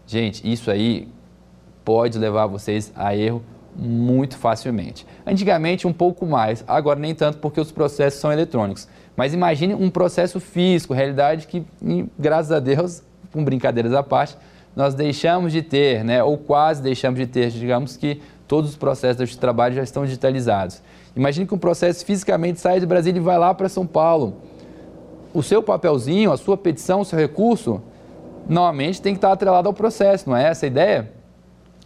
Gente, 0.07 0.51
isso 0.51 0.71
aí 0.71 1.09
pode 1.85 2.17
levar 2.17 2.47
vocês 2.47 2.93
a 2.95 3.15
erro 3.15 3.43
muito 3.75 4.39
facilmente. 4.39 5.07
Antigamente 5.27 5.87
um 5.87 5.93
pouco 5.93 6.25
mais, 6.25 6.65
agora 6.67 6.99
nem 6.99 7.15
tanto 7.15 7.39
porque 7.39 7.61
os 7.61 7.71
processos 7.71 8.21
são 8.21 8.33
eletrônicos. 8.33 8.89
Mas 9.17 9.33
imagine 9.33 9.75
um 9.75 9.89
processo 9.89 10.39
físico, 10.39 10.93
realidade 10.93 11.47
que, 11.47 11.65
graças 12.19 12.53
a 12.53 12.61
Deus, 12.61 13.03
com 13.33 13.43
brincadeiras 13.43 13.93
à 13.95 14.03
parte, 14.03 14.37
nós 14.75 14.95
deixamos 14.95 15.53
de 15.53 15.63
ter, 15.63 16.05
né, 16.05 16.23
ou 16.23 16.37
quase 16.37 16.83
deixamos 16.83 17.19
de 17.19 17.27
ter, 17.27 17.51
digamos 17.51 17.97
que 17.97 18.21
todos 18.47 18.71
os 18.71 18.77
processos 18.77 19.31
de 19.31 19.39
trabalho 19.39 19.75
já 19.75 19.83
estão 19.83 20.05
digitalizados. 20.05 20.83
Imagine 21.17 21.47
que 21.47 21.55
um 21.55 21.59
processo 21.59 22.05
fisicamente 22.05 22.61
sai 22.61 22.79
de 22.79 22.85
Brasília 22.85 23.19
e 23.19 23.23
vai 23.23 23.39
lá 23.39 23.55
para 23.55 23.71
São 23.71 23.87
Paulo. 23.87 24.37
O 25.33 25.43
seu 25.43 25.63
papelzinho, 25.63 26.31
a 26.31 26.37
sua 26.37 26.57
petição, 26.57 27.01
o 27.01 27.05
seu 27.05 27.19
recurso, 27.19 27.81
normalmente 28.47 29.01
tem 29.01 29.15
que 29.15 29.19
estar 29.19 29.33
atrelado 29.33 29.67
ao 29.67 29.73
processo, 29.73 30.29
não 30.29 30.37
é 30.37 30.45
essa 30.45 30.67
a 30.67 30.69
ideia? 30.69 31.11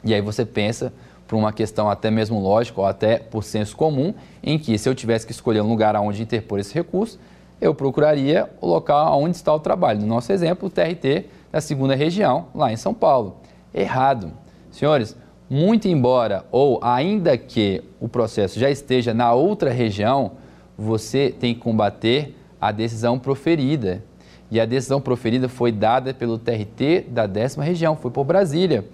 E 0.04 0.12
aí 0.12 0.20
você 0.20 0.44
pensa 0.44 0.92
por 1.30 1.36
uma 1.36 1.52
questão 1.52 1.88
até 1.88 2.10
mesmo 2.10 2.40
lógica 2.40 2.80
ou 2.80 2.86
até 2.88 3.20
por 3.20 3.44
senso 3.44 3.76
comum, 3.76 4.12
em 4.42 4.58
que 4.58 4.76
se 4.76 4.88
eu 4.88 4.96
tivesse 4.96 5.24
que 5.24 5.30
escolher 5.30 5.60
um 5.60 5.68
lugar 5.68 5.94
onde 5.94 6.20
interpor 6.20 6.58
esse 6.58 6.74
recurso, 6.74 7.20
eu 7.60 7.72
procuraria 7.72 8.50
o 8.60 8.66
local 8.66 9.22
onde 9.22 9.36
está 9.36 9.54
o 9.54 9.60
trabalho. 9.60 10.00
No 10.00 10.08
nosso 10.08 10.32
exemplo, 10.32 10.66
o 10.66 10.70
TRT 10.70 11.26
da 11.52 11.60
segunda 11.60 11.94
região, 11.94 12.46
lá 12.52 12.72
em 12.72 12.76
São 12.76 12.92
Paulo. 12.92 13.36
Errado. 13.72 14.32
Senhores, 14.72 15.16
muito 15.48 15.86
embora 15.86 16.44
ou 16.50 16.80
ainda 16.82 17.38
que 17.38 17.80
o 18.00 18.08
processo 18.08 18.58
já 18.58 18.68
esteja 18.68 19.14
na 19.14 19.32
outra 19.32 19.70
região, 19.70 20.32
você 20.76 21.30
tem 21.30 21.54
que 21.54 21.60
combater 21.60 22.36
a 22.60 22.72
decisão 22.72 23.20
proferida. 23.20 24.02
E 24.50 24.58
a 24.58 24.64
decisão 24.64 25.00
proferida 25.00 25.48
foi 25.48 25.70
dada 25.70 26.12
pelo 26.12 26.38
TRT 26.38 27.06
da 27.08 27.28
décima 27.28 27.62
região, 27.62 27.94
foi 27.94 28.10
por 28.10 28.24
Brasília. 28.24 28.84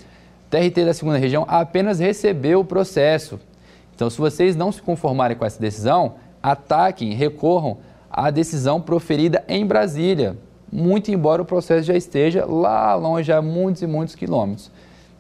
TRT 0.51 0.85
da 0.85 0.95
segunda 0.95 1.19
região 1.19 1.45
apenas 1.49 1.99
recebeu 1.99 2.61
o 2.61 2.65
processo. 2.65 3.41
Então, 3.95 4.09
se 4.09 4.19
vocês 4.19 4.55
não 4.55 4.71
se 4.71 4.81
conformarem 4.81 5.37
com 5.37 5.45
essa 5.45 5.61
decisão, 5.61 6.15
ataquem, 6.43 7.15
recorram 7.15 7.79
à 8.11 8.31
decisão 8.31 8.81
proferida 8.81 9.43
em 9.49 9.67
Brasília, 9.67 10.37
muito 10.71 11.11
embora 11.11 11.43
o 11.43 11.45
processo 11.45 11.87
já 11.87 11.97
esteja 11.97 12.45
lá 12.45 12.95
longe, 12.95 13.33
a 13.33 13.41
muitos 13.41 13.83
e 13.83 13.87
muitos 13.87 14.15
quilômetros. 14.15 14.71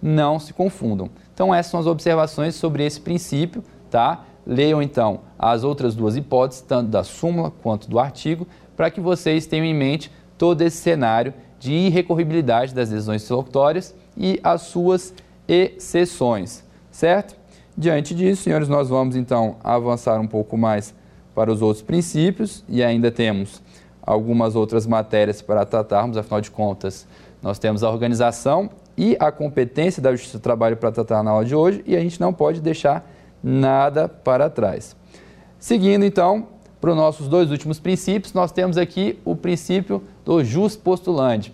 Não 0.00 0.38
se 0.38 0.52
confundam. 0.52 1.08
Então, 1.32 1.54
essas 1.54 1.70
são 1.70 1.80
as 1.80 1.86
observações 1.86 2.54
sobre 2.54 2.84
esse 2.84 3.00
princípio, 3.00 3.64
tá? 3.90 4.24
Leiam 4.46 4.80
então 4.80 5.20
as 5.38 5.64
outras 5.64 5.94
duas 5.94 6.16
hipóteses, 6.16 6.62
tanto 6.62 6.90
da 6.90 7.02
súmula 7.02 7.50
quanto 7.50 7.90
do 7.90 7.98
artigo, 7.98 8.46
para 8.76 8.90
que 8.90 9.00
vocês 9.00 9.46
tenham 9.46 9.64
em 9.64 9.74
mente 9.74 10.12
todo 10.38 10.62
esse 10.62 10.76
cenário 10.76 11.34
de 11.58 11.72
irrecorribilidade 11.72 12.74
das 12.74 12.90
decisões 12.90 13.24
interlocutórias 13.24 13.94
e 14.16 14.40
as 14.42 14.62
suas 14.62 15.14
exceções, 15.48 16.64
certo? 16.90 17.36
Diante 17.76 18.14
disso, 18.14 18.42
senhores, 18.42 18.68
nós 18.68 18.88
vamos 18.88 19.16
então 19.16 19.56
avançar 19.62 20.18
um 20.18 20.26
pouco 20.26 20.56
mais 20.56 20.94
para 21.34 21.52
os 21.52 21.60
outros 21.60 21.82
princípios 21.82 22.64
e 22.68 22.82
ainda 22.82 23.10
temos 23.10 23.62
algumas 24.02 24.54
outras 24.56 24.86
matérias 24.86 25.42
para 25.42 25.66
tratarmos, 25.66 26.16
afinal 26.16 26.40
de 26.40 26.50
contas, 26.50 27.06
nós 27.42 27.58
temos 27.58 27.82
a 27.82 27.90
organização 27.90 28.70
e 28.96 29.16
a 29.20 29.30
competência 29.30 30.00
da 30.00 30.12
Justiça 30.12 30.38
do 30.38 30.40
Trabalho 30.40 30.76
para 30.76 30.90
tratar 30.90 31.22
na 31.22 31.32
aula 31.32 31.44
de 31.44 31.54
hoje 31.54 31.82
e 31.86 31.94
a 31.94 32.00
gente 32.00 32.20
não 32.20 32.32
pode 32.32 32.60
deixar 32.60 33.06
nada 33.42 34.08
para 34.08 34.48
trás. 34.48 34.96
Seguindo 35.58 36.04
então 36.04 36.48
para 36.80 36.90
os 36.90 36.96
nossos 36.96 37.28
dois 37.28 37.50
últimos 37.50 37.80
princípios, 37.80 38.32
nós 38.32 38.52
temos 38.52 38.78
aqui 38.78 39.18
o 39.24 39.34
princípio 39.34 40.02
do 40.24 40.42
jus 40.44 40.76
postulante. 40.76 41.52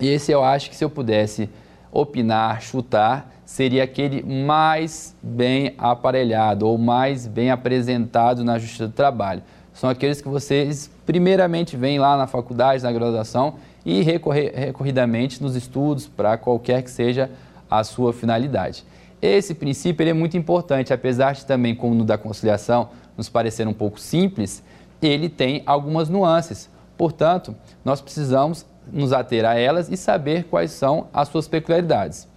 E 0.00 0.08
esse 0.08 0.30
eu 0.30 0.44
acho 0.44 0.68
que 0.68 0.76
se 0.76 0.84
eu 0.84 0.90
pudesse 0.90 1.48
opinar, 1.92 2.62
chutar, 2.62 3.30
seria 3.44 3.84
aquele 3.84 4.22
mais 4.22 5.14
bem 5.22 5.74
aparelhado 5.76 6.66
ou 6.66 6.78
mais 6.78 7.26
bem 7.26 7.50
apresentado 7.50 8.42
na 8.42 8.58
Justiça 8.58 8.88
do 8.88 8.94
Trabalho. 8.94 9.42
São 9.74 9.90
aqueles 9.90 10.20
que 10.20 10.28
vocês 10.28 10.90
primeiramente 11.04 11.76
veem 11.76 11.98
lá 11.98 12.16
na 12.16 12.26
faculdade, 12.26 12.82
na 12.82 12.90
graduação 12.90 13.54
e 13.84 14.00
recorridamente 14.02 15.42
nos 15.42 15.54
estudos 15.54 16.08
para 16.08 16.38
qualquer 16.38 16.82
que 16.82 16.90
seja 16.90 17.30
a 17.70 17.84
sua 17.84 18.12
finalidade. 18.12 18.84
Esse 19.20 19.54
princípio 19.54 20.08
é 20.08 20.12
muito 20.12 20.36
importante, 20.36 20.92
apesar 20.92 21.32
de 21.34 21.46
também, 21.46 21.74
como 21.74 21.94
no 21.94 22.04
da 22.04 22.18
conciliação, 22.18 22.88
nos 23.16 23.28
parecer 23.28 23.68
um 23.68 23.72
pouco 23.72 24.00
simples, 24.00 24.62
ele 25.00 25.28
tem 25.28 25.62
algumas 25.66 26.08
nuances. 26.08 26.68
Portanto, 26.96 27.54
nós 27.84 28.00
precisamos 28.00 28.66
nos 28.90 29.12
ater 29.12 29.44
a 29.44 29.54
elas 29.54 29.88
e 29.88 29.96
saber 29.96 30.44
quais 30.44 30.70
são 30.70 31.08
as 31.12 31.28
suas 31.28 31.46
peculiaridades. 31.46 32.28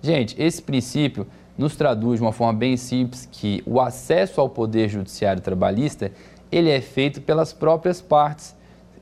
Gente, 0.00 0.40
esse 0.40 0.60
princípio 0.60 1.26
nos 1.56 1.76
traduz 1.76 2.18
de 2.18 2.24
uma 2.24 2.32
forma 2.32 2.58
bem 2.58 2.76
simples 2.76 3.28
que 3.30 3.62
o 3.66 3.80
acesso 3.80 4.40
ao 4.40 4.48
poder 4.48 4.88
judiciário 4.88 5.42
trabalhista 5.42 6.10
ele 6.50 6.70
é 6.70 6.80
feito 6.80 7.22
pelas 7.22 7.52
próprias 7.52 8.02
partes, 8.02 8.54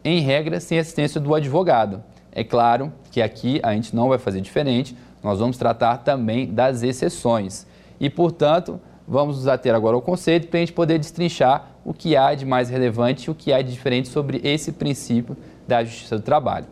em 0.05 0.21
regra 0.21 0.61
sem 0.61 0.79
assistência 0.79 1.21
do 1.21 1.35
advogado. 1.35 2.03
É 2.33 2.45
claro 2.45 2.93
que 3.11 3.21
aqui 3.21 3.61
a 3.63 3.75
gente 3.75 3.95
não 3.95 4.09
vai 4.09 4.19
fazer 4.19 4.41
diferente, 4.41 4.97
nós 5.23 5.41
vamos 5.41 5.59
tratar 5.59 5.99
também 5.99 6.47
das 6.47 6.83
exceções. 6.83 7.67
E, 7.99 8.09
portanto, 8.09 8.81
vamos 9.07 9.37
nos 9.37 9.49
ater 9.49 9.75
agora 9.75 9.97
ao 9.97 10.01
conceito 10.01 10.47
para 10.47 10.59
a 10.59 10.61
gente 10.61 10.73
poder 10.73 10.99
destrinchar 10.99 11.71
o 11.85 11.93
que 11.93 12.17
há 12.17 12.35
de 12.35 12.47
mais 12.47 12.71
relevante 12.71 13.25
e 13.25 13.31
o 13.31 13.35
que 13.35 13.53
há 13.53 13.61
de 13.61 13.73
diferente 13.73 14.09
sobre 14.09 14.41
esse 14.45 14.71
princípio 14.73 15.37
da 15.67 15.83
justiça 15.83 16.17
do 16.17 16.23
trabalho. 16.23 16.67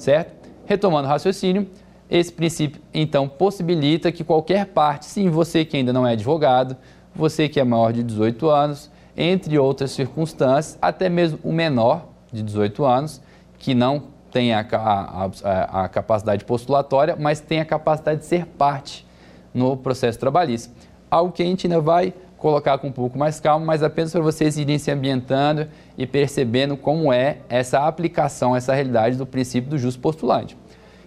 Certo? 0.00 0.48
Retomando 0.64 1.06
o 1.06 1.10
raciocínio, 1.10 1.68
esse 2.10 2.32
princípio 2.32 2.80
então 2.92 3.28
possibilita 3.28 4.10
que 4.10 4.24
qualquer 4.24 4.66
parte, 4.66 5.04
sim, 5.04 5.28
você 5.28 5.62
que 5.62 5.76
ainda 5.76 5.92
não 5.92 6.06
é 6.06 6.12
advogado, 6.12 6.74
você 7.14 7.50
que 7.50 7.60
é 7.60 7.64
maior 7.64 7.92
de 7.92 8.02
18 8.02 8.48
anos, 8.48 8.90
entre 9.14 9.58
outras 9.58 9.90
circunstâncias, 9.90 10.78
até 10.80 11.10
mesmo 11.10 11.38
o 11.44 11.52
menor 11.52 12.06
de 12.32 12.42
18 12.42 12.82
anos, 12.82 13.20
que 13.58 13.74
não 13.74 14.04
tem 14.32 14.54
a, 14.54 14.66
a, 14.72 15.84
a, 15.84 15.88
capacidade 15.88 16.46
postulatória, 16.46 17.14
mas 17.18 17.40
tem 17.40 17.60
a 17.60 17.64
capacidade 17.64 18.20
de 18.20 18.26
ser 18.26 18.46
parte 18.46 19.06
no 19.52 19.76
processo 19.76 20.18
trabalhista. 20.18 20.72
Algo 21.10 21.30
que 21.30 21.42
a 21.42 21.46
gente 21.46 21.66
ainda 21.66 21.80
vai 21.80 22.14
colocar 22.38 22.78
com 22.78 22.88
um 22.88 22.92
pouco 22.92 23.18
mais 23.18 23.38
calma, 23.38 23.66
mas 23.66 23.82
apenas 23.82 24.12
para 24.12 24.22
vocês 24.22 24.56
irem 24.56 24.78
se 24.78 24.90
ambientando 24.90 25.68
e 26.00 26.06
percebendo 26.06 26.78
como 26.78 27.12
é 27.12 27.40
essa 27.46 27.86
aplicação, 27.86 28.56
essa 28.56 28.72
realidade 28.72 29.18
do 29.18 29.26
princípio 29.26 29.68
do 29.68 29.76
justo 29.76 30.00
postulante. 30.00 30.56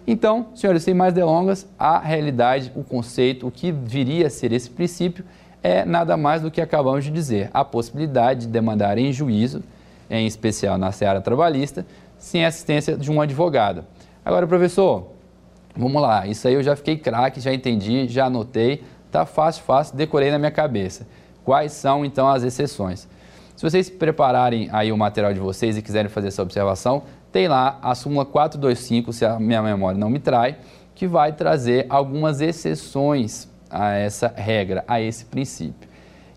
Então, 0.05 0.49
senhores, 0.53 0.83
sem 0.83 0.93
mais 0.93 1.15
delongas, 1.15 1.67
a 1.79 1.97
realidade, 1.97 2.71
o 2.75 2.83
conceito, 2.83 3.47
o 3.47 3.51
que 3.51 3.71
viria 3.71 4.27
a 4.27 4.29
ser 4.29 4.51
esse 4.51 4.69
princípio 4.69 5.25
é 5.63 5.83
nada 5.83 6.15
mais 6.15 6.43
do 6.43 6.51
que 6.51 6.61
acabamos 6.61 7.05
de 7.05 7.09
dizer, 7.09 7.49
a 7.51 7.65
possibilidade 7.65 8.41
de 8.41 8.47
demandar 8.49 8.99
em 8.99 9.11
juízo, 9.11 9.63
em 10.11 10.27
especial 10.27 10.77
na 10.77 10.91
seara 10.91 11.21
trabalhista, 11.21 11.83
sem 12.19 12.45
assistência 12.45 12.95
de 12.95 13.09
um 13.09 13.19
advogado. 13.19 13.83
Agora, 14.23 14.45
professor, 14.45 15.07
vamos 15.75 15.99
lá, 15.99 16.27
isso 16.27 16.47
aí 16.47 16.53
eu 16.53 16.61
já 16.61 16.75
fiquei 16.75 16.97
craque, 16.97 17.39
já 17.39 17.51
entendi, 17.51 18.07
já 18.07 18.25
anotei, 18.25 18.83
tá 19.11 19.25
fácil, 19.25 19.63
fácil, 19.63 19.97
decorei 19.97 20.29
na 20.29 20.37
minha 20.37 20.51
cabeça. 20.51 21.07
Quais 21.43 21.71
são 21.71 22.05
então 22.05 22.27
as 22.27 22.43
exceções? 22.43 23.07
Se 23.55 23.69
vocês 23.69 23.89
prepararem 23.89 24.67
aí 24.71 24.91
o 24.91 24.97
material 24.97 25.33
de 25.33 25.39
vocês 25.39 25.77
e 25.77 25.81
quiserem 25.81 26.09
fazer 26.09 26.29
essa 26.29 26.41
observação, 26.41 27.03
tem 27.31 27.47
lá 27.47 27.79
a 27.81 27.93
súmula 27.93 28.25
425, 28.25 29.13
se 29.13 29.25
a 29.25 29.39
minha 29.39 29.61
memória 29.61 29.97
não 29.97 30.09
me 30.09 30.19
trai, 30.19 30.57
que 30.95 31.07
vai 31.07 31.33
trazer 31.33 31.85
algumas 31.89 32.41
exceções 32.41 33.47
a 33.69 33.93
essa 33.93 34.31
regra, 34.35 34.83
a 34.87 34.99
esse 34.99 35.25
princípio. 35.25 35.89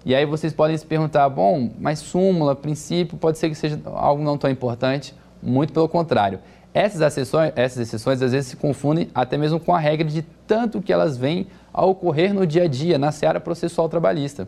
E 0.05 0.15
aí 0.15 0.25
vocês 0.25 0.53
podem 0.53 0.77
se 0.77 0.87
perguntar, 0.87 1.29
bom, 1.29 1.71
mas 1.79 1.99
súmula, 1.99 2.55
princípio, 2.55 3.19
pode 3.19 3.39
ser 3.39 3.49
que 3.49 3.55
seja 3.55 3.81
algo 3.87 4.23
não 4.23 4.39
tão 4.39 4.51
importante? 4.51 5.15
Muito 5.43 5.73
pelo 5.73 5.89
contrário. 5.89 6.39
Essas 6.73 7.01
exceções, 7.01 7.53
essas 7.57 7.79
exceções 7.79 8.21
às 8.21 8.33
vezes 8.33 8.51
se 8.51 8.57
confundem 8.57 9.09
até 9.15 9.39
mesmo 9.39 9.59
com 9.59 9.75
a 9.75 9.79
regra 9.79 10.07
de 10.07 10.23
tanto 10.47 10.83
que 10.83 10.93
elas 10.93 11.17
vêm 11.17 11.47
a 11.73 11.85
ocorrer 11.85 12.35
no 12.35 12.47
dia 12.47 12.65
a 12.65 12.69
dia, 12.69 12.99
na 12.99 13.11
seara 13.11 13.41
processual 13.41 13.89
trabalhista. 13.89 14.47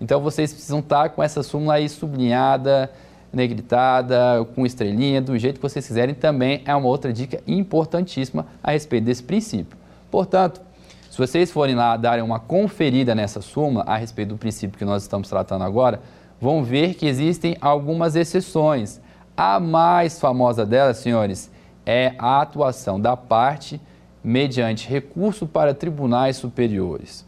Então 0.00 0.20
vocês 0.20 0.52
precisam 0.52 0.80
estar 0.80 1.10
com 1.10 1.22
essa 1.22 1.42
súmula 1.42 1.74
aí 1.74 1.88
sublinhada, 1.88 2.90
negritada, 3.32 4.46
com 4.54 4.64
estrelinha, 4.64 5.20
do 5.20 5.36
jeito 5.38 5.56
que 5.56 5.62
vocês 5.62 5.86
quiserem, 5.86 6.14
também 6.14 6.62
é 6.64 6.74
uma 6.74 6.88
outra 6.88 7.12
dica 7.12 7.42
importantíssima 7.46 8.46
a 8.62 8.70
respeito 8.70 9.04
desse 9.04 9.22
princípio. 9.22 9.76
Portanto, 10.10 10.60
se 11.10 11.18
vocês 11.18 11.50
forem 11.50 11.74
lá 11.74 11.96
darem 11.96 12.24
uma 12.24 12.40
conferida 12.40 13.14
nessa 13.14 13.40
súmula 13.40 13.84
a 13.86 13.96
respeito 13.96 14.30
do 14.30 14.36
princípio 14.36 14.78
que 14.78 14.84
nós 14.84 15.02
estamos 15.02 15.28
tratando 15.28 15.62
agora, 15.62 16.00
vão 16.40 16.62
ver 16.64 16.94
que 16.94 17.06
existem 17.06 17.56
algumas 17.60 18.16
exceções. 18.16 19.00
A 19.36 19.58
mais 19.58 20.20
famosa 20.20 20.64
delas, 20.64 20.98
senhores, 20.98 21.50
é 21.86 22.14
a 22.18 22.40
atuação 22.40 23.00
da 23.00 23.16
parte 23.16 23.80
mediante 24.22 24.88
recurso 24.88 25.46
para 25.46 25.74
tribunais 25.74 26.36
superiores. 26.36 27.24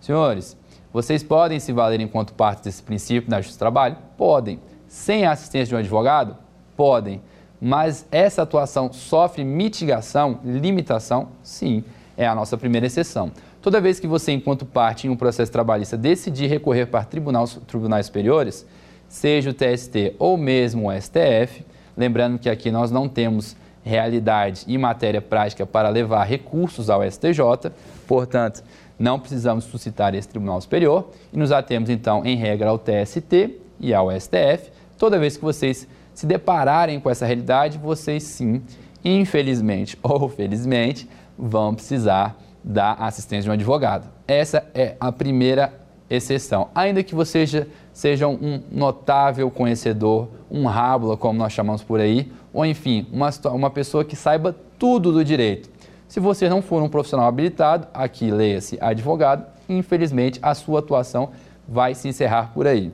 Senhores, 0.00 0.56
vocês 0.96 1.22
podem 1.22 1.60
se 1.60 1.74
valer 1.74 2.00
enquanto 2.00 2.32
parte 2.32 2.64
desse 2.64 2.82
princípio 2.82 3.30
na 3.30 3.36
justiça 3.36 3.58
do 3.58 3.60
trabalho? 3.60 3.98
Podem. 4.16 4.58
Sem 4.88 5.26
a 5.26 5.32
assistência 5.32 5.66
de 5.66 5.74
um 5.74 5.78
advogado? 5.78 6.38
Podem. 6.74 7.20
Mas 7.60 8.06
essa 8.10 8.40
atuação 8.40 8.90
sofre 8.90 9.44
mitigação, 9.44 10.40
limitação? 10.42 11.28
Sim 11.42 11.84
é 12.16 12.26
a 12.26 12.34
nossa 12.34 12.56
primeira 12.56 12.86
exceção. 12.86 13.30
Toda 13.60 13.78
vez 13.78 14.00
que 14.00 14.06
você, 14.06 14.32
enquanto 14.32 14.64
parte 14.64 15.06
em 15.06 15.10
um 15.10 15.16
processo 15.16 15.52
trabalhista, 15.52 15.98
decidir 15.98 16.46
recorrer 16.46 16.86
para 16.86 17.04
tribunal, 17.04 17.46
tribunais 17.66 18.06
superiores, 18.06 18.66
seja 19.06 19.50
o 19.50 19.52
TST 19.52 20.14
ou 20.18 20.38
mesmo 20.38 20.88
o 20.88 21.00
STF, 21.00 21.62
lembrando 21.94 22.38
que 22.38 22.48
aqui 22.48 22.70
nós 22.70 22.90
não 22.90 23.06
temos 23.06 23.54
realidade 23.84 24.64
e 24.66 24.76
matéria 24.78 25.20
prática 25.20 25.64
para 25.64 25.88
levar 25.88 26.24
recursos 26.24 26.90
ao 26.90 27.08
STJ, 27.08 27.70
portanto, 28.06 28.64
não 28.98 29.18
precisamos 29.18 29.64
suscitar 29.64 30.14
esse 30.14 30.28
Tribunal 30.28 30.60
Superior 30.60 31.10
e 31.32 31.36
nos 31.36 31.52
atemos 31.52 31.90
então, 31.90 32.24
em 32.24 32.36
regra, 32.36 32.70
ao 32.70 32.78
TST 32.78 33.58
e 33.78 33.92
ao 33.92 34.10
STF. 34.10 34.70
Toda 34.98 35.18
vez 35.18 35.36
que 35.36 35.44
vocês 35.44 35.86
se 36.14 36.26
depararem 36.26 36.98
com 36.98 37.10
essa 37.10 37.26
realidade, 37.26 37.76
vocês 37.76 38.22
sim, 38.22 38.62
infelizmente 39.04 39.98
ou 40.02 40.28
felizmente, 40.28 41.08
vão 41.38 41.74
precisar 41.74 42.38
da 42.64 42.94
assistência 42.94 43.44
de 43.44 43.50
um 43.50 43.52
advogado. 43.52 44.08
Essa 44.26 44.66
é 44.74 44.96
a 44.98 45.12
primeira 45.12 45.72
exceção. 46.08 46.68
Ainda 46.74 47.02
que 47.02 47.14
você 47.14 47.46
seja, 47.46 47.68
seja 47.92 48.28
um 48.28 48.62
notável 48.70 49.50
conhecedor, 49.50 50.28
um 50.50 50.66
rábula, 50.66 51.16
como 51.16 51.38
nós 51.38 51.52
chamamos 51.52 51.82
por 51.82 52.00
aí, 52.00 52.32
ou 52.52 52.64
enfim, 52.64 53.06
uma, 53.12 53.30
uma 53.52 53.70
pessoa 53.70 54.04
que 54.04 54.16
saiba 54.16 54.56
tudo 54.78 55.12
do 55.12 55.24
direito. 55.24 55.68
Se 56.08 56.20
você 56.20 56.48
não 56.48 56.62
for 56.62 56.82
um 56.82 56.88
profissional 56.88 57.26
habilitado, 57.26 57.88
aqui 57.92 58.30
leia-se 58.30 58.78
advogado, 58.80 59.44
infelizmente 59.68 60.38
a 60.40 60.54
sua 60.54 60.78
atuação 60.78 61.30
vai 61.66 61.94
se 61.94 62.08
encerrar 62.08 62.52
por 62.54 62.66
aí. 62.66 62.92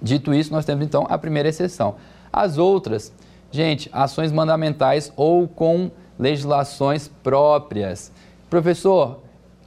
Dito 0.00 0.32
isso, 0.32 0.52
nós 0.52 0.64
temos 0.64 0.84
então 0.84 1.06
a 1.08 1.18
primeira 1.18 1.48
exceção. 1.48 1.96
As 2.32 2.56
outras, 2.56 3.12
gente, 3.50 3.90
ações 3.92 4.30
mandamentais 4.30 5.12
ou 5.16 5.48
com 5.48 5.90
legislações 6.18 7.08
próprias. 7.08 8.12
Professor, 8.48 9.20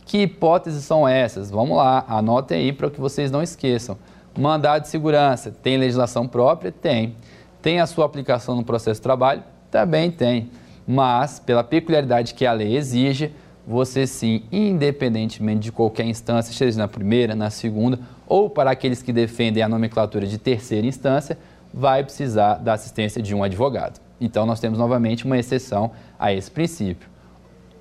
que 0.05 0.19
hipóteses 0.19 0.83
são 0.85 1.07
essas? 1.07 1.51
Vamos 1.51 1.77
lá, 1.77 2.05
anotem 2.07 2.57
aí 2.57 2.73
para 2.73 2.89
que 2.89 2.99
vocês 2.99 3.29
não 3.29 3.43
esqueçam. 3.43 3.97
Mandado 4.37 4.83
de 4.83 4.87
segurança, 4.87 5.51
tem 5.51 5.77
legislação 5.77 6.25
própria? 6.25 6.71
Tem. 6.71 7.15
Tem 7.61 7.81
a 7.81 7.85
sua 7.85 8.05
aplicação 8.05 8.55
no 8.55 8.63
processo 8.63 8.99
de 8.99 9.03
trabalho? 9.03 9.43
Também 9.69 10.09
tem. 10.09 10.49
Mas, 10.87 11.39
pela 11.39 11.63
peculiaridade 11.63 12.33
que 12.33 12.45
a 12.45 12.53
lei 12.53 12.75
exige, 12.75 13.31
você 13.65 14.07
sim, 14.07 14.43
independentemente 14.51 15.59
de 15.59 15.71
qualquer 15.71 16.05
instância, 16.05 16.53
seja 16.53 16.77
na 16.77 16.87
primeira, 16.87 17.35
na 17.35 17.49
segunda, 17.49 17.99
ou 18.27 18.49
para 18.49 18.71
aqueles 18.71 19.01
que 19.01 19.13
defendem 19.13 19.61
a 19.61 19.69
nomenclatura 19.69 20.25
de 20.25 20.37
terceira 20.37 20.85
instância, 20.87 21.37
vai 21.73 22.03
precisar 22.03 22.55
da 22.55 22.73
assistência 22.73 23.21
de 23.21 23.33
um 23.35 23.43
advogado. 23.43 23.99
Então, 24.19 24.45
nós 24.45 24.59
temos 24.59 24.77
novamente 24.77 25.25
uma 25.25 25.37
exceção 25.37 25.91
a 26.19 26.33
esse 26.33 26.49
princípio. 26.49 27.09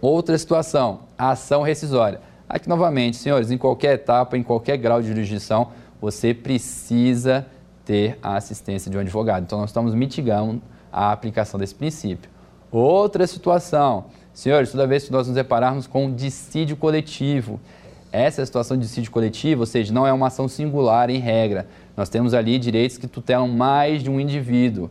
Outra 0.01 0.37
situação, 0.39 1.01
a 1.19 1.31
ação 1.31 1.63
rescisória. 1.63 2.21
Aqui, 2.49 2.69
novamente, 2.69 3.17
senhores, 3.17 3.51
em 3.51 3.59
qualquer 3.59 3.95
etapa, 3.95 4.37
em 4.37 4.43
qualquer 4.43 4.77
grau 4.77 5.01
de 5.01 5.09
jurisdição, 5.09 5.69
você 6.01 6.33
precisa 6.33 7.47
ter 7.85 8.19
a 8.23 8.37
assistência 8.37 8.91
de 8.91 8.97
um 8.97 9.01
advogado. 9.01 9.45
Então, 9.45 9.59
nós 9.59 9.71
estamos 9.71 9.95
mitigando 9.95 10.63
a 10.93 11.13
aplicação 11.13 11.61
desse 11.61 11.75
princípio. 11.75 12.31
Outra 12.73 13.27
situação, 13.27 14.07
senhores, 14.33 14.71
toda 14.71 14.87
vez 14.87 15.05
que 15.05 15.13
nós 15.13 15.27
nos 15.27 15.35
depararmos 15.35 15.89
com 15.89 16.15
dissídio 16.15 16.77
coletivo, 16.77 17.59
essa 18.13 18.45
situação 18.47 18.77
de 18.77 18.85
dissídio 18.85 19.11
coletivo, 19.11 19.63
ou 19.63 19.67
seja, 19.67 19.93
não 19.93 20.07
é 20.07 20.13
uma 20.13 20.29
ação 20.29 20.47
singular 20.47 21.11
em 21.11 21.19
regra. 21.19 21.67
Nós 21.97 22.09
temos 22.09 22.33
ali 22.33 22.59
direitos 22.59 22.97
que 22.97 23.09
tutelam 23.09 23.49
mais 23.49 24.03
de 24.03 24.11
um 24.11 24.21
indivíduo 24.21 24.89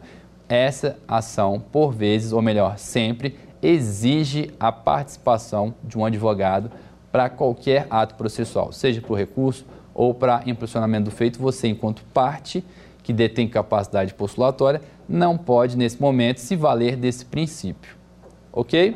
essa 0.49 0.97
ação, 1.07 1.61
por 1.71 1.93
vezes, 1.93 2.33
ou 2.33 2.41
melhor, 2.41 2.77
sempre, 2.77 3.37
exige 3.61 4.51
a 4.59 4.71
participação 4.71 5.73
de 5.83 5.97
um 5.97 6.03
advogado 6.03 6.71
para 7.11 7.29
qualquer 7.29 7.87
ato 7.89 8.15
processual, 8.15 8.71
seja 8.71 8.99
por 8.99 9.17
recurso 9.17 9.65
ou 9.93 10.13
para 10.13 10.41
impulsionamento 10.45 11.05
do 11.05 11.11
feito. 11.11 11.39
Você, 11.39 11.67
enquanto 11.67 12.03
parte 12.13 12.63
que 13.03 13.13
detém 13.13 13.47
capacidade 13.47 14.13
postulatória, 14.13 14.81
não 15.07 15.37
pode, 15.37 15.77
nesse 15.77 16.01
momento, 16.01 16.39
se 16.39 16.55
valer 16.55 16.95
desse 16.95 17.25
princípio. 17.25 17.95
Ok? 18.51 18.95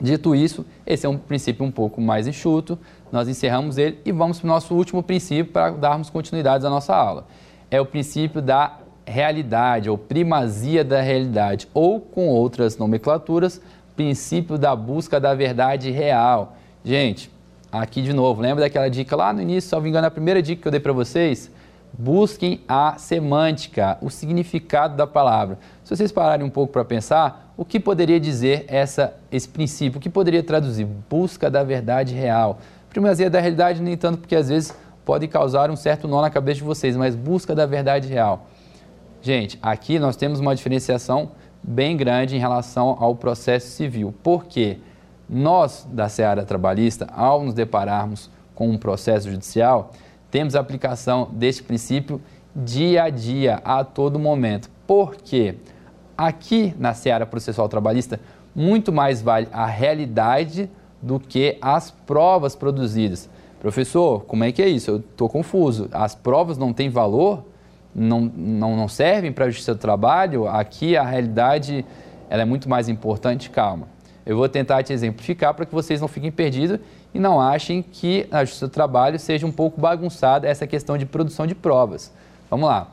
Dito 0.00 0.34
isso, 0.34 0.64
esse 0.86 1.06
é 1.06 1.08
um 1.08 1.16
princípio 1.16 1.64
um 1.64 1.70
pouco 1.70 2.00
mais 2.00 2.26
enxuto, 2.26 2.78
nós 3.12 3.28
encerramos 3.28 3.78
ele 3.78 3.98
e 4.04 4.10
vamos 4.10 4.40
para 4.40 4.46
o 4.46 4.48
nosso 4.48 4.74
último 4.74 5.02
princípio 5.02 5.52
para 5.52 5.70
darmos 5.70 6.10
continuidade 6.10 6.66
à 6.66 6.70
nossa 6.70 6.94
aula. 6.94 7.26
É 7.70 7.80
o 7.80 7.86
princípio 7.86 8.42
da 8.42 8.78
realidade 9.06 9.88
ou 9.88 9.96
primazia 9.96 10.82
da 10.82 11.00
realidade, 11.00 11.68
ou 11.72 12.00
com 12.00 12.28
outras 12.28 12.76
nomenclaturas, 12.76 13.60
princípio 13.94 14.58
da 14.58 14.74
busca 14.74 15.20
da 15.20 15.34
verdade 15.34 15.90
real. 15.90 16.56
Gente, 16.84 17.30
aqui 17.70 18.02
de 18.02 18.12
novo, 18.12 18.40
lembra 18.40 18.64
daquela 18.64 18.88
dica 18.88 19.14
lá 19.14 19.32
no 19.32 19.40
início, 19.40 19.74
não 19.76 19.82
me 19.82 19.88
engano, 19.88 20.06
a 20.06 20.10
primeira 20.10 20.42
dica 20.42 20.62
que 20.62 20.68
eu 20.68 20.72
dei 20.72 20.80
para 20.80 20.92
vocês? 20.92 21.50
Busquem 21.96 22.60
a 22.66 22.96
semântica, 22.98 23.96
o 24.00 24.10
significado 24.10 24.96
da 24.96 25.06
palavra. 25.06 25.58
Se 25.84 25.94
vocês 25.94 26.10
pararem 26.10 26.44
um 26.44 26.50
pouco 26.50 26.72
para 26.72 26.84
pensar, 26.84 27.52
o 27.56 27.64
que 27.64 27.78
poderia 27.78 28.18
dizer 28.18 28.64
essa, 28.66 29.14
esse 29.30 29.48
princípio? 29.48 29.98
O 29.98 30.00
que 30.00 30.10
poderia 30.10 30.42
traduzir? 30.42 30.84
Busca 31.08 31.48
da 31.48 31.62
verdade 31.62 32.12
real. 32.12 32.58
Primazia 32.90 33.30
da 33.30 33.38
realidade, 33.38 33.80
nem 33.80 33.96
tanto, 33.96 34.18
porque 34.18 34.34
às 34.34 34.48
vezes 34.48 34.76
pode 35.04 35.28
causar 35.28 35.70
um 35.70 35.76
certo 35.76 36.08
nó 36.08 36.20
na 36.20 36.30
cabeça 36.30 36.58
de 36.58 36.64
vocês, 36.64 36.96
mas 36.96 37.14
busca 37.14 37.54
da 37.54 37.64
verdade 37.64 38.08
real. 38.08 38.46
Gente, 39.22 39.56
aqui 39.62 39.98
nós 39.98 40.16
temos 40.16 40.40
uma 40.40 40.54
diferenciação 40.54 41.30
bem 41.62 41.96
grande 41.96 42.36
em 42.36 42.40
relação 42.40 42.96
ao 42.98 43.14
processo 43.14 43.68
civil. 43.68 44.12
Por 44.22 44.46
quê? 44.46 44.78
Nós, 45.28 45.86
da 45.90 46.08
Seara 46.08 46.44
Trabalhista, 46.44 47.06
ao 47.14 47.42
nos 47.42 47.54
depararmos 47.54 48.30
com 48.54 48.68
um 48.68 48.76
processo 48.76 49.30
judicial, 49.30 49.92
temos 50.34 50.56
a 50.56 50.60
aplicação 50.60 51.28
deste 51.30 51.62
princípio 51.62 52.20
dia 52.56 53.04
a 53.04 53.08
dia, 53.08 53.62
a 53.64 53.84
todo 53.84 54.18
momento. 54.18 54.68
Por 54.84 55.14
quê? 55.14 55.54
Aqui 56.18 56.74
na 56.76 56.92
Seara 56.92 57.24
Processual 57.24 57.68
Trabalhista, 57.68 58.18
muito 58.52 58.90
mais 58.90 59.22
vale 59.22 59.46
a 59.52 59.64
realidade 59.64 60.68
do 61.00 61.20
que 61.20 61.56
as 61.62 61.92
provas 61.92 62.56
produzidas. 62.56 63.30
Professor, 63.60 64.24
como 64.24 64.42
é 64.42 64.50
que 64.50 64.60
é 64.60 64.66
isso? 64.66 64.90
Eu 64.90 64.96
estou 64.96 65.28
confuso. 65.28 65.88
As 65.92 66.16
provas 66.16 66.58
não 66.58 66.72
têm 66.72 66.90
valor? 66.90 67.44
Não, 67.94 68.22
não, 68.22 68.74
não 68.74 68.88
servem 68.88 69.30
para 69.30 69.44
a 69.44 69.48
justiça 69.48 69.72
do 69.72 69.78
trabalho? 69.78 70.48
Aqui 70.48 70.96
a 70.96 71.04
realidade 71.04 71.86
ela 72.28 72.42
é 72.42 72.44
muito 72.44 72.68
mais 72.68 72.88
importante. 72.88 73.50
Calma. 73.50 73.86
Eu 74.26 74.36
vou 74.36 74.48
tentar 74.48 74.82
te 74.82 74.92
exemplificar 74.92 75.54
para 75.54 75.64
que 75.64 75.72
vocês 75.72 76.00
não 76.00 76.08
fiquem 76.08 76.32
perdidos 76.32 76.80
e 77.14 77.20
não 77.20 77.40
achem 77.40 77.80
que 77.80 78.26
na 78.30 78.44
justiça 78.44 78.66
do 78.66 78.72
trabalho 78.72 79.18
seja 79.18 79.46
um 79.46 79.52
pouco 79.52 79.80
bagunçada 79.80 80.48
essa 80.48 80.66
questão 80.66 80.98
de 80.98 81.06
produção 81.06 81.46
de 81.46 81.54
provas. 81.54 82.12
Vamos 82.50 82.68
lá. 82.68 82.88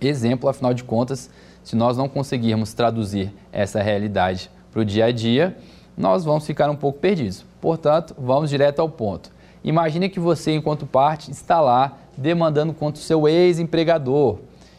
Exemplo, 0.00 0.48
afinal 0.48 0.74
de 0.74 0.84
contas, 0.84 1.30
se 1.64 1.74
nós 1.74 1.96
não 1.96 2.08
conseguirmos 2.08 2.74
traduzir 2.74 3.32
essa 3.50 3.82
realidade 3.82 4.50
para 4.70 4.82
o 4.82 4.84
dia 4.84 5.06
a 5.06 5.10
dia, 5.10 5.56
nós 5.96 6.24
vamos 6.24 6.46
ficar 6.46 6.70
um 6.70 6.76
pouco 6.76 6.98
perdidos. 6.98 7.44
Portanto, 7.60 8.14
vamos 8.18 8.50
direto 8.50 8.80
ao 8.80 8.88
ponto. 8.88 9.30
Imagine 9.64 10.08
que 10.08 10.20
você, 10.20 10.54
enquanto 10.54 10.86
parte, 10.86 11.30
está 11.30 11.60
lá 11.60 11.98
demandando 12.16 12.72
contra 12.72 13.00
o 13.00 13.04
seu 13.04 13.28
ex-empregador 13.28 14.38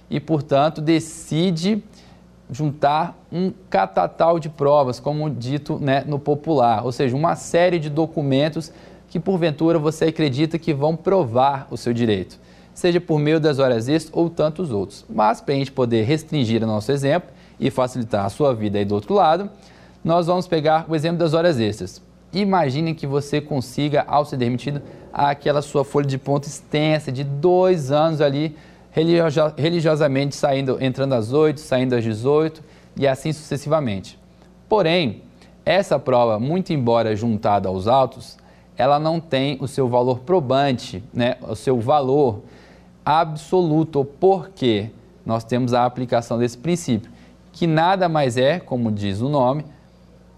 e, 0.09 0.19
portanto, 0.19 0.81
decide 0.81 1.83
juntar 2.51 3.17
um 3.31 3.51
catatal 3.69 4.37
de 4.37 4.49
provas, 4.49 4.99
como 4.99 5.29
dito 5.29 5.79
né, 5.79 6.03
no 6.05 6.19
popular, 6.19 6.83
ou 6.83 6.91
seja, 6.91 7.15
uma 7.15 7.35
série 7.35 7.79
de 7.79 7.89
documentos 7.89 8.73
que 9.07 9.19
porventura 9.19 9.79
você 9.79 10.05
acredita 10.05 10.59
que 10.59 10.73
vão 10.73 10.95
provar 10.95 11.67
o 11.71 11.77
seu 11.77 11.93
direito, 11.93 12.37
seja 12.73 12.99
por 12.99 13.19
meio 13.19 13.39
das 13.39 13.57
horas 13.57 13.87
extras 13.87 14.15
ou 14.15 14.29
tantos 14.29 14.69
outros. 14.71 15.05
Mas 15.09 15.39
para 15.39 15.53
a 15.53 15.57
gente 15.57 15.71
poder 15.71 16.03
restringir 16.03 16.61
o 16.61 16.67
nosso 16.67 16.91
exemplo 16.91 17.29
e 17.57 17.71
facilitar 17.71 18.25
a 18.25 18.29
sua 18.29 18.53
vida 18.53 18.77
aí 18.77 18.85
do 18.85 18.95
outro 18.95 19.13
lado, 19.13 19.49
nós 20.03 20.27
vamos 20.27 20.47
pegar 20.47 20.85
o 20.89 20.95
exemplo 20.95 21.19
das 21.19 21.33
horas 21.33 21.59
extras. 21.59 22.01
Imagine 22.33 22.93
que 22.93 23.07
você 23.07 23.39
consiga, 23.39 24.03
ao 24.07 24.25
ser 24.25 24.37
demitido, 24.37 24.81
aquela 25.13 25.61
sua 25.61 25.83
folha 25.83 26.07
de 26.07 26.17
ponto 26.17 26.47
extensa 26.47 27.11
de 27.11 27.23
dois 27.23 27.91
anos 27.91 28.21
ali 28.21 28.55
religiosamente 28.91 30.35
saindo, 30.35 30.77
entrando 30.81 31.13
às 31.13 31.31
8, 31.31 31.59
saindo 31.59 31.95
às 31.95 32.03
18 32.03 32.61
e 32.97 33.07
assim 33.07 33.31
sucessivamente. 33.31 34.19
Porém, 34.67 35.21
essa 35.65 35.97
prova, 35.97 36.39
muito 36.39 36.73
embora 36.73 37.15
juntada 37.15 37.69
aos 37.69 37.87
autos, 37.87 38.37
ela 38.77 38.99
não 38.99 39.19
tem 39.19 39.57
o 39.61 39.67
seu 39.67 39.87
valor 39.87 40.19
probante, 40.19 41.03
né? 41.13 41.35
o 41.41 41.55
seu 41.55 41.79
valor 41.79 42.41
absoluto, 43.05 44.03
porque 44.03 44.89
nós 45.25 45.43
temos 45.43 45.73
a 45.73 45.85
aplicação 45.85 46.37
desse 46.37 46.57
princípio, 46.57 47.11
que 47.51 47.67
nada 47.67 48.09
mais 48.09 48.37
é, 48.37 48.59
como 48.59 48.91
diz 48.91 49.21
o 49.21 49.29
nome, 49.29 49.65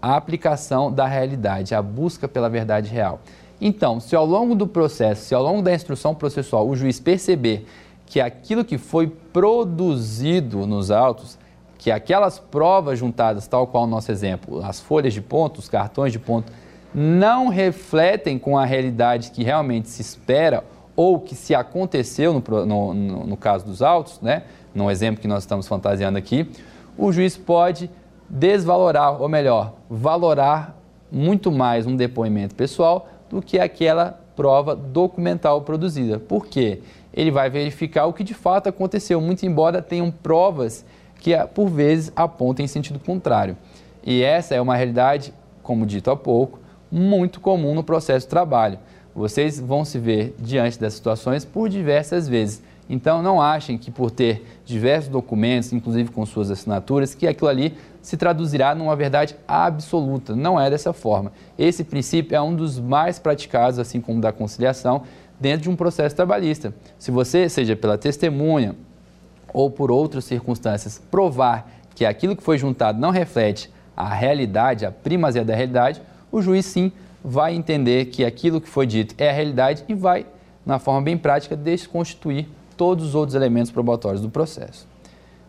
a 0.00 0.16
aplicação 0.16 0.92
da 0.92 1.06
realidade, 1.06 1.74
a 1.74 1.80
busca 1.80 2.28
pela 2.28 2.50
verdade 2.50 2.90
real. 2.90 3.20
Então, 3.60 3.98
se 3.98 4.14
ao 4.14 4.26
longo 4.26 4.54
do 4.54 4.66
processo, 4.66 5.24
se 5.24 5.34
ao 5.34 5.42
longo 5.42 5.62
da 5.62 5.72
instrução 5.72 6.14
processual 6.14 6.68
o 6.68 6.76
juiz 6.76 7.00
perceber 7.00 7.66
que 8.06 8.20
aquilo 8.20 8.64
que 8.64 8.78
foi 8.78 9.06
produzido 9.06 10.66
nos 10.66 10.90
autos, 10.90 11.38
que 11.78 11.90
aquelas 11.90 12.38
provas 12.38 12.98
juntadas, 12.98 13.46
tal 13.46 13.66
qual 13.66 13.84
o 13.84 13.86
nosso 13.86 14.10
exemplo, 14.10 14.64
as 14.64 14.80
folhas 14.80 15.12
de 15.12 15.20
ponto, 15.20 15.58
os 15.58 15.68
cartões 15.68 16.12
de 16.12 16.18
ponto, 16.18 16.52
não 16.94 17.48
refletem 17.48 18.38
com 18.38 18.56
a 18.56 18.64
realidade 18.64 19.30
que 19.30 19.42
realmente 19.42 19.88
se 19.88 20.00
espera 20.00 20.64
ou 20.96 21.18
que 21.18 21.34
se 21.34 21.54
aconteceu 21.54 22.32
no, 22.32 22.64
no, 22.64 23.26
no 23.26 23.36
caso 23.36 23.66
dos 23.66 23.82
autos, 23.82 24.20
né? 24.20 24.44
no 24.74 24.90
exemplo 24.90 25.20
que 25.20 25.28
nós 25.28 25.42
estamos 25.42 25.66
fantasiando 25.66 26.18
aqui, 26.18 26.48
o 26.96 27.12
juiz 27.12 27.36
pode 27.36 27.90
desvalorar, 28.28 29.20
ou 29.20 29.28
melhor, 29.28 29.74
valorar 29.90 30.76
muito 31.10 31.50
mais 31.52 31.86
um 31.86 31.96
depoimento 31.96 32.54
pessoal 32.54 33.08
do 33.28 33.42
que 33.42 33.58
aquela 33.58 34.20
prova 34.34 34.74
documental 34.74 35.62
produzida. 35.62 36.18
Por 36.18 36.46
quê? 36.46 36.80
Ele 37.14 37.30
vai 37.30 37.48
verificar 37.48 38.06
o 38.06 38.12
que 38.12 38.24
de 38.24 38.34
fato 38.34 38.68
aconteceu, 38.68 39.20
muito 39.20 39.46
embora 39.46 39.80
tenham 39.80 40.10
provas 40.10 40.84
que, 41.20 41.34
por 41.54 41.68
vezes, 41.68 42.12
apontem 42.14 42.64
em 42.64 42.68
sentido 42.68 42.98
contrário. 42.98 43.56
E 44.04 44.22
essa 44.22 44.54
é 44.54 44.60
uma 44.60 44.76
realidade, 44.76 45.32
como 45.62 45.86
dito 45.86 46.10
há 46.10 46.16
pouco, 46.16 46.58
muito 46.90 47.40
comum 47.40 47.74
no 47.74 47.82
processo 47.82 48.26
de 48.26 48.30
trabalho. 48.30 48.78
Vocês 49.14 49.60
vão 49.60 49.84
se 49.84 49.98
ver 49.98 50.34
diante 50.38 50.78
dessas 50.78 50.94
situações 50.94 51.44
por 51.44 51.68
diversas 51.68 52.28
vezes. 52.28 52.62
Então, 52.90 53.22
não 53.22 53.40
achem 53.40 53.78
que 53.78 53.90
por 53.90 54.10
ter 54.10 54.44
diversos 54.66 55.08
documentos, 55.08 55.72
inclusive 55.72 56.10
com 56.10 56.26
suas 56.26 56.50
assinaturas, 56.50 57.14
que 57.14 57.26
aquilo 57.26 57.48
ali 57.48 57.74
se 58.02 58.16
traduzirá 58.18 58.74
numa 58.74 58.94
verdade 58.94 59.34
absoluta. 59.48 60.36
Não 60.36 60.60
é 60.60 60.68
dessa 60.68 60.92
forma. 60.92 61.32
Esse 61.58 61.82
princípio 61.82 62.36
é 62.36 62.42
um 62.42 62.54
dos 62.54 62.78
mais 62.78 63.18
praticados, 63.18 63.78
assim 63.78 64.00
como 64.00 64.20
da 64.20 64.30
conciliação, 64.30 65.04
dentro 65.38 65.62
de 65.62 65.70
um 65.70 65.76
processo 65.76 66.14
trabalhista. 66.14 66.74
Se 66.98 67.10
você, 67.10 67.48
seja 67.48 67.76
pela 67.76 67.98
testemunha 67.98 68.74
ou 69.52 69.70
por 69.70 69.90
outras 69.90 70.24
circunstâncias, 70.24 71.00
provar 71.10 71.70
que 71.94 72.04
aquilo 72.04 72.36
que 72.36 72.42
foi 72.42 72.58
juntado 72.58 73.00
não 73.00 73.10
reflete 73.10 73.70
a 73.96 74.08
realidade, 74.08 74.84
a 74.84 74.90
primazia 74.90 75.44
da 75.44 75.54
realidade, 75.54 76.02
o 76.30 76.42
juiz 76.42 76.66
sim 76.66 76.90
vai 77.24 77.54
entender 77.54 78.06
que 78.06 78.24
aquilo 78.24 78.60
que 78.60 78.68
foi 78.68 78.86
dito 78.86 79.14
é 79.16 79.30
a 79.30 79.32
realidade 79.32 79.84
e 79.88 79.94
vai, 79.94 80.26
na 80.66 80.78
forma 80.78 81.00
bem 81.00 81.16
prática, 81.16 81.56
desconstituir 81.56 82.48
todos 82.76 83.06
os 83.06 83.14
outros 83.14 83.34
elementos 83.34 83.70
probatórios 83.70 84.20
do 84.20 84.28
processo. 84.28 84.86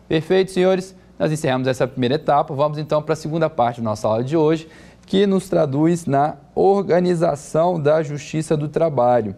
Perfeito, 0.08 0.52
senhores? 0.52 0.94
Nós 1.18 1.32
encerramos 1.32 1.66
essa 1.66 1.86
primeira 1.86 2.14
etapa. 2.14 2.54
Vamos 2.54 2.78
então 2.78 3.02
para 3.02 3.14
a 3.14 3.16
segunda 3.16 3.50
parte 3.50 3.80
da 3.80 3.84
nossa 3.84 4.06
aula 4.06 4.22
de 4.22 4.36
hoje, 4.36 4.68
que 5.06 5.26
nos 5.26 5.48
traduz 5.48 6.06
na 6.06 6.36
organização 6.54 7.80
da 7.80 8.02
justiça 8.02 8.56
do 8.56 8.68
trabalho. 8.68 9.34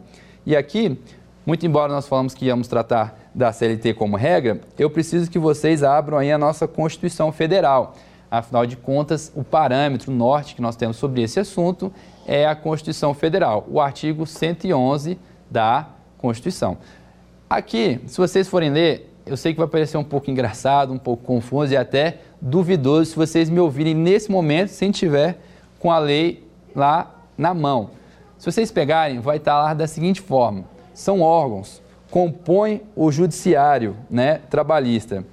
E 0.48 0.56
aqui, 0.56 0.98
muito 1.44 1.66
embora 1.66 1.92
nós 1.92 2.08
falamos 2.08 2.32
que 2.32 2.46
íamos 2.46 2.68
tratar 2.68 3.20
da 3.34 3.52
CLT 3.52 3.92
como 3.92 4.16
regra, 4.16 4.62
eu 4.78 4.88
preciso 4.88 5.30
que 5.30 5.38
vocês 5.38 5.82
abram 5.82 6.16
aí 6.16 6.32
a 6.32 6.38
nossa 6.38 6.66
Constituição 6.66 7.30
Federal. 7.30 7.94
Afinal 8.30 8.64
de 8.64 8.74
contas, 8.74 9.30
o 9.36 9.44
parâmetro 9.44 10.10
norte 10.10 10.54
que 10.54 10.62
nós 10.62 10.74
temos 10.74 10.96
sobre 10.96 11.20
esse 11.20 11.38
assunto 11.38 11.92
é 12.26 12.46
a 12.46 12.56
Constituição 12.56 13.12
Federal, 13.12 13.66
o 13.68 13.78
artigo 13.78 14.24
111 14.24 15.18
da 15.50 15.90
Constituição. 16.16 16.78
Aqui, 17.50 18.00
se 18.06 18.16
vocês 18.16 18.48
forem 18.48 18.70
ler, 18.70 19.14
eu 19.26 19.36
sei 19.36 19.52
que 19.52 19.58
vai 19.58 19.68
parecer 19.68 19.98
um 19.98 20.04
pouco 20.04 20.30
engraçado, 20.30 20.94
um 20.94 20.98
pouco 20.98 21.24
confuso 21.24 21.74
e 21.74 21.76
até 21.76 22.20
duvidoso 22.40 23.10
se 23.10 23.16
vocês 23.16 23.50
me 23.50 23.60
ouvirem 23.60 23.94
nesse 23.94 24.30
momento 24.30 24.70
sem 24.70 24.90
tiver 24.90 25.38
com 25.78 25.92
a 25.92 25.98
lei 25.98 26.42
lá 26.74 27.26
na 27.36 27.52
mão. 27.52 27.97
Se 28.38 28.50
vocês 28.50 28.70
pegarem, 28.70 29.18
vai 29.18 29.38
estar 29.38 29.60
lá 29.60 29.74
da 29.74 29.86
seguinte 29.86 30.20
forma: 30.20 30.64
são 30.94 31.20
órgãos, 31.20 31.82
compõem 32.10 32.82
o 32.94 33.10
judiciário 33.10 33.96
né, 34.08 34.40
trabalhista. 34.48 35.24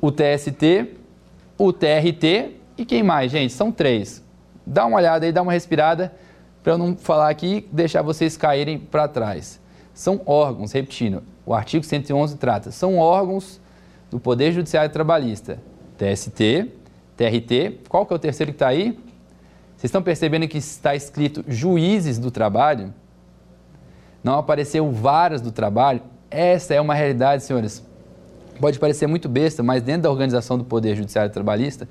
O 0.00 0.10
TST, 0.10 0.96
o 1.56 1.72
TRT 1.72 2.56
e 2.76 2.84
quem 2.84 3.02
mais, 3.02 3.30
gente? 3.30 3.52
São 3.52 3.70
três. 3.70 4.24
Dá 4.66 4.86
uma 4.86 4.96
olhada 4.96 5.26
aí, 5.26 5.32
dá 5.32 5.42
uma 5.42 5.52
respirada, 5.52 6.12
para 6.62 6.72
eu 6.72 6.78
não 6.78 6.96
falar 6.96 7.28
aqui 7.28 7.66
e 7.70 7.74
deixar 7.74 8.02
vocês 8.02 8.36
caírem 8.36 8.78
para 8.78 9.06
trás. 9.06 9.60
São 9.92 10.20
órgãos, 10.24 10.72
repetindo, 10.72 11.22
o 11.44 11.52
artigo 11.54 11.84
111 11.84 12.36
trata, 12.38 12.70
são 12.70 12.98
órgãos 12.98 13.60
do 14.10 14.18
Poder 14.18 14.52
Judiciário 14.52 14.90
Trabalhista. 14.90 15.60
TST, 15.98 16.70
TRT, 17.16 17.80
qual 17.88 18.06
que 18.06 18.12
é 18.12 18.16
o 18.16 18.18
terceiro 18.18 18.52
que 18.52 18.56
está 18.56 18.68
aí? 18.68 18.98
Vocês 19.80 19.88
estão 19.88 20.02
percebendo 20.02 20.46
que 20.46 20.58
está 20.58 20.94
escrito 20.94 21.42
juízes 21.48 22.18
do 22.18 22.30
trabalho? 22.30 22.92
Não 24.22 24.34
apareceu 24.34 24.92
varas 24.92 25.40
do 25.40 25.50
trabalho? 25.50 26.02
Essa 26.30 26.74
é 26.74 26.80
uma 26.82 26.92
realidade, 26.92 27.44
senhores. 27.44 27.82
Pode 28.60 28.78
parecer 28.78 29.06
muito 29.06 29.26
besta, 29.26 29.62
mas 29.62 29.82
dentro 29.82 30.02
da 30.02 30.10
organização 30.10 30.58
do 30.58 30.64
Poder 30.64 30.96
Judiciário 30.96 31.32
Trabalhista, 31.32 31.88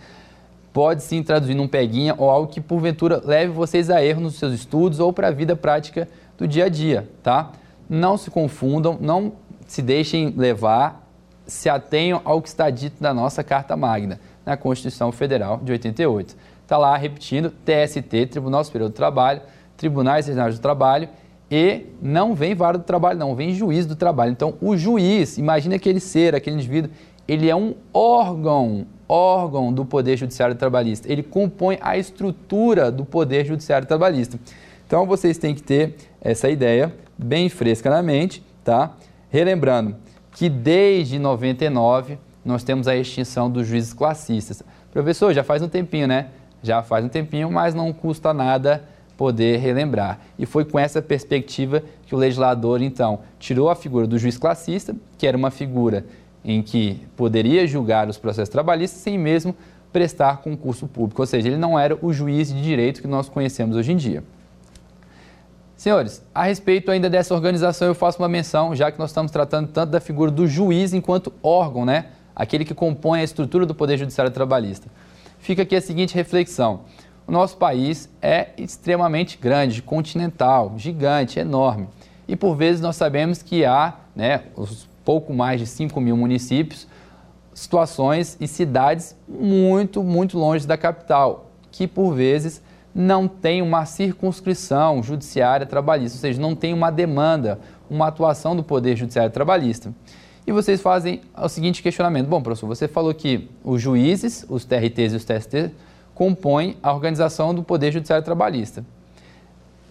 pode 0.72 1.02
sim 1.02 1.24
traduzir 1.24 1.56
num 1.56 1.68
peguinha 1.68 2.14
ou 2.16 2.30
algo 2.30 2.52
que 2.52 2.62
porventura 2.62 3.20
leve 3.26 3.52
vocês 3.52 3.90
a 3.90 4.06
erro 4.06 4.22
nos 4.22 4.36
seus 4.36 4.54
estudos 4.54 5.00
ou 5.00 5.12
para 5.12 5.30
a 5.30 5.32
vida 5.32 5.56
prática 5.56 6.08
do 6.38 6.48
dia 6.48 6.66
a 6.66 6.70
dia, 6.70 7.10
tá? 7.24 7.54
Não 7.90 8.20
se 8.20 8.30
confundam, 8.30 9.00
não 9.02 9.34
se 9.66 9.82
deixem 9.82 10.32
levar 10.38 11.10
se 11.48 11.68
atenham 11.68 12.22
ao 12.24 12.40
que 12.40 12.50
está 12.50 12.70
dito 12.70 12.98
na 13.02 13.16
nossa 13.16 13.44
Carta 13.44 13.76
Magna, 13.76 14.20
na 14.46 14.56
Constituição 14.56 15.12
Federal 15.12 15.58
de 15.64 15.72
88. 15.72 16.36
Está 16.70 16.78
lá 16.78 16.96
repetindo 16.96 17.50
TST, 17.50 18.28
Tribunal 18.28 18.64
Superior 18.64 18.92
do 18.92 18.94
Trabalho, 18.94 19.42
Tribunais 19.76 20.28
Regionais 20.28 20.54
do 20.54 20.62
Trabalho 20.62 21.10
e 21.50 21.88
não 22.00 22.36
vem 22.36 22.54
vara 22.54 22.78
do 22.78 22.84
trabalho, 22.84 23.18
não, 23.18 23.34
vem 23.34 23.56
juiz 23.56 23.88
do 23.88 23.96
trabalho. 23.96 24.32
Então, 24.32 24.54
o 24.62 24.78
juiz, 24.78 25.40
imagine 25.40 25.74
aquele 25.74 26.00
ser, 26.00 26.36
aquele 26.36 26.58
indivíduo, 26.58 26.92
ele 27.28 27.50
é 27.50 27.56
um 27.56 27.74
órgão, 27.92 28.86
órgão 29.08 29.74
do 29.74 29.84
Poder 29.84 30.16
Judiciário 30.16 30.54
Trabalhista. 30.54 31.12
Ele 31.12 31.24
compõe 31.24 31.80
a 31.82 31.98
estrutura 31.98 32.92
do 32.92 33.04
Poder 33.04 33.48
Judiciário 33.48 33.88
Trabalhista. 33.88 34.40
Então, 34.86 35.08
vocês 35.08 35.40
têm 35.40 35.56
que 35.56 35.64
ter 35.64 35.96
essa 36.22 36.52
ideia 36.52 36.94
bem 37.18 37.50
fresca 37.50 37.90
na 37.90 38.04
mente, 38.04 38.44
tá? 38.64 38.94
Relembrando 39.32 39.96
que 40.34 40.48
desde 40.48 41.18
99 41.18 42.20
nós 42.46 42.64
temos 42.64 42.88
a 42.88 42.96
extinção 42.96 43.50
dos 43.50 43.66
juízes 43.66 43.92
classistas. 43.92 44.62
Professor, 44.92 45.34
já 45.34 45.44
faz 45.44 45.64
um 45.64 45.68
tempinho, 45.68 46.08
né? 46.08 46.28
Já 46.62 46.82
faz 46.82 47.04
um 47.06 47.10
tempinho, 47.10 47.52
mas 47.52 47.74
não 47.74 47.92
custa 47.94 48.34
nada 48.34 48.84
poder 49.18 49.58
relembrar. 49.58 50.20
E 50.38 50.46
foi 50.46 50.64
com 50.64 50.80
essa 50.80 51.02
perspectiva 51.02 51.84
que 52.06 52.16
o 52.16 52.18
legislador, 52.18 52.82
então, 52.82 53.20
tirou 53.38 53.70
a 53.70 53.76
figura 53.76 54.08
do 54.08 54.18
juiz 54.18 54.38
classista, 54.38 54.96
que 55.18 55.28
era 55.28 55.36
uma 55.36 55.52
figura 55.52 56.06
em 56.44 56.62
que 56.62 57.06
poderia 57.18 57.68
julgar 57.68 58.08
os 58.08 58.18
processos 58.18 58.50
trabalhistas 58.50 59.02
sem 59.02 59.18
mesmo 59.18 59.54
prestar 59.92 60.38
concurso 60.38 60.88
público, 60.88 61.22
ou 61.22 61.26
seja, 61.26 61.48
ele 61.48 61.58
não 61.58 61.78
era 61.78 61.98
o 62.02 62.14
juiz 62.14 62.54
de 62.54 62.62
direito 62.62 63.02
que 63.02 63.08
nós 63.08 63.28
conhecemos 63.28 63.76
hoje 63.76 63.92
em 63.92 63.98
dia. 63.98 64.24
Senhores, 65.76 66.24
a 66.36 66.44
respeito 66.44 66.92
ainda 66.92 67.10
dessa 67.10 67.34
organização, 67.34 67.88
eu 67.88 67.96
faço 67.96 68.20
uma 68.20 68.28
menção, 68.28 68.76
já 68.76 68.92
que 68.92 69.00
nós 69.00 69.10
estamos 69.10 69.32
tratando 69.32 69.70
tanto 69.70 69.90
da 69.90 70.00
figura 70.00 70.30
do 70.30 70.46
juiz 70.46 70.94
enquanto 70.94 71.32
órgão, 71.42 71.86
né? 71.86 72.08
Aquele 72.36 72.66
que 72.66 72.74
compõe 72.74 73.22
a 73.22 73.24
estrutura 73.24 73.66
do 73.66 73.74
Poder 73.74 73.98
Judiciário 73.98 74.32
Trabalhista. 74.32 74.90
Fica 75.40 75.64
aqui 75.64 75.76
a 75.76 75.82
seguinte 75.82 76.14
reflexão 76.14 76.82
o 77.30 77.32
nosso 77.32 77.58
país 77.58 78.10
é 78.24 78.48
extremamente 78.58 79.38
grande, 79.38 79.84
continental, 79.84 80.74
gigante, 80.78 81.38
enorme. 81.38 81.88
E 82.28 82.36
por 82.36 82.56
vezes 82.56 82.82
nós 82.82 82.96
sabemos 82.96 83.44
que 83.44 83.64
há, 83.64 83.94
né, 84.16 84.46
os 84.56 84.90
pouco 85.06 85.32
mais 85.32 85.60
de 85.60 85.68
5 85.68 86.02
mil 86.02 86.18
municípios, 86.18 86.88
situações 87.54 88.36
e 88.42 88.48
cidades 88.48 89.16
muito, 89.28 90.02
muito 90.04 90.40
longe 90.40 90.66
da 90.66 90.76
capital, 90.76 91.52
que 91.72 91.86
por 91.86 92.16
vezes 92.16 92.64
não 92.96 93.28
tem 93.28 93.62
uma 93.62 93.86
circunscrição 93.86 95.04
judiciária 95.04 95.68
trabalhista, 95.68 96.18
ou 96.18 96.22
seja, 96.22 96.42
não 96.42 96.56
tem 96.56 96.74
uma 96.74 96.90
demanda, 96.90 97.60
uma 97.88 98.08
atuação 98.08 98.56
do 98.56 98.64
Poder 98.64 98.96
Judiciário 98.96 99.32
Trabalhista. 99.32 99.94
E 100.50 100.52
vocês 100.52 100.82
fazem 100.82 101.22
o 101.38 101.48
seguinte 101.48 101.84
questionamento: 101.84 102.26
bom, 102.26 102.42
professor, 102.42 102.66
você 102.66 102.88
falou 102.88 103.14
que 103.14 103.48
os 103.64 103.80
juízes, 103.80 104.44
os 104.50 104.66
TRTs 104.66 105.14
e 105.14 105.16
os 105.18 105.24
TST 105.24 105.70
compõem 106.16 106.76
a 106.82 106.92
organização 106.92 107.54
do 107.54 107.62
Poder 107.62 107.92
Judiciário 107.92 108.26
Trabalhista. 108.26 108.84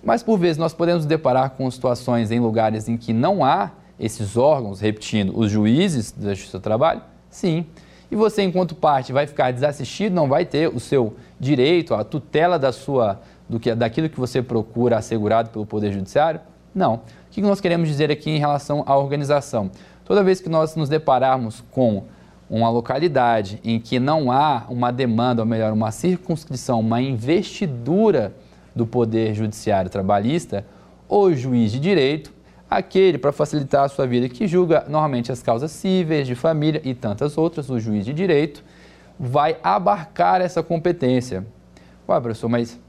Mas, 0.02 0.20
por 0.20 0.36
vezes, 0.36 0.58
nós 0.58 0.74
podemos 0.74 1.06
deparar 1.06 1.50
com 1.50 1.70
situações 1.70 2.32
em 2.32 2.40
lugares 2.40 2.88
em 2.88 2.96
que 2.96 3.12
não 3.12 3.44
há 3.44 3.70
esses 4.00 4.36
órgãos, 4.36 4.80
repetindo, 4.80 5.38
os 5.38 5.48
juízes 5.48 6.10
da 6.10 6.34
Justiça 6.34 6.58
do 6.58 6.62
Trabalho? 6.62 7.02
Sim. 7.30 7.64
E 8.10 8.16
você, 8.16 8.42
enquanto 8.42 8.74
parte, 8.74 9.12
vai 9.12 9.28
ficar 9.28 9.52
desassistido, 9.52 10.12
não 10.12 10.28
vai 10.28 10.44
ter 10.44 10.68
o 10.68 10.80
seu 10.80 11.14
direito, 11.38 11.94
a 11.94 12.02
tutela 12.02 12.58
da 12.58 12.72
sua, 12.72 13.20
do 13.48 13.60
que, 13.60 13.72
daquilo 13.76 14.08
que 14.08 14.18
você 14.18 14.42
procura 14.42 14.98
assegurado 14.98 15.50
pelo 15.50 15.64
Poder 15.64 15.92
Judiciário? 15.92 16.40
Não. 16.74 16.94
O 16.94 17.00
que 17.30 17.40
nós 17.40 17.60
queremos 17.60 17.88
dizer 17.88 18.10
aqui 18.10 18.30
em 18.30 18.38
relação 18.38 18.82
à 18.86 18.96
organização? 18.96 19.70
Toda 20.08 20.24
vez 20.24 20.40
que 20.40 20.48
nós 20.48 20.74
nos 20.74 20.88
depararmos 20.88 21.62
com 21.70 22.04
uma 22.48 22.70
localidade 22.70 23.60
em 23.62 23.78
que 23.78 24.00
não 24.00 24.32
há 24.32 24.64
uma 24.70 24.90
demanda, 24.90 25.42
ou 25.42 25.46
melhor, 25.46 25.70
uma 25.70 25.90
circunscrição, 25.90 26.80
uma 26.80 27.02
investidura 27.02 28.32
do 28.74 28.86
Poder 28.86 29.34
Judiciário 29.34 29.90
Trabalhista, 29.90 30.64
o 31.06 31.30
juiz 31.34 31.70
de 31.70 31.78
direito, 31.78 32.32
aquele 32.70 33.18
para 33.18 33.32
facilitar 33.32 33.84
a 33.84 33.88
sua 33.88 34.06
vida 34.06 34.30
que 34.30 34.46
julga 34.46 34.86
normalmente 34.88 35.30
as 35.30 35.42
causas 35.42 35.72
cíveis, 35.72 36.26
de 36.26 36.34
família 36.34 36.80
e 36.82 36.94
tantas 36.94 37.36
outras, 37.36 37.68
o 37.68 37.78
juiz 37.78 38.06
de 38.06 38.14
direito, 38.14 38.64
vai 39.20 39.58
abarcar 39.62 40.40
essa 40.40 40.62
competência. 40.62 41.46
Ué, 42.08 42.18
professor, 42.18 42.48
mas 42.48 42.80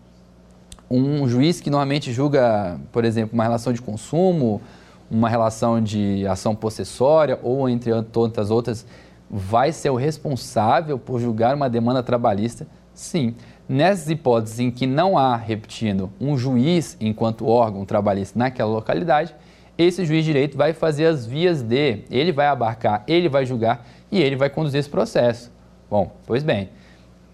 um 0.90 1.28
juiz 1.28 1.60
que 1.60 1.70
normalmente 1.70 2.14
julga, 2.14 2.80
por 2.94 3.04
exemplo, 3.04 3.34
uma 3.34 3.44
relação 3.44 3.74
de 3.74 3.82
consumo, 3.82 4.62
uma 5.10 5.30
relação 5.30 5.82
de 5.82 6.26
ação 6.28 6.56
possessória 6.56 7.40
ou 7.42 7.68
entre 7.68 7.92
tantas 8.04 8.52
outras, 8.52 8.86
vai 9.30 9.72
ser 9.72 9.90
o 9.90 9.96
responsável 9.96 10.98
por 10.98 11.20
julgar 11.20 11.56
uma 11.56 11.70
demanda 11.70 12.04
trabalhista? 12.04 12.68
Sim. 12.94 13.36
Nessas 13.68 14.10
hipóteses 14.10 14.60
em 14.60 14.72
que 14.72 14.88
não 14.88 15.18
há, 15.18 15.36
repetindo, 15.36 16.12
um 16.20 16.38
juiz 16.38 16.98
enquanto 17.00 17.48
órgão 17.48 17.86
trabalhista 17.86 18.38
naquela 18.38 18.72
localidade, 18.72 19.36
esse 19.78 20.04
juiz 20.06 20.26
de 20.26 20.32
direito 20.32 20.58
vai 20.58 20.74
fazer 20.74 21.06
as 21.06 21.26
vias 21.26 21.62
de, 21.62 22.00
ele 22.10 22.32
vai 22.32 22.48
abarcar, 22.48 23.04
ele 23.08 23.30
vai 23.30 23.46
julgar 23.46 23.86
e 24.12 24.22
ele 24.22 24.36
vai 24.36 24.50
conduzir 24.50 24.80
esse 24.80 24.90
processo. 24.90 25.52
Bom, 25.90 26.12
pois 26.26 26.44
bem, 26.44 26.70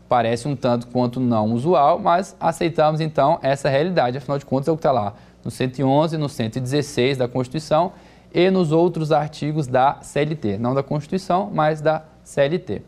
parece 0.07 0.47
um 0.47 0.55
tanto 0.55 0.87
quanto 0.87 1.19
não 1.19 1.53
usual, 1.53 1.99
mas 1.99 2.35
aceitamos 2.39 3.01
então 3.01 3.39
essa 3.41 3.69
realidade, 3.69 4.17
afinal 4.17 4.37
de 4.37 4.45
contas 4.45 4.67
é 4.67 4.71
o 4.71 4.75
que 4.75 4.79
está 4.79 4.91
lá 4.91 5.15
no 5.45 5.51
111, 5.51 6.17
no 6.17 6.27
116 6.27 7.17
da 7.17 7.27
Constituição 7.27 7.93
e 8.33 8.49
nos 8.49 8.71
outros 8.71 9.11
artigos 9.11 9.67
da 9.67 9.99
CLT, 10.01 10.57
não 10.57 10.73
da 10.73 10.83
Constituição, 10.83 11.51
mas 11.53 11.79
da 11.79 12.03
CLT. 12.23 12.81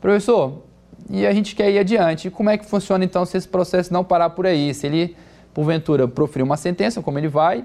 Professor, 0.00 0.62
e 1.10 1.26
a 1.26 1.32
gente 1.32 1.54
quer 1.54 1.70
ir 1.70 1.78
adiante. 1.78 2.30
Como 2.30 2.50
é 2.50 2.58
que 2.58 2.66
funciona 2.66 3.04
então 3.04 3.24
se 3.24 3.36
esse 3.36 3.46
processo 3.46 3.92
não 3.92 4.02
parar 4.02 4.30
por 4.30 4.46
aí? 4.46 4.74
Se 4.74 4.86
ele, 4.86 5.14
porventura, 5.54 6.08
proferir 6.08 6.44
uma 6.44 6.56
sentença, 6.56 7.02
como 7.02 7.18
ele 7.18 7.28
vai, 7.28 7.64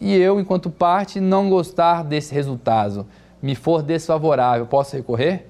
e 0.00 0.14
eu, 0.14 0.38
enquanto 0.38 0.70
parte, 0.70 1.18
não 1.20 1.48
gostar 1.48 2.04
desse 2.04 2.34
resultado, 2.34 3.06
me 3.40 3.54
for 3.54 3.82
desfavorável, 3.82 4.66
posso 4.66 4.96
recorrer? 4.96 5.46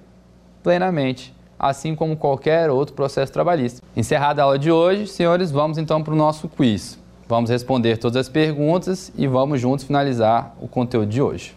Plenamente, 0.62 1.34
assim 1.58 1.94
como 1.94 2.16
qualquer 2.16 2.70
outro 2.70 2.94
processo 2.94 3.32
trabalhista. 3.32 3.82
Encerrada 3.96 4.42
a 4.42 4.44
aula 4.44 4.58
de 4.58 4.70
hoje, 4.70 5.06
senhores, 5.06 5.50
vamos 5.50 5.76
então 5.76 6.02
para 6.02 6.14
o 6.14 6.16
nosso 6.16 6.48
quiz. 6.48 6.98
Vamos 7.28 7.50
responder 7.50 7.98
todas 7.98 8.16
as 8.16 8.28
perguntas 8.30 9.12
e 9.14 9.26
vamos 9.26 9.60
juntos 9.60 9.84
finalizar 9.84 10.56
o 10.62 10.66
conteúdo 10.66 11.10
de 11.10 11.20
hoje. 11.20 11.54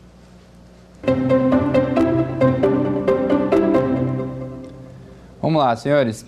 Vamos 5.42 5.62
lá, 5.62 5.74
senhores. 5.78 6.26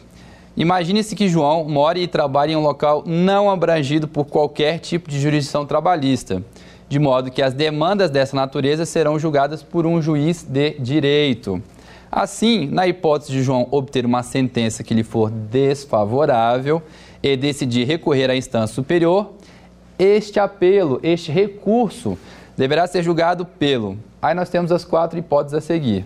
Imagine-se 0.55 1.13
que 1.13 1.27
João 1.27 1.67
mora 1.67 1.99
e 1.99 2.07
trabalha 2.07 2.53
em 2.53 2.55
um 2.55 2.61
local 2.61 3.03
não 3.05 3.49
abrangido 3.49 4.07
por 4.07 4.23
qualquer 4.23 4.79
tipo 4.79 5.09
de 5.09 5.19
jurisdição 5.19 5.65
trabalhista, 5.65 6.41
de 6.87 6.97
modo 6.97 7.29
que 7.29 7.41
as 7.41 7.53
demandas 7.53 8.09
dessa 8.09 8.37
natureza 8.37 8.85
serão 8.85 9.19
julgadas 9.19 9.61
por 9.61 9.85
um 9.85 10.01
juiz 10.01 10.43
de 10.43 10.79
direito. 10.79 11.61
Assim, 12.09 12.67
na 12.67 12.87
hipótese 12.87 13.31
de 13.31 13.43
João 13.43 13.67
obter 13.71 14.05
uma 14.05 14.23
sentença 14.23 14.83
que 14.83 14.93
lhe 14.93 15.03
for 15.03 15.29
desfavorável, 15.29 16.81
e 17.23 17.37
decidir 17.37 17.85
recorrer 17.85 18.29
à 18.29 18.35
instância 18.35 18.75
superior, 18.75 19.31
este 19.97 20.39
apelo, 20.39 20.99
este 21.01 21.31
recurso, 21.31 22.19
deverá 22.57 22.85
ser 22.85 23.01
julgado 23.01 23.45
pelo. 23.45 23.97
Aí 24.21 24.35
nós 24.35 24.49
temos 24.49 24.71
as 24.71 24.83
quatro 24.83 25.17
hipóteses 25.17 25.53
a 25.57 25.61
seguir: 25.61 26.05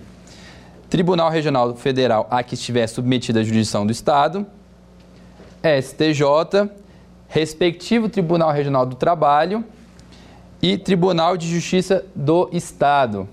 Tribunal 0.89 1.31
Regional 1.31 1.75
Federal 1.75 2.27
a 2.29 2.43
que 2.43 2.53
estiver 2.53 2.85
submetida 2.87 3.39
à 3.39 3.43
jurisdição 3.43 3.85
do 3.85 3.91
Estado, 3.91 4.45
STJ, 5.63 6.69
respectivo 7.27 8.07
Tribunal 8.07 8.51
Regional 8.51 8.85
do 8.85 8.95
Trabalho 8.95 9.65
e 10.61 10.77
Tribunal 10.77 11.35
de 11.35 11.47
Justiça 11.47 12.05
do 12.15 12.47
Estado. 12.53 13.27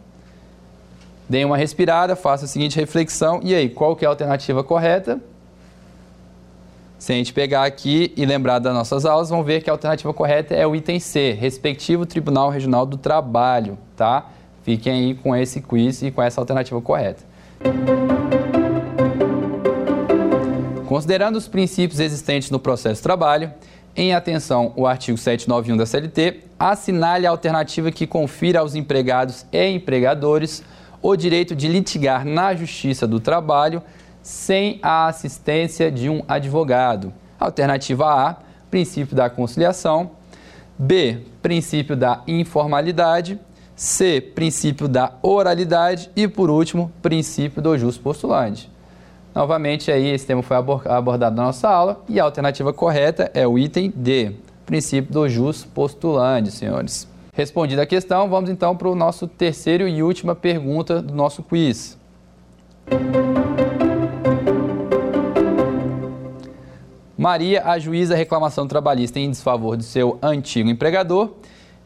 Deem 1.29 1.45
uma 1.45 1.57
respirada, 1.57 2.17
faça 2.17 2.45
a 2.45 2.49
seguinte 2.49 2.79
reflexão. 2.79 3.41
E 3.43 3.55
aí, 3.55 3.69
qual 3.69 3.97
é 4.01 4.05
a 4.05 4.09
alternativa 4.09 4.63
correta? 4.63 5.21
Se 6.99 7.13
a 7.13 7.17
gente 7.17 7.33
pegar 7.33 7.65
aqui 7.65 8.13
e 8.17 8.25
lembrar 8.25 8.59
das 8.59 8.73
nossas 8.73 9.05
aulas, 9.05 9.29
vão 9.29 9.43
ver 9.43 9.63
que 9.63 9.69
a 9.69 9.73
alternativa 9.73 10.13
correta 10.15 10.55
é 10.55 10.67
o 10.67 10.75
item 10.75 10.99
C, 11.01 11.33
respectivo 11.33 12.07
Tribunal 12.07 12.49
Regional 12.51 12.87
do 12.87 12.97
Trabalho, 12.97 13.77
tá? 13.97 14.31
Fiquem 14.63 14.93
aí 14.93 15.15
com 15.15 15.37
esse 15.37 15.61
quiz 15.61 16.03
e 16.03 16.11
com 16.11 16.23
essa 16.23 16.41
alternativa 16.41 16.81
correta. 16.81 17.23
Considerando 20.87 21.37
os 21.37 21.49
princípios 21.49 22.01
existentes 22.01 22.51
no 22.51 22.59
processo 22.59 22.97
de 22.97 23.03
trabalho, 23.03 23.53
em 23.97 24.15
atenção 24.15 24.73
o 24.77 24.87
artigo 24.87 25.19
791 25.19 25.77
da 25.77 25.87
CLT, 25.87 26.41
assinale 26.59 27.27
a 27.27 27.31
alternativa 27.31 27.91
que 27.91 28.07
confira 28.07 28.61
aos 28.61 28.75
empregados 28.75 29.45
e 29.53 29.69
empregadores 29.69 30.63
o 31.03 31.15
direito 31.17 31.55
de 31.55 31.69
litigar 31.69 32.25
na 32.25 32.55
Justiça 32.55 33.07
do 33.07 33.21
Trabalho 33.21 33.83
sem 34.25 34.79
a 34.83 35.07
assistência 35.07 35.93
de 35.93 36.09
um 36.09 36.25
advogado. 36.27 37.13
Alternativa 37.39 38.07
A, 38.07 38.37
princípio 38.71 39.15
da 39.15 39.29
conciliação. 39.29 40.13
B, 40.79 41.19
princípio 41.43 41.95
da 41.95 42.23
informalidade. 42.27 43.39
C. 43.77 44.21
Princípio 44.21 44.89
da 44.89 45.13
oralidade. 45.23 46.11
E 46.17 46.27
por 46.27 46.49
último, 46.49 46.91
princípio 47.03 47.61
do 47.61 47.77
jus 47.77 47.99
postulante. 47.99 48.73
Novamente, 49.35 49.93
aí, 49.93 50.07
esse 50.07 50.27
tema 50.27 50.43
foi 50.43 50.57
abordado 50.57 51.37
na 51.37 51.43
nossa 51.43 51.69
aula 51.69 52.03
e 52.09 52.19
a 52.19 52.25
alternativa 52.25 52.73
correta 52.73 53.31
é 53.35 53.47
o 53.47 53.59
item 53.59 53.93
D, 53.95 54.33
princípio 54.65 55.13
do 55.13 55.29
jus 55.29 55.65
postulante, 55.65 56.51
senhores. 56.51 57.07
Respondida 57.33 57.83
a 57.83 57.87
questão, 57.87 58.31
vamos 58.31 58.49
então 58.49 58.77
para 58.77 58.89
o 58.89 58.95
nosso 58.95 59.27
terceiro 59.27 59.89
e 59.89 60.03
última 60.05 60.37
pergunta 60.37 61.03
do 61.03 61.13
nosso 61.13 61.43
quiz. 61.43 61.99
Maria 67.17 67.65
ajuiza 67.65 68.15
a 68.15 68.17
reclamação 68.17 68.67
trabalhista 68.67 69.21
em 69.21 69.31
desfavor 69.31 69.77
do 69.77 69.85
seu 69.85 70.19
antigo 70.21 70.69
empregador, 70.69 71.35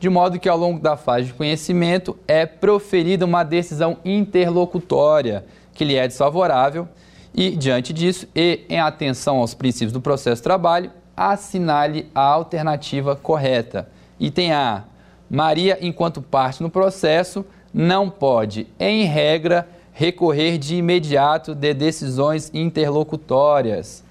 de 0.01 0.09
modo 0.09 0.39
que 0.39 0.49
ao 0.49 0.57
longo 0.57 0.81
da 0.81 0.97
fase 0.97 1.27
de 1.27 1.35
conhecimento 1.35 2.17
é 2.27 2.47
proferida 2.47 3.27
uma 3.27 3.43
decisão 3.43 3.99
interlocutória 4.05 5.45
que 5.75 5.85
lhe 5.85 5.97
é 5.97 6.09
desfavorável 6.09 6.89
e, 7.35 7.51
diante 7.51 7.93
disso, 7.93 8.27
e 8.35 8.65
em 8.69 8.81
atenção 8.81 9.39
aos 9.39 9.55
princípios 9.55 9.93
do 9.93 10.01
processo 10.01 10.37
de 10.37 10.45
trabalho, 10.45 10.91
assinale 11.17 12.11
a 12.15 12.23
alternativa 12.23 13.15
correta. 13.15 13.89
Item 14.19 14.53
A. 14.53 14.85
Maria, 15.29 15.79
enquanto 15.83 16.23
parte 16.23 16.63
no 16.63 16.71
processo, 16.71 17.45
não 17.75 18.09
pode, 18.09 18.67
em 18.81 19.05
regra, 19.05 19.69
recorrer 19.93 20.57
de 20.57 20.77
imediato 20.77 21.55
de 21.55 21.75
decisões 21.75 22.51
interlocutórias. 22.55 24.05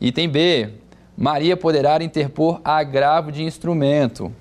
Item 0.00 0.28
B. 0.28 0.70
Maria 1.16 1.56
poderá 1.56 2.02
interpor 2.02 2.60
agravo 2.64 3.30
de 3.30 3.42
instrumento. 3.42 4.32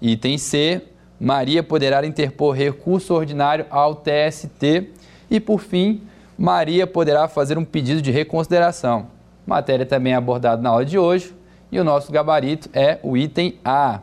Item 0.00 0.38
C. 0.38 0.82
Maria 1.18 1.62
poderá 1.62 2.06
interpor 2.06 2.54
recurso 2.54 3.14
ordinário 3.14 3.66
ao 3.70 3.94
TST. 3.94 4.90
E, 5.30 5.40
por 5.40 5.60
fim, 5.60 6.02
Maria 6.38 6.86
poderá 6.86 7.26
fazer 7.26 7.58
um 7.58 7.64
pedido 7.64 8.00
de 8.00 8.10
reconsideração. 8.10 9.08
Matéria 9.46 9.84
também 9.84 10.14
abordada 10.14 10.60
na 10.62 10.70
aula 10.70 10.84
de 10.84 10.98
hoje 10.98 11.34
e 11.70 11.78
o 11.78 11.84
nosso 11.84 12.12
gabarito 12.12 12.68
é 12.72 12.98
o 13.02 13.16
item 13.16 13.58
A. 13.64 14.00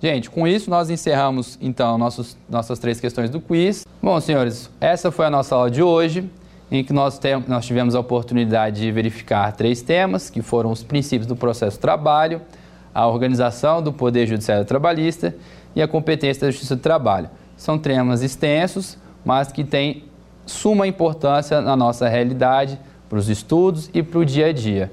Gente, 0.00 0.28
com 0.28 0.46
isso 0.46 0.68
nós 0.68 0.90
encerramos 0.90 1.58
então 1.60 1.96
nossos, 1.96 2.36
nossas 2.48 2.78
três 2.78 3.00
questões 3.00 3.30
do 3.30 3.40
quiz. 3.40 3.86
Bom, 4.02 4.20
senhores, 4.20 4.70
essa 4.80 5.10
foi 5.10 5.26
a 5.26 5.30
nossa 5.30 5.54
aula 5.54 5.70
de 5.70 5.82
hoje, 5.82 6.28
em 6.78 6.84
que 6.84 6.92
nós, 6.92 7.20
nós 7.46 7.66
tivemos 7.66 7.94
a 7.94 8.00
oportunidade 8.00 8.80
de 8.80 8.90
verificar 8.90 9.52
três 9.52 9.82
temas, 9.82 10.30
que 10.30 10.42
foram 10.42 10.70
os 10.70 10.82
princípios 10.82 11.26
do 11.26 11.36
processo 11.36 11.78
trabalho, 11.78 12.40
a 12.94 13.06
organização 13.06 13.82
do 13.82 13.92
Poder 13.92 14.26
Judiciário 14.26 14.64
Trabalhista 14.64 15.34
e 15.74 15.82
a 15.82 15.88
competência 15.88 16.46
da 16.46 16.50
Justiça 16.50 16.76
do 16.76 16.82
Trabalho. 16.82 17.28
São 17.56 17.78
temas 17.78 18.22
extensos, 18.22 18.98
mas 19.24 19.52
que 19.52 19.64
têm 19.64 20.04
suma 20.46 20.86
importância 20.86 21.60
na 21.60 21.76
nossa 21.76 22.08
realidade, 22.08 22.78
para 23.08 23.18
os 23.18 23.28
estudos 23.28 23.90
e 23.94 24.02
para 24.02 24.18
o 24.18 24.24
dia 24.24 24.46
a 24.46 24.52
dia. 24.52 24.90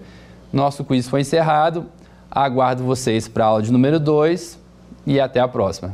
Nosso 0.52 0.84
quiz 0.84 1.08
foi 1.08 1.22
encerrado. 1.22 1.86
Aguardo 2.30 2.84
vocês 2.84 3.28
para 3.28 3.44
a 3.46 3.48
aula 3.48 3.62
de 3.62 3.72
número 3.72 4.00
2 4.00 4.60
e 5.06 5.20
até 5.20 5.40
a 5.40 5.48
próxima. 5.48 5.94